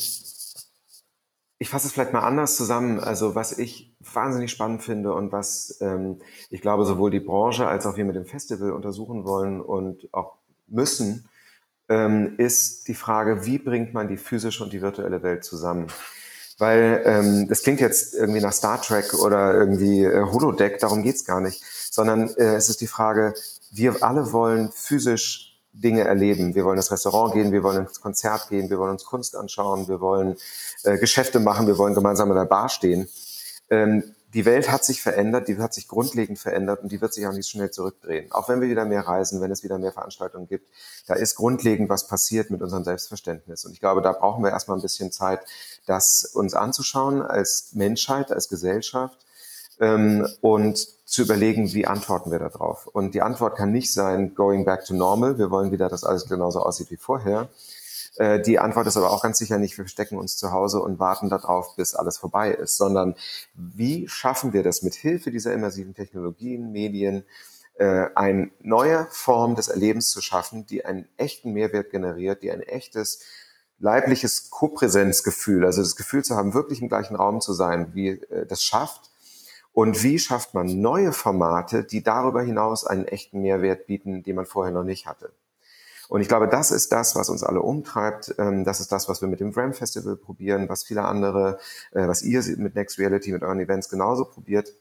ich 1.59 1.69
fasse 1.69 1.87
es 1.87 1.93
vielleicht 1.93 2.11
mal 2.11 2.19
anders 2.19 2.57
zusammen. 2.57 2.99
Also 2.99 3.35
was 3.35 3.57
ich 3.57 3.95
wahnsinnig 3.99 4.51
spannend 4.51 4.83
finde 4.83 5.13
und 5.13 5.31
was 5.31 5.77
ähm, 5.81 6.19
ich 6.49 6.61
glaube 6.61 6.85
sowohl 6.85 7.09
die 7.09 7.21
Branche 7.21 7.67
als 7.67 7.85
auch 7.85 7.95
wir 7.95 8.05
mit 8.05 8.15
dem 8.15 8.25
Festival 8.25 8.71
untersuchen 8.71 9.23
wollen 9.23 9.61
und 9.61 10.09
auch 10.13 10.35
müssen, 10.67 11.29
ähm, 11.89 12.35
ist 12.37 12.87
die 12.87 12.95
Frage, 12.95 13.45
wie 13.45 13.59
bringt 13.59 13.93
man 13.93 14.07
die 14.07 14.17
physische 14.17 14.63
und 14.63 14.73
die 14.73 14.81
virtuelle 14.81 15.23
Welt 15.23 15.43
zusammen? 15.43 15.87
Weil 16.57 17.01
ähm, 17.05 17.47
das 17.47 17.63
klingt 17.63 17.79
jetzt 17.79 18.13
irgendwie 18.13 18.41
nach 18.41 18.53
Star 18.53 18.81
Trek 18.81 19.13
oder 19.13 19.53
irgendwie 19.53 20.03
äh, 20.03 20.21
Holodeck, 20.21 20.79
darum 20.79 21.01
geht's 21.01 21.25
gar 21.25 21.41
nicht, 21.41 21.63
sondern 21.91 22.29
äh, 22.35 22.55
es 22.55 22.69
ist 22.69 22.81
die 22.81 22.87
Frage, 22.87 23.33
wir 23.71 24.03
alle 24.03 24.31
wollen 24.33 24.71
physisch 24.71 25.52
Dinge 25.73 26.03
erleben. 26.03 26.55
Wir 26.55 26.63
wollen 26.65 26.77
ins 26.77 26.91
Restaurant 26.91 27.33
gehen, 27.33 27.51
wir 27.51 27.63
wollen 27.63 27.85
ins 27.85 27.99
Konzert 27.99 28.49
gehen, 28.49 28.69
wir 28.69 28.77
wollen 28.77 28.91
uns 28.91 29.05
Kunst 29.05 29.35
anschauen, 29.35 29.87
wir 29.87 29.99
wollen 29.99 30.37
äh, 30.83 30.97
Geschäfte 30.97 31.39
machen, 31.39 31.67
wir 31.67 31.77
wollen 31.77 31.95
gemeinsam 31.95 32.29
in 32.29 32.35
der 32.35 32.45
Bar 32.45 32.69
stehen. 32.69 33.09
Ähm, 33.69 34.15
die 34.33 34.45
Welt 34.45 34.71
hat 34.71 34.83
sich 34.83 35.01
verändert, 35.01 35.47
die 35.47 35.57
hat 35.57 35.73
sich 35.73 35.87
grundlegend 35.87 36.39
verändert 36.39 36.81
und 36.81 36.91
die 36.91 37.01
wird 37.01 37.13
sich 37.13 37.27
auch 37.27 37.33
nicht 37.33 37.47
schnell 37.47 37.69
zurückdrehen. 37.69 38.31
Auch 38.31 38.49
wenn 38.49 38.61
wir 38.61 38.69
wieder 38.69 38.85
mehr 38.85 39.07
reisen, 39.07 39.41
wenn 39.41 39.51
es 39.51 39.63
wieder 39.63 39.77
mehr 39.77 39.91
Veranstaltungen 39.91 40.47
gibt, 40.47 40.67
da 41.05 41.13
ist 41.13 41.35
grundlegend 41.35 41.89
was 41.89 42.07
passiert 42.07 42.49
mit 42.49 42.61
unserem 42.61 42.83
Selbstverständnis. 42.83 43.63
Und 43.65 43.73
ich 43.73 43.79
glaube, 43.79 44.01
da 44.01 44.11
brauchen 44.11 44.43
wir 44.43 44.49
erstmal 44.49 44.77
ein 44.77 44.81
bisschen 44.81 45.11
Zeit, 45.11 45.41
das 45.85 46.23
uns 46.23 46.55
anzuschauen 46.55 47.21
als 47.21 47.73
Menschheit, 47.73 48.31
als 48.31 48.49
Gesellschaft 48.49 49.23
ähm, 49.79 50.27
und 50.41 50.87
zu 51.05 51.21
überlegen, 51.21 51.73
wie 51.73 51.85
antworten 51.85 52.31
wir 52.31 52.39
darauf. 52.39 52.87
Und 52.87 53.13
die 53.13 53.21
Antwort 53.21 53.57
kann 53.57 53.71
nicht 53.71 53.93
sein, 53.93 54.35
going 54.35 54.65
back 54.65 54.85
to 54.85 54.93
normal, 54.93 55.37
wir 55.37 55.51
wollen 55.51 55.71
wieder, 55.71 55.89
dass 55.89 56.03
alles 56.03 56.27
genauso 56.27 56.59
aussieht 56.59 56.91
wie 56.91 56.97
vorher, 56.97 57.49
äh, 58.17 58.39
die 58.41 58.59
Antwort 58.59 58.87
ist 58.87 58.97
aber 58.97 59.11
auch 59.11 59.23
ganz 59.23 59.37
sicher 59.37 59.57
nicht, 59.57 59.77
wir 59.77 59.85
verstecken 59.85 60.17
uns 60.17 60.37
zu 60.37 60.51
Hause 60.51 60.79
und 60.81 60.99
warten 60.99 61.29
darauf, 61.29 61.75
bis 61.75 61.95
alles 61.95 62.17
vorbei 62.17 62.51
ist, 62.51 62.77
sondern 62.77 63.15
wie 63.55 64.07
schaffen 64.07 64.53
wir 64.53 64.63
das 64.63 64.83
mit 64.83 64.93
Hilfe 64.93 65.31
dieser 65.31 65.53
immersiven 65.53 65.95
Technologien, 65.95 66.71
Medien, 66.71 67.25
äh, 67.75 68.05
eine 68.15 68.51
neue 68.61 69.07
Form 69.09 69.55
des 69.55 69.67
Erlebens 69.67 70.11
zu 70.11 70.21
schaffen, 70.21 70.65
die 70.67 70.85
einen 70.85 71.07
echten 71.17 71.53
Mehrwert 71.53 71.89
generiert, 71.89 72.43
die 72.43 72.51
ein 72.51 72.61
echtes 72.61 73.21
leibliches 73.79 74.51
Kopräsenzgefühl, 74.51 75.65
also 75.65 75.81
das 75.81 75.95
Gefühl 75.95 76.23
zu 76.23 76.35
haben, 76.35 76.53
wirklich 76.53 76.81
im 76.81 76.89
gleichen 76.89 77.15
Raum 77.15 77.41
zu 77.41 77.53
sein, 77.53 77.93
wie 77.95 78.09
äh, 78.09 78.45
das 78.45 78.63
schafft. 78.63 79.09
Und 79.73 80.03
wie 80.03 80.19
schafft 80.19 80.53
man 80.53 80.81
neue 80.81 81.11
Formate, 81.11 81.83
die 81.83 82.03
darüber 82.03 82.43
hinaus 82.43 82.85
einen 82.85 83.05
echten 83.05 83.41
Mehrwert 83.41 83.87
bieten, 83.87 84.23
den 84.23 84.35
man 84.35 84.45
vorher 84.45 84.71
noch 84.71 84.83
nicht 84.83 85.07
hatte? 85.07 85.33
Und 86.09 86.21
ich 86.21 86.27
glaube, 86.27 86.47
das 86.47 86.69
ist 86.69 86.91
das, 86.91 87.15
was 87.15 87.29
uns 87.29 87.43
alle 87.43 87.61
umtreibt. 87.61 88.35
Ähm, 88.37 88.65
das 88.65 88.79
ist 88.79 88.91
das, 88.91 89.09
was 89.09 89.21
wir 89.21 89.27
mit 89.27 89.39
dem 89.39 89.49
Ram 89.49 89.73
Festival 89.73 90.15
probieren, 90.15 90.69
was 90.69 90.83
viele 90.83 91.03
andere, 91.05 91.57
äh, 91.91 92.07
was 92.07 92.21
ihr 92.21 92.43
mit 92.57 92.75
Next 92.75 92.99
Reality, 92.99 93.31
mit 93.31 93.41
euren 93.41 93.59
Events 93.59 93.89
genauso 93.89 94.25
probiert. 94.25 94.73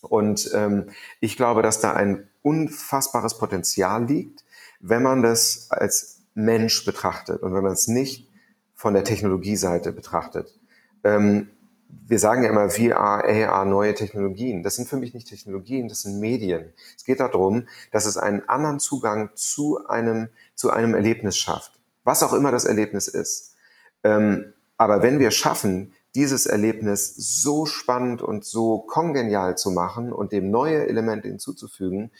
Und 0.00 0.50
ähm, 0.54 0.90
ich 1.20 1.36
glaube, 1.36 1.62
dass 1.62 1.80
da 1.80 1.92
ein 1.92 2.28
unfassbares 2.42 3.38
Potenzial 3.38 4.04
liegt, 4.06 4.44
wenn 4.80 5.02
man 5.02 5.22
das 5.22 5.70
als 5.70 6.22
Mensch 6.34 6.84
betrachtet 6.84 7.42
und 7.42 7.54
wenn 7.54 7.62
man 7.62 7.72
es 7.72 7.86
nicht 7.86 8.28
von 8.74 8.94
der 8.94 9.04
Technologieseite 9.04 9.92
betrachtet. 9.92 10.58
Ähm, 11.04 11.50
wir 11.88 12.18
sagen 12.18 12.42
ja 12.42 12.50
immer 12.50 12.70
VR, 12.70 13.24
AR, 13.24 13.64
neue 13.64 13.94
Technologien. 13.94 14.62
Das 14.62 14.76
sind 14.76 14.88
für 14.88 14.96
mich 14.96 15.14
nicht 15.14 15.28
Technologien, 15.28 15.88
das 15.88 16.02
sind 16.02 16.20
Medien. 16.20 16.72
Es 16.96 17.04
geht 17.04 17.20
darum, 17.20 17.66
dass 17.92 18.06
es 18.06 18.16
einen 18.16 18.48
anderen 18.48 18.78
Zugang 18.78 19.30
zu 19.34 19.86
einem, 19.86 20.28
zu 20.54 20.70
einem 20.70 20.94
Erlebnis 20.94 21.36
schafft. 21.36 21.72
Was 22.04 22.22
auch 22.22 22.32
immer 22.32 22.50
das 22.50 22.64
Erlebnis 22.64 23.08
ist. 23.08 23.54
Ähm, 24.04 24.52
aber 24.76 25.02
wenn 25.02 25.18
wir 25.18 25.30
schaffen, 25.30 25.92
dieses 26.14 26.46
Erlebnis 26.46 27.14
so 27.16 27.66
spannend 27.66 28.22
und 28.22 28.44
so 28.44 28.78
kongenial 28.78 29.56
zu 29.56 29.70
machen 29.70 30.12
und 30.12 30.32
dem 30.32 30.50
neue 30.50 30.86
Elemente 30.88 31.28
hinzuzufügen, 31.28 32.10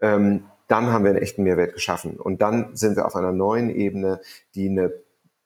ähm, 0.00 0.44
dann 0.68 0.86
haben 0.86 1.04
wir 1.04 1.10
einen 1.10 1.22
echten 1.22 1.42
Mehrwert 1.42 1.74
geschaffen. 1.74 2.18
Und 2.18 2.40
dann 2.40 2.74
sind 2.74 2.96
wir 2.96 3.06
auf 3.06 3.16
einer 3.16 3.32
neuen 3.32 3.68
Ebene, 3.68 4.20
die 4.54 4.68
eine 4.68 4.92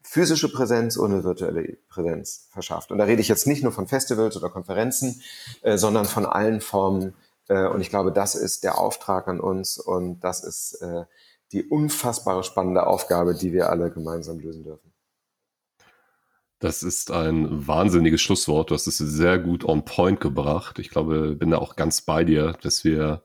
physische 0.02 0.50
Präsenz 0.50 0.98
eine 0.98 1.24
virtuelle 1.24 1.78
Präsenz 1.88 2.48
verschafft. 2.50 2.90
Und 2.90 2.98
da 2.98 3.04
rede 3.04 3.20
ich 3.20 3.28
jetzt 3.28 3.46
nicht 3.46 3.62
nur 3.62 3.72
von 3.72 3.86
Festivals 3.86 4.36
oder 4.36 4.48
Konferenzen, 4.48 5.22
äh, 5.62 5.76
sondern 5.76 6.06
von 6.06 6.26
allen 6.26 6.60
Formen. 6.60 7.14
Äh, 7.48 7.66
und 7.66 7.80
ich 7.80 7.90
glaube, 7.90 8.12
das 8.12 8.34
ist 8.34 8.64
der 8.64 8.78
Auftrag 8.78 9.28
an 9.28 9.40
uns 9.40 9.78
und 9.78 10.20
das 10.20 10.44
ist 10.44 10.80
äh, 10.82 11.04
die 11.52 11.64
unfassbare 11.64 12.44
spannende 12.44 12.86
Aufgabe, 12.86 13.34
die 13.34 13.52
wir 13.52 13.70
alle 13.70 13.90
gemeinsam 13.90 14.38
lösen 14.38 14.64
dürfen. 14.64 14.92
Das 16.60 16.82
ist 16.82 17.12
ein 17.12 17.66
wahnsinniges 17.68 18.20
Schlusswort. 18.20 18.70
Du 18.70 18.74
hast 18.74 18.88
es 18.88 18.98
sehr 18.98 19.38
gut 19.38 19.64
on 19.64 19.84
point 19.84 20.20
gebracht. 20.20 20.78
Ich 20.80 20.90
glaube, 20.90 21.36
bin 21.36 21.50
da 21.50 21.58
auch 21.58 21.76
ganz 21.76 22.02
bei 22.02 22.24
dir, 22.24 22.56
dass 22.62 22.82
wir 22.82 23.22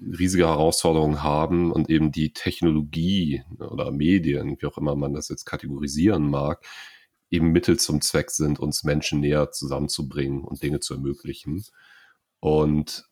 riesige 0.00 0.46
Herausforderungen 0.46 1.22
haben 1.22 1.72
und 1.72 1.88
eben 1.90 2.12
die 2.12 2.32
Technologie 2.32 3.42
oder 3.58 3.90
Medien, 3.90 4.56
wie 4.60 4.66
auch 4.66 4.78
immer 4.78 4.96
man 4.96 5.14
das 5.14 5.28
jetzt 5.28 5.44
kategorisieren 5.44 6.28
mag, 6.28 6.64
eben 7.30 7.52
Mittel 7.52 7.78
zum 7.78 8.00
Zweck 8.00 8.30
sind, 8.30 8.60
uns 8.60 8.84
Menschen 8.84 9.20
näher 9.20 9.50
zusammenzubringen 9.50 10.44
und 10.44 10.62
Dinge 10.62 10.80
zu 10.80 10.94
ermöglichen. 10.94 11.64
Und 12.40 13.04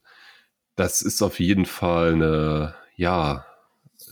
das 0.77 1.03
ist 1.03 1.23
auf 1.23 1.41
jeden 1.41 1.67
Fall 1.67 2.15
eine, 2.15 2.75
ja, 2.97 3.47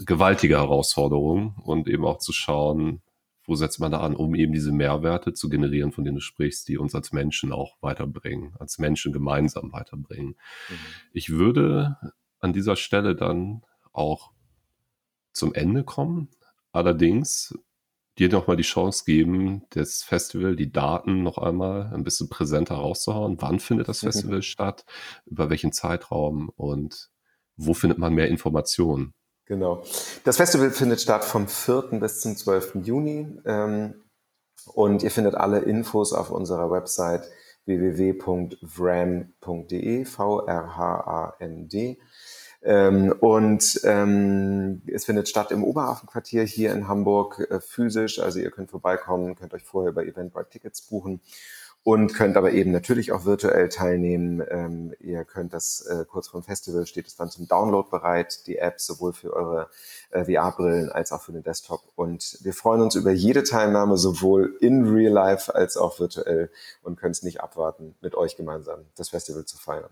gewaltige 0.05 0.57
Herausforderung 0.57 1.57
und 1.65 1.89
eben 1.89 2.05
auch 2.05 2.19
zu 2.19 2.33
schauen, 2.33 3.03
wo 3.45 3.57
setzt 3.57 3.81
man 3.81 3.93
da 3.93 4.01
an, 4.01 4.15
um 4.15 4.35
eben 4.35 4.53
diese 4.53 4.73
Mehrwerte 4.73 5.35
zu 5.35 5.49
generieren, 5.49 5.93
von 5.93 6.05
denen 6.05 6.17
du 6.17 6.23
sprichst, 6.23 6.69
die 6.69 6.79
uns 6.79 6.95
als 6.95 7.13
Menschen 7.13 7.53
auch 7.53 7.77
weiterbringen, 7.81 8.55
als 8.59 8.79
Menschen 8.79 9.13
gemeinsam 9.13 9.73
weiterbringen. 9.73 10.37
Mhm. 10.69 10.75
Ich 11.13 11.31
würde 11.31 11.97
an 12.43 12.53
dieser 12.53 12.77
Stelle 12.77 13.17
dann 13.17 13.63
auch 13.93 14.33
zum 15.33 15.55
Ende 15.55 15.85
kommen. 15.85 16.29
Allerdings 16.73 17.55
dir 18.19 18.29
nochmal 18.29 18.57
die 18.57 18.63
Chance 18.63 19.05
geben, 19.07 19.65
das 19.71 20.03
Festival, 20.03 20.55
die 20.57 20.71
Daten 20.71 21.23
noch 21.23 21.39
einmal 21.39 21.91
ein 21.95 22.05
bisschen 22.05 22.29
präsenter 22.29 22.75
rauszuhauen. 22.75 23.41
Wann 23.41 23.59
findet 23.59 23.89
das. 23.89 24.01
Festival 24.01 24.37
mhm. 24.37 24.43
statt? 24.43 24.85
Über 25.25 25.49
welchen 25.49 25.73
Zeitraum? 25.73 26.51
Und 26.57 27.11
wo 27.57 27.73
findet 27.75 27.99
man 27.99 28.13
mehr 28.15 28.29
Informationen? 28.29 29.15
Genau. 29.47 29.83
Das 30.25 30.37
Festival 30.37 30.71
findet 30.71 31.01
statt 31.01 31.25
vom 31.25 31.49
4. 31.49 31.99
bis 32.01 32.21
zum 32.21 32.37
12. 32.37 32.77
Juni. 32.85 33.27
Ähm, 33.45 33.95
und 34.75 35.03
ihr 35.03 35.11
findet 35.11 35.35
alle 35.35 35.61
Infos 35.61 36.13
auf 36.13 36.31
unserer 36.31 36.71
Website 36.71 37.25
www.vram.de, 37.65 38.45
V-R-H-A-N-D. 40.05 41.99
Ähm, 42.65 43.13
und 43.21 43.81
ähm, 43.85 44.83
es 44.87 45.05
findet 45.05 45.29
statt 45.29 45.51
im 45.51 45.65
Oberhafenquartier 45.65 46.45
hier 46.45 46.73
in 46.73 46.87
Hamburg 46.87 47.47
äh, 47.51 47.61
physisch. 47.61 48.21
Also 48.21 48.39
ihr 48.39 48.51
könnt 48.51 48.71
vorbeikommen, 48.71 49.35
könnt 49.35 49.55
euch 49.55 49.65
vorher 49.65 49.91
über 49.91 50.05
Eventbrite 50.05 50.51
Tickets 50.51 50.83
buchen 50.83 51.21
und 51.85 52.15
könnt 52.15 52.37
aber 52.37 52.53
eben 52.53 52.71
natürlich 52.71 53.11
auch 53.11 53.25
virtuell 53.25 53.69
teilnehmen. 53.69 54.43
Ähm, 54.49 54.95
ihr 55.01 55.25
könnt 55.25 55.53
das 55.53 55.81
äh, 55.87 56.05
kurz 56.09 56.29
vor 56.29 56.41
dem 56.41 56.45
Festival 56.45 56.87
steht 56.87 57.09
es 57.09 57.17
dann 57.17 57.31
zum 57.31 57.49
Download 57.49 57.89
bereit, 57.91 58.47
die 58.47 58.59
App 58.59 58.81
sowohl 58.81 59.13
für 59.13 59.33
eure 59.33 59.69
äh, 60.11 60.25
VR-Brillen 60.25 60.93
als 60.93 61.11
auch 61.11 61.23
für 61.23 61.33
den 61.33 61.43
Desktop. 61.43 61.83
Und 61.97 62.39
wir 62.43 62.55
freuen 62.55 62.83
uns 62.83 62.95
über 62.95 63.11
jede 63.11 63.43
Teilnahme 63.43 63.97
sowohl 63.97 64.57
in 64.61 64.89
Real 64.89 65.13
Life 65.13 65.53
als 65.55 65.77
auch 65.77 65.99
virtuell 65.99 66.51
und 66.83 66.97
können 66.97 67.13
es 67.13 67.23
nicht 67.25 67.41
abwarten, 67.41 67.97
mit 68.01 68.15
euch 68.15 68.37
gemeinsam 68.37 68.85
das 68.95 69.09
Festival 69.09 69.45
zu 69.45 69.59
feiern. 69.59 69.91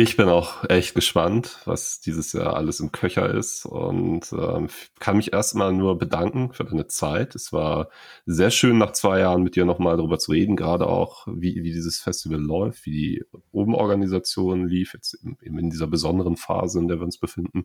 Ich 0.00 0.16
bin 0.16 0.28
auch 0.28 0.64
echt 0.68 0.94
gespannt, 0.94 1.58
was 1.64 1.98
dieses 1.98 2.32
Jahr 2.32 2.54
alles 2.54 2.78
im 2.78 2.92
Köcher 2.92 3.34
ist 3.34 3.66
und 3.66 4.32
ähm, 4.32 4.68
kann 5.00 5.16
mich 5.16 5.32
erstmal 5.32 5.72
nur 5.72 5.98
bedanken 5.98 6.52
für 6.52 6.62
deine 6.62 6.86
Zeit. 6.86 7.34
Es 7.34 7.52
war 7.52 7.88
sehr 8.24 8.52
schön, 8.52 8.78
nach 8.78 8.92
zwei 8.92 9.18
Jahren 9.18 9.42
mit 9.42 9.56
dir 9.56 9.64
nochmal 9.64 9.96
darüber 9.96 10.20
zu 10.20 10.30
reden, 10.30 10.54
gerade 10.54 10.86
auch, 10.86 11.26
wie, 11.26 11.64
wie 11.64 11.72
dieses 11.72 11.98
Festival 11.98 12.38
läuft, 12.38 12.86
wie 12.86 12.92
die 12.92 13.24
Obenorganisation 13.50 14.68
lief, 14.68 14.94
jetzt 14.94 15.18
eben 15.42 15.58
in 15.58 15.68
dieser 15.68 15.88
besonderen 15.88 16.36
Phase, 16.36 16.78
in 16.78 16.86
der 16.86 16.98
wir 16.98 17.04
uns 17.04 17.18
befinden. 17.18 17.64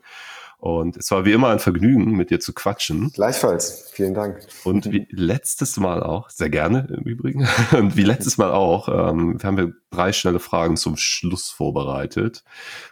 Und 0.57 0.97
es 0.97 1.11
war 1.11 1.25
wie 1.25 1.33
immer 1.33 1.49
ein 1.49 1.59
Vergnügen, 1.59 2.13
mit 2.13 2.31
dir 2.31 2.39
zu 2.39 2.53
quatschen. 2.53 3.11
Gleichfalls. 3.11 3.91
Vielen 3.91 4.15
Dank. 4.15 4.39
Und 4.63 4.91
wie 4.91 5.05
letztes 5.11 5.77
Mal 5.77 6.01
auch, 6.01 6.31
sehr 6.31 6.49
gerne 6.49 6.87
im 6.97 7.03
Übrigen, 7.03 7.47
und 7.77 7.95
wie 7.95 8.03
letztes 8.03 8.39
Mal 8.39 8.49
auch, 8.49 8.89
ähm, 8.89 9.37
haben 9.43 9.57
wir 9.57 9.73
drei 9.93 10.11
schnelle 10.11 10.39
Fragen 10.39 10.75
zum 10.75 10.97
Schluss 10.97 11.49
vorbereitet, 11.49 12.22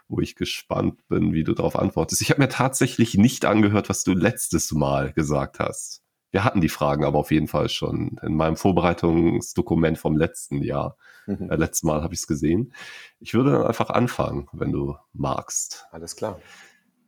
wo 0.08 0.20
ich 0.20 0.36
gespannt 0.36 1.08
bin, 1.08 1.34
wie 1.34 1.44
du 1.44 1.54
darauf 1.54 1.78
antwortest. 1.78 2.22
Ich 2.22 2.30
habe 2.30 2.42
mir 2.42 2.50
tatsächlich 2.50 3.16
nicht 3.16 3.46
angehört, 3.46 3.90
was 3.90 4.04
du 4.04 4.14
letztes 4.14 4.72
Mal 4.72 5.14
gesagt 5.14 5.60
hast. 5.60 6.02
Wir 6.32 6.44
hatten 6.46 6.62
die 6.62 6.70
Fragen 6.70 7.04
aber 7.04 7.20
auf 7.20 7.32
jeden 7.32 7.48
Fall 7.48 7.68
schon 7.68 8.18
in 8.24 8.36
meinem 8.36 8.56
Vorbereitungsdokument 8.56 9.98
vom 9.98 10.16
letzten 10.16 10.64
Jahr. 10.64 10.98
Mhm. 11.28 11.50
Äh, 11.50 11.56
letztes 11.56 11.84
Mal 11.84 12.04
habe 12.04 12.14
ich 12.14 12.22
es 12.22 12.28
gesehen. 12.28 12.74
Ich 13.20 13.34
würde 13.34 13.52
dann 13.52 13.64
einfach 13.64 13.90
anfangen, 13.90 14.48
wenn 14.54 14.72
du 14.72 14.96
magst. 15.14 15.86
Alles 15.92 16.16
klar. 16.16 16.40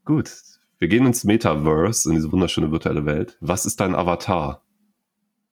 Gut, 0.03 0.29
wir 0.77 0.89
gehen 0.89 1.05
ins 1.05 1.23
Metaverse, 1.23 2.09
in 2.09 2.15
diese 2.15 2.31
wunderschöne 2.31 2.71
virtuelle 2.71 3.05
Welt. 3.05 3.37
Was 3.39 3.65
ist 3.65 3.79
dein 3.79 3.95
Avatar? 3.95 4.63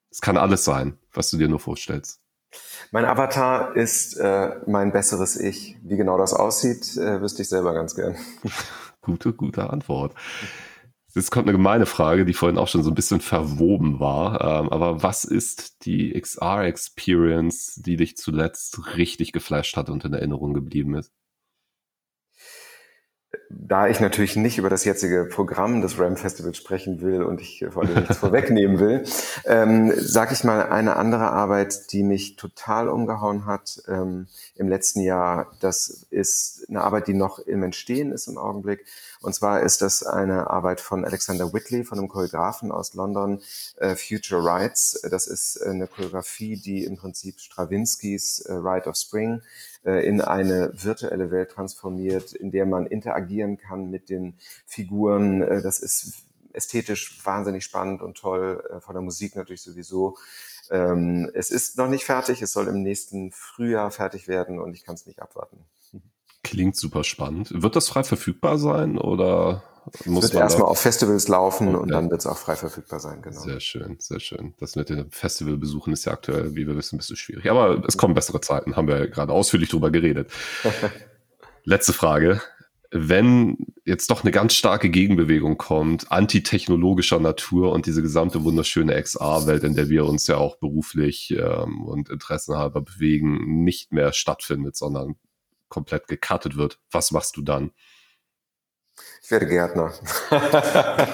Es 0.10 0.20
kann 0.20 0.36
alles 0.36 0.66
sein, 0.66 0.98
was 1.14 1.30
du 1.30 1.38
dir 1.38 1.48
nur 1.48 1.60
vorstellst. 1.60 2.21
Mein 2.92 3.06
Avatar 3.06 3.76
ist 3.76 4.18
äh, 4.18 4.56
mein 4.68 4.92
besseres 4.92 5.40
Ich. 5.40 5.78
Wie 5.84 5.98
genau 5.98 6.18
das 6.18 6.34
aussieht, 6.34 6.98
äh, 6.98 7.22
wüsste 7.22 7.42
ich 7.42 7.50
selber 7.50 7.74
ganz 7.74 7.96
gern. 7.96 8.16
gute, 9.02 9.34
gute 9.34 9.70
Antwort. 9.70 10.14
Jetzt 11.14 11.32
kommt 11.32 11.48
eine 11.48 11.58
gemeine 11.58 11.86
Frage, 11.86 12.24
die 12.26 12.34
vorhin 12.34 12.58
auch 12.58 12.70
schon 12.70 12.84
so 12.84 12.92
ein 12.92 12.96
bisschen 12.96 13.20
verwoben 13.20 14.00
war. 14.00 14.42
Ähm, 14.42 14.70
aber 14.70 15.04
was 15.04 15.26
ist 15.26 15.86
die 15.86 16.20
XR-Experience, 16.20 17.82
die 17.84 17.98
dich 17.98 18.16
zuletzt 18.16 18.96
richtig 18.96 19.34
geflasht 19.34 19.76
hat 19.76 19.90
und 19.90 20.06
in 20.06 20.14
Erinnerung 20.14 20.54
geblieben 20.54 20.96
ist? 20.96 21.12
Da 23.50 23.88
ich 23.88 24.00
natürlich 24.00 24.36
nicht 24.36 24.58
über 24.58 24.70
das 24.70 24.84
jetzige 24.84 25.26
Programm 25.26 25.82
des 25.82 25.98
Ram 25.98 26.18
Festivals 26.18 26.58
sprechen 26.58 27.02
will 27.02 27.24
und 27.24 27.40
ich 27.40 27.66
vor 27.70 27.84
allem 27.84 27.96
nichts 27.96 28.18
vorwegnehmen 28.20 28.80
will, 28.80 29.04
ähm, 29.46 29.94
sage 29.96 30.34
ich 30.34 30.44
mal 30.44 30.70
eine 30.70 30.98
andere 30.98 31.32
Arbeit, 31.32 31.92
die 31.94 32.04
mich 32.04 32.36
total 32.36 32.90
umgehauen 32.90 33.46
hat 33.46 33.82
ähm, 33.88 34.28
im 34.56 34.68
letzten 34.68 35.02
Jahr. 35.02 35.54
Das 35.62 36.06
ist 36.10 36.66
eine 36.70 36.82
Arbeit, 36.82 37.08
die 37.08 37.14
noch 37.14 37.40
im 37.40 37.64
Entstehen 37.64 38.12
ist 38.12 38.28
im 38.28 38.38
Augenblick. 38.38 38.86
Und 39.22 39.34
zwar 39.34 39.62
ist 39.62 39.82
das 39.82 40.04
eine 40.04 40.50
Arbeit 40.50 40.82
von 40.82 41.06
Alexander 41.06 41.54
Whitley, 41.54 41.84
von 41.84 42.00
einem 42.00 42.08
Choreografen 42.08 42.72
aus 42.72 42.96
London, 42.96 43.42
äh, 43.78 43.96
Future 43.96 44.44
Rights. 44.44 45.00
Das 45.10 45.28
ist 45.28 45.62
eine 45.62 45.88
Choreografie, 45.88 46.58
die 46.58 46.84
im 46.84 46.98
Prinzip 46.98 47.40
Strawinskys 47.40 48.42
äh, 48.42 48.54
Rite 48.54 48.90
of 48.90 48.96
Spring 48.96 49.42
in 49.84 50.22
eine 50.22 50.72
virtuelle 50.74 51.32
Welt 51.32 51.52
transformiert, 51.52 52.34
in 52.34 52.52
der 52.52 52.66
man 52.66 52.86
interagieren 52.86 53.58
kann 53.58 53.90
mit 53.90 54.10
den 54.10 54.36
Figuren. 54.66 55.42
Äh, 55.42 55.62
das 55.62 55.80
ist 55.80 56.26
ästhetisch 56.54 57.26
wahnsinnig 57.26 57.64
spannend 57.64 58.02
und 58.02 58.18
toll, 58.18 58.64
äh, 58.70 58.80
von 58.82 58.94
der 58.94 59.02
Musik 59.02 59.36
natürlich 59.36 59.62
sowieso. 59.62 60.18
Ähm, 60.70 61.30
es 61.34 61.52
ist 61.52 61.78
noch 61.78 61.88
nicht 61.88 62.06
fertig, 62.06 62.42
es 62.42 62.54
soll 62.54 62.68
im 62.68 62.82
nächsten 62.84 63.32
Frühjahr 63.32 63.92
fertig 63.92 64.28
werden 64.28 64.60
und 64.60 64.74
ich 64.74 64.84
kann 64.84 64.96
es 64.96 65.06
nicht 65.06 65.22
abwarten. 65.22 65.66
Klingt 66.44 66.76
super 66.76 67.04
spannend. 67.04 67.52
Wird 67.54 67.76
das 67.76 67.88
frei 67.88 68.04
verfügbar 68.04 68.58
sein 68.58 68.98
oder 68.98 69.64
muss 70.06 70.26
es 70.26 70.34
wird 70.34 70.44
erstmal 70.44 70.68
auf 70.68 70.80
Festivals 70.80 71.28
laufen 71.28 71.70
okay. 71.70 71.78
und 71.78 71.90
dann 71.90 72.10
wird 72.12 72.22
es 72.22 72.28
auch 72.28 72.38
frei 72.38 72.56
verfügbar 72.56 73.00
sein, 73.00 73.22
genau. 73.22 73.40
Sehr 73.40 73.60
schön, 73.60 73.98
sehr 74.00 74.20
schön. 74.20 74.54
Das 74.60 74.76
mit 74.76 74.90
den 74.90 75.10
Festivalbesuchen 75.12 75.94
ist 75.94 76.06
ja 76.06 76.12
aktuell, 76.12 76.56
wie 76.56 76.68
wir 76.68 76.76
wissen, 76.76 76.96
ein 76.96 76.98
bisschen 77.00 77.16
schwierig. 77.16 77.50
Aber 77.50 77.84
es 77.88 77.98
kommen 77.98 78.14
bessere 78.14 78.42
Zeiten, 78.42 78.76
haben 78.76 78.88
wir 78.88 79.00
ja 79.00 79.06
gerade 79.08 79.34
ausführlich 79.34 79.70
drüber 79.70 79.92
geredet. 79.92 80.32
Letzte 81.64 81.94
Frage. 81.94 82.42
Wenn 82.94 83.58
jetzt 83.86 84.12
doch 84.12 84.24
eine 84.24 84.32
ganz 84.32 84.54
starke 84.54 84.90
Gegenbewegung 84.90 85.58
kommt, 85.58 86.12
antitechnologischer 86.12 87.20
Natur 87.20 87.72
und 87.72 87.86
diese 87.86 88.02
gesamte 88.02 88.44
wunderschöne 88.44 89.02
XR-Welt, 89.02 89.64
in 89.64 89.76
der 89.76 89.88
wir 89.90 90.06
uns 90.06 90.28
ja 90.28 90.36
auch 90.36 90.58
beruflich 90.58 91.32
ähm, 91.32 91.86
und 91.86 92.10
interessenhalber 92.10 92.82
bewegen, 92.82 93.64
nicht 93.64 93.94
mehr 93.94 94.12
stattfindet, 94.12 94.76
sondern 94.76 95.16
komplett 95.70 96.08
gecuttet 96.10 96.58
wird, 96.58 96.80
was 96.92 97.12
machst 97.12 97.38
du 97.38 97.42
dann? 97.42 97.72
Ich 99.24 99.32
werde 99.32 99.48
Gärtner. 99.48 99.94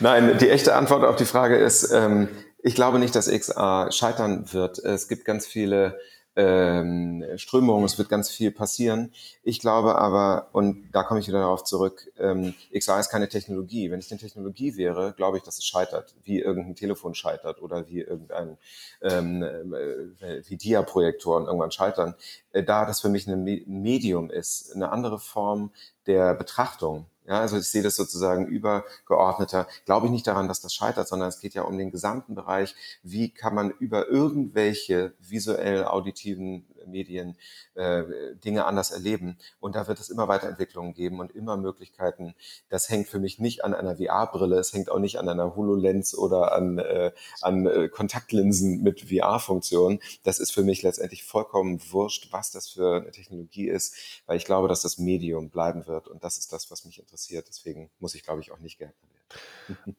Nein, 0.00 0.38
die 0.38 0.48
echte 0.48 0.74
Antwort 0.74 1.04
auf 1.04 1.16
die 1.16 1.26
Frage 1.26 1.56
ist, 1.56 1.90
ähm, 1.92 2.28
ich 2.62 2.74
glaube 2.74 2.98
nicht, 2.98 3.14
dass 3.14 3.30
XA 3.30 3.90
scheitern 3.92 4.52
wird. 4.52 4.78
Es 4.78 5.08
gibt 5.08 5.24
ganz 5.24 5.46
viele 5.46 5.98
ähm, 6.36 7.24
Strömungen, 7.36 7.84
es 7.84 7.98
wird 7.98 8.08
ganz 8.08 8.30
viel 8.30 8.52
passieren. 8.52 9.12
Ich 9.42 9.58
glaube 9.58 9.96
aber, 9.96 10.48
und 10.52 10.90
da 10.92 11.02
komme 11.02 11.20
ich 11.20 11.28
wieder 11.28 11.40
darauf 11.40 11.64
zurück, 11.64 12.10
ähm, 12.18 12.54
XR 12.72 13.00
ist 13.00 13.10
keine 13.10 13.28
Technologie. 13.28 13.90
Wenn 13.90 13.98
es 13.98 14.10
eine 14.10 14.20
Technologie 14.20 14.76
wäre, 14.76 15.12
glaube 15.16 15.38
ich, 15.38 15.42
dass 15.42 15.58
es 15.58 15.64
scheitert, 15.64 16.14
wie 16.24 16.40
irgendein 16.40 16.76
Telefon 16.76 17.14
scheitert 17.14 17.60
oder 17.60 17.88
wie 17.88 18.00
irgendein 18.00 18.58
ähm, 19.02 19.42
äh, 19.42 20.42
wie 20.48 20.56
Dia-Projektoren 20.56 21.46
irgendwann 21.46 21.72
scheitern. 21.72 22.14
Äh, 22.52 22.62
da 22.62 22.86
das 22.86 23.00
für 23.00 23.08
mich 23.08 23.26
ein 23.26 23.44
Medium 23.44 24.30
ist, 24.30 24.74
eine 24.74 24.92
andere 24.92 25.18
Form 25.18 25.72
der 26.06 26.34
Betrachtung, 26.34 27.06
ja, 27.30 27.38
also 27.38 27.58
ich 27.58 27.68
sehe 27.68 27.84
das 27.84 27.94
sozusagen 27.94 28.48
übergeordneter. 28.48 29.68
Glaube 29.84 30.06
ich 30.06 30.12
nicht 30.12 30.26
daran, 30.26 30.48
dass 30.48 30.60
das 30.60 30.74
scheitert, 30.74 31.06
sondern 31.06 31.28
es 31.28 31.38
geht 31.38 31.54
ja 31.54 31.62
um 31.62 31.78
den 31.78 31.92
gesamten 31.92 32.34
Bereich. 32.34 32.74
Wie 33.04 33.30
kann 33.30 33.54
man 33.54 33.70
über 33.70 34.08
irgendwelche 34.08 35.14
visuell 35.20 35.84
auditiven 35.84 36.66
Medien 36.86 37.36
äh, 37.74 38.04
Dinge 38.44 38.64
anders 38.64 38.90
erleben. 38.90 39.38
Und 39.60 39.76
da 39.76 39.88
wird 39.88 40.00
es 40.00 40.10
immer 40.10 40.28
Weiterentwicklungen 40.28 40.94
geben 40.94 41.20
und 41.20 41.34
immer 41.34 41.56
Möglichkeiten. 41.56 42.34
Das 42.68 42.88
hängt 42.88 43.08
für 43.08 43.18
mich 43.18 43.38
nicht 43.38 43.64
an 43.64 43.74
einer 43.74 43.96
VR-Brille, 43.96 44.58
es 44.58 44.72
hängt 44.72 44.90
auch 44.90 44.98
nicht 44.98 45.18
an 45.18 45.28
einer 45.28 45.56
HoloLens 45.56 46.16
oder 46.16 46.52
an, 46.52 46.78
äh, 46.78 47.12
an 47.40 47.66
äh, 47.66 47.88
Kontaktlinsen 47.88 48.82
mit 48.82 49.02
VR-Funktionen. 49.02 50.00
Das 50.22 50.38
ist 50.38 50.52
für 50.52 50.62
mich 50.62 50.82
letztendlich 50.82 51.24
vollkommen 51.24 51.80
wurscht, 51.90 52.32
was 52.32 52.50
das 52.50 52.68
für 52.68 52.96
eine 52.96 53.10
Technologie 53.10 53.68
ist, 53.68 54.22
weil 54.26 54.36
ich 54.36 54.44
glaube, 54.44 54.68
dass 54.68 54.82
das 54.82 54.98
Medium 54.98 55.50
bleiben 55.50 55.86
wird. 55.86 56.08
Und 56.08 56.24
das 56.24 56.38
ist 56.38 56.52
das, 56.52 56.70
was 56.70 56.84
mich 56.84 56.98
interessiert. 56.98 57.46
Deswegen 57.48 57.90
muss 57.98 58.14
ich, 58.14 58.22
glaube 58.22 58.40
ich, 58.40 58.52
auch 58.52 58.58
nicht 58.58 58.78
Gärtner 58.78 59.08
werden. 59.08 59.19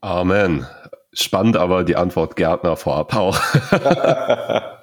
Amen. 0.01 0.65
Spannend 1.13 1.57
aber 1.57 1.84
die 1.84 1.97
Antwort 1.97 2.38
Gärtner 2.38 2.77
vorab 2.77 3.13
auch. 3.15 3.38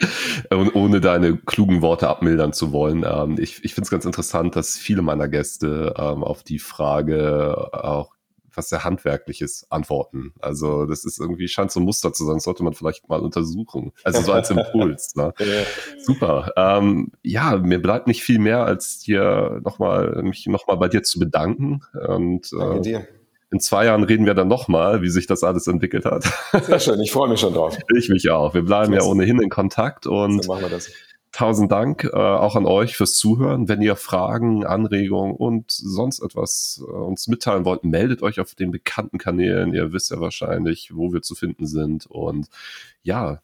Und 0.50 0.74
ohne 0.74 1.00
deine 1.00 1.38
klugen 1.38 1.80
Worte 1.80 2.08
abmildern 2.08 2.52
zu 2.52 2.70
wollen. 2.70 3.04
Ähm, 3.08 3.36
ich 3.38 3.64
ich 3.64 3.74
finde 3.74 3.86
es 3.86 3.90
ganz 3.90 4.04
interessant, 4.04 4.54
dass 4.54 4.76
viele 4.76 5.00
meiner 5.00 5.28
Gäste 5.28 5.94
ähm, 5.96 6.22
auf 6.22 6.42
die 6.42 6.58
Frage 6.58 7.70
auch 7.72 8.12
was 8.58 8.68
sehr 8.68 8.84
handwerkliches 8.84 9.66
antworten. 9.70 10.34
Also 10.40 10.84
das 10.84 11.06
ist 11.06 11.18
irgendwie, 11.18 11.48
scheint 11.48 11.70
so 11.70 11.80
ein 11.80 11.84
Muster 11.84 12.12
zu 12.12 12.26
sein, 12.26 12.36
das 12.36 12.44
sollte 12.44 12.62
man 12.62 12.74
vielleicht 12.74 13.08
mal 13.08 13.20
untersuchen. 13.20 13.92
Also 14.04 14.20
so 14.20 14.32
als 14.32 14.50
Impuls. 14.50 15.14
ne? 15.16 15.32
Ja. 15.38 15.62
Super. 16.00 16.52
Ähm, 16.56 17.12
ja, 17.22 17.56
mir 17.56 17.80
bleibt 17.80 18.06
nicht 18.06 18.22
viel 18.22 18.38
mehr, 18.38 18.64
als 18.64 18.98
dir 18.98 19.60
nochmal, 19.64 20.22
mich 20.22 20.46
nochmal 20.46 20.76
bei 20.76 20.88
dir 20.88 21.02
zu 21.02 21.18
bedanken. 21.18 21.82
Und, 22.06 22.52
Danke 22.52 22.78
äh, 22.78 22.80
dir 22.82 23.08
in 23.50 23.60
zwei 23.60 23.86
Jahren 23.86 24.04
reden 24.04 24.26
wir 24.26 24.34
dann 24.34 24.48
nochmal, 24.48 25.02
wie 25.02 25.08
sich 25.08 25.26
das 25.26 25.42
alles 25.42 25.66
entwickelt 25.66 26.04
hat. 26.04 26.24
Sehr 26.66 26.80
schön, 26.80 27.00
ich 27.00 27.12
freue 27.12 27.28
mich 27.28 27.40
schon 27.40 27.54
drauf. 27.54 27.76
Ich 27.96 28.08
mich 28.08 28.30
auch. 28.30 28.54
Wir 28.54 28.62
bleiben 28.62 28.92
ja 28.92 29.02
ohnehin 29.02 29.40
in 29.40 29.48
Kontakt 29.48 30.06
und 30.06 30.44
so 30.44 30.52
machen 30.52 30.62
wir 30.62 30.70
das. 30.70 30.90
tausend 31.32 31.72
Dank 31.72 32.04
äh, 32.04 32.16
auch 32.16 32.56
an 32.56 32.66
euch 32.66 32.96
fürs 32.96 33.14
Zuhören. 33.14 33.68
Wenn 33.68 33.80
ihr 33.80 33.96
Fragen, 33.96 34.64
Anregungen 34.64 35.34
und 35.34 35.70
sonst 35.70 36.20
etwas 36.20 36.82
äh, 36.86 36.90
uns 36.90 37.26
mitteilen 37.28 37.64
wollt, 37.64 37.84
meldet 37.84 38.22
euch 38.22 38.40
auf 38.40 38.54
den 38.54 38.70
bekannten 38.70 39.18
Kanälen. 39.18 39.72
Ihr 39.72 39.92
wisst 39.92 40.10
ja 40.10 40.20
wahrscheinlich, 40.20 40.94
wo 40.94 41.12
wir 41.12 41.22
zu 41.22 41.34
finden 41.34 41.66
sind. 41.66 42.06
Und 42.06 42.48
ja, 43.02 43.40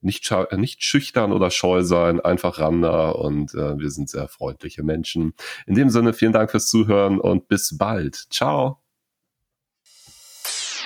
nicht, 0.00 0.30
äh, 0.30 0.56
nicht 0.56 0.82
schüchtern 0.84 1.32
oder 1.32 1.50
scheu 1.50 1.82
sein, 1.82 2.20
einfach 2.20 2.58
ran 2.58 2.82
da 2.82 3.10
und 3.10 3.54
äh, 3.54 3.78
wir 3.78 3.90
sind 3.90 4.08
sehr 4.08 4.28
freundliche 4.28 4.82
Menschen. 4.82 5.34
In 5.66 5.74
dem 5.74 5.90
Sinne, 5.90 6.12
vielen 6.12 6.32
Dank 6.32 6.50
fürs 6.50 6.66
Zuhören 6.66 7.20
und 7.20 7.48
bis 7.48 7.76
bald. 7.76 8.26
Ciao. 8.30 8.83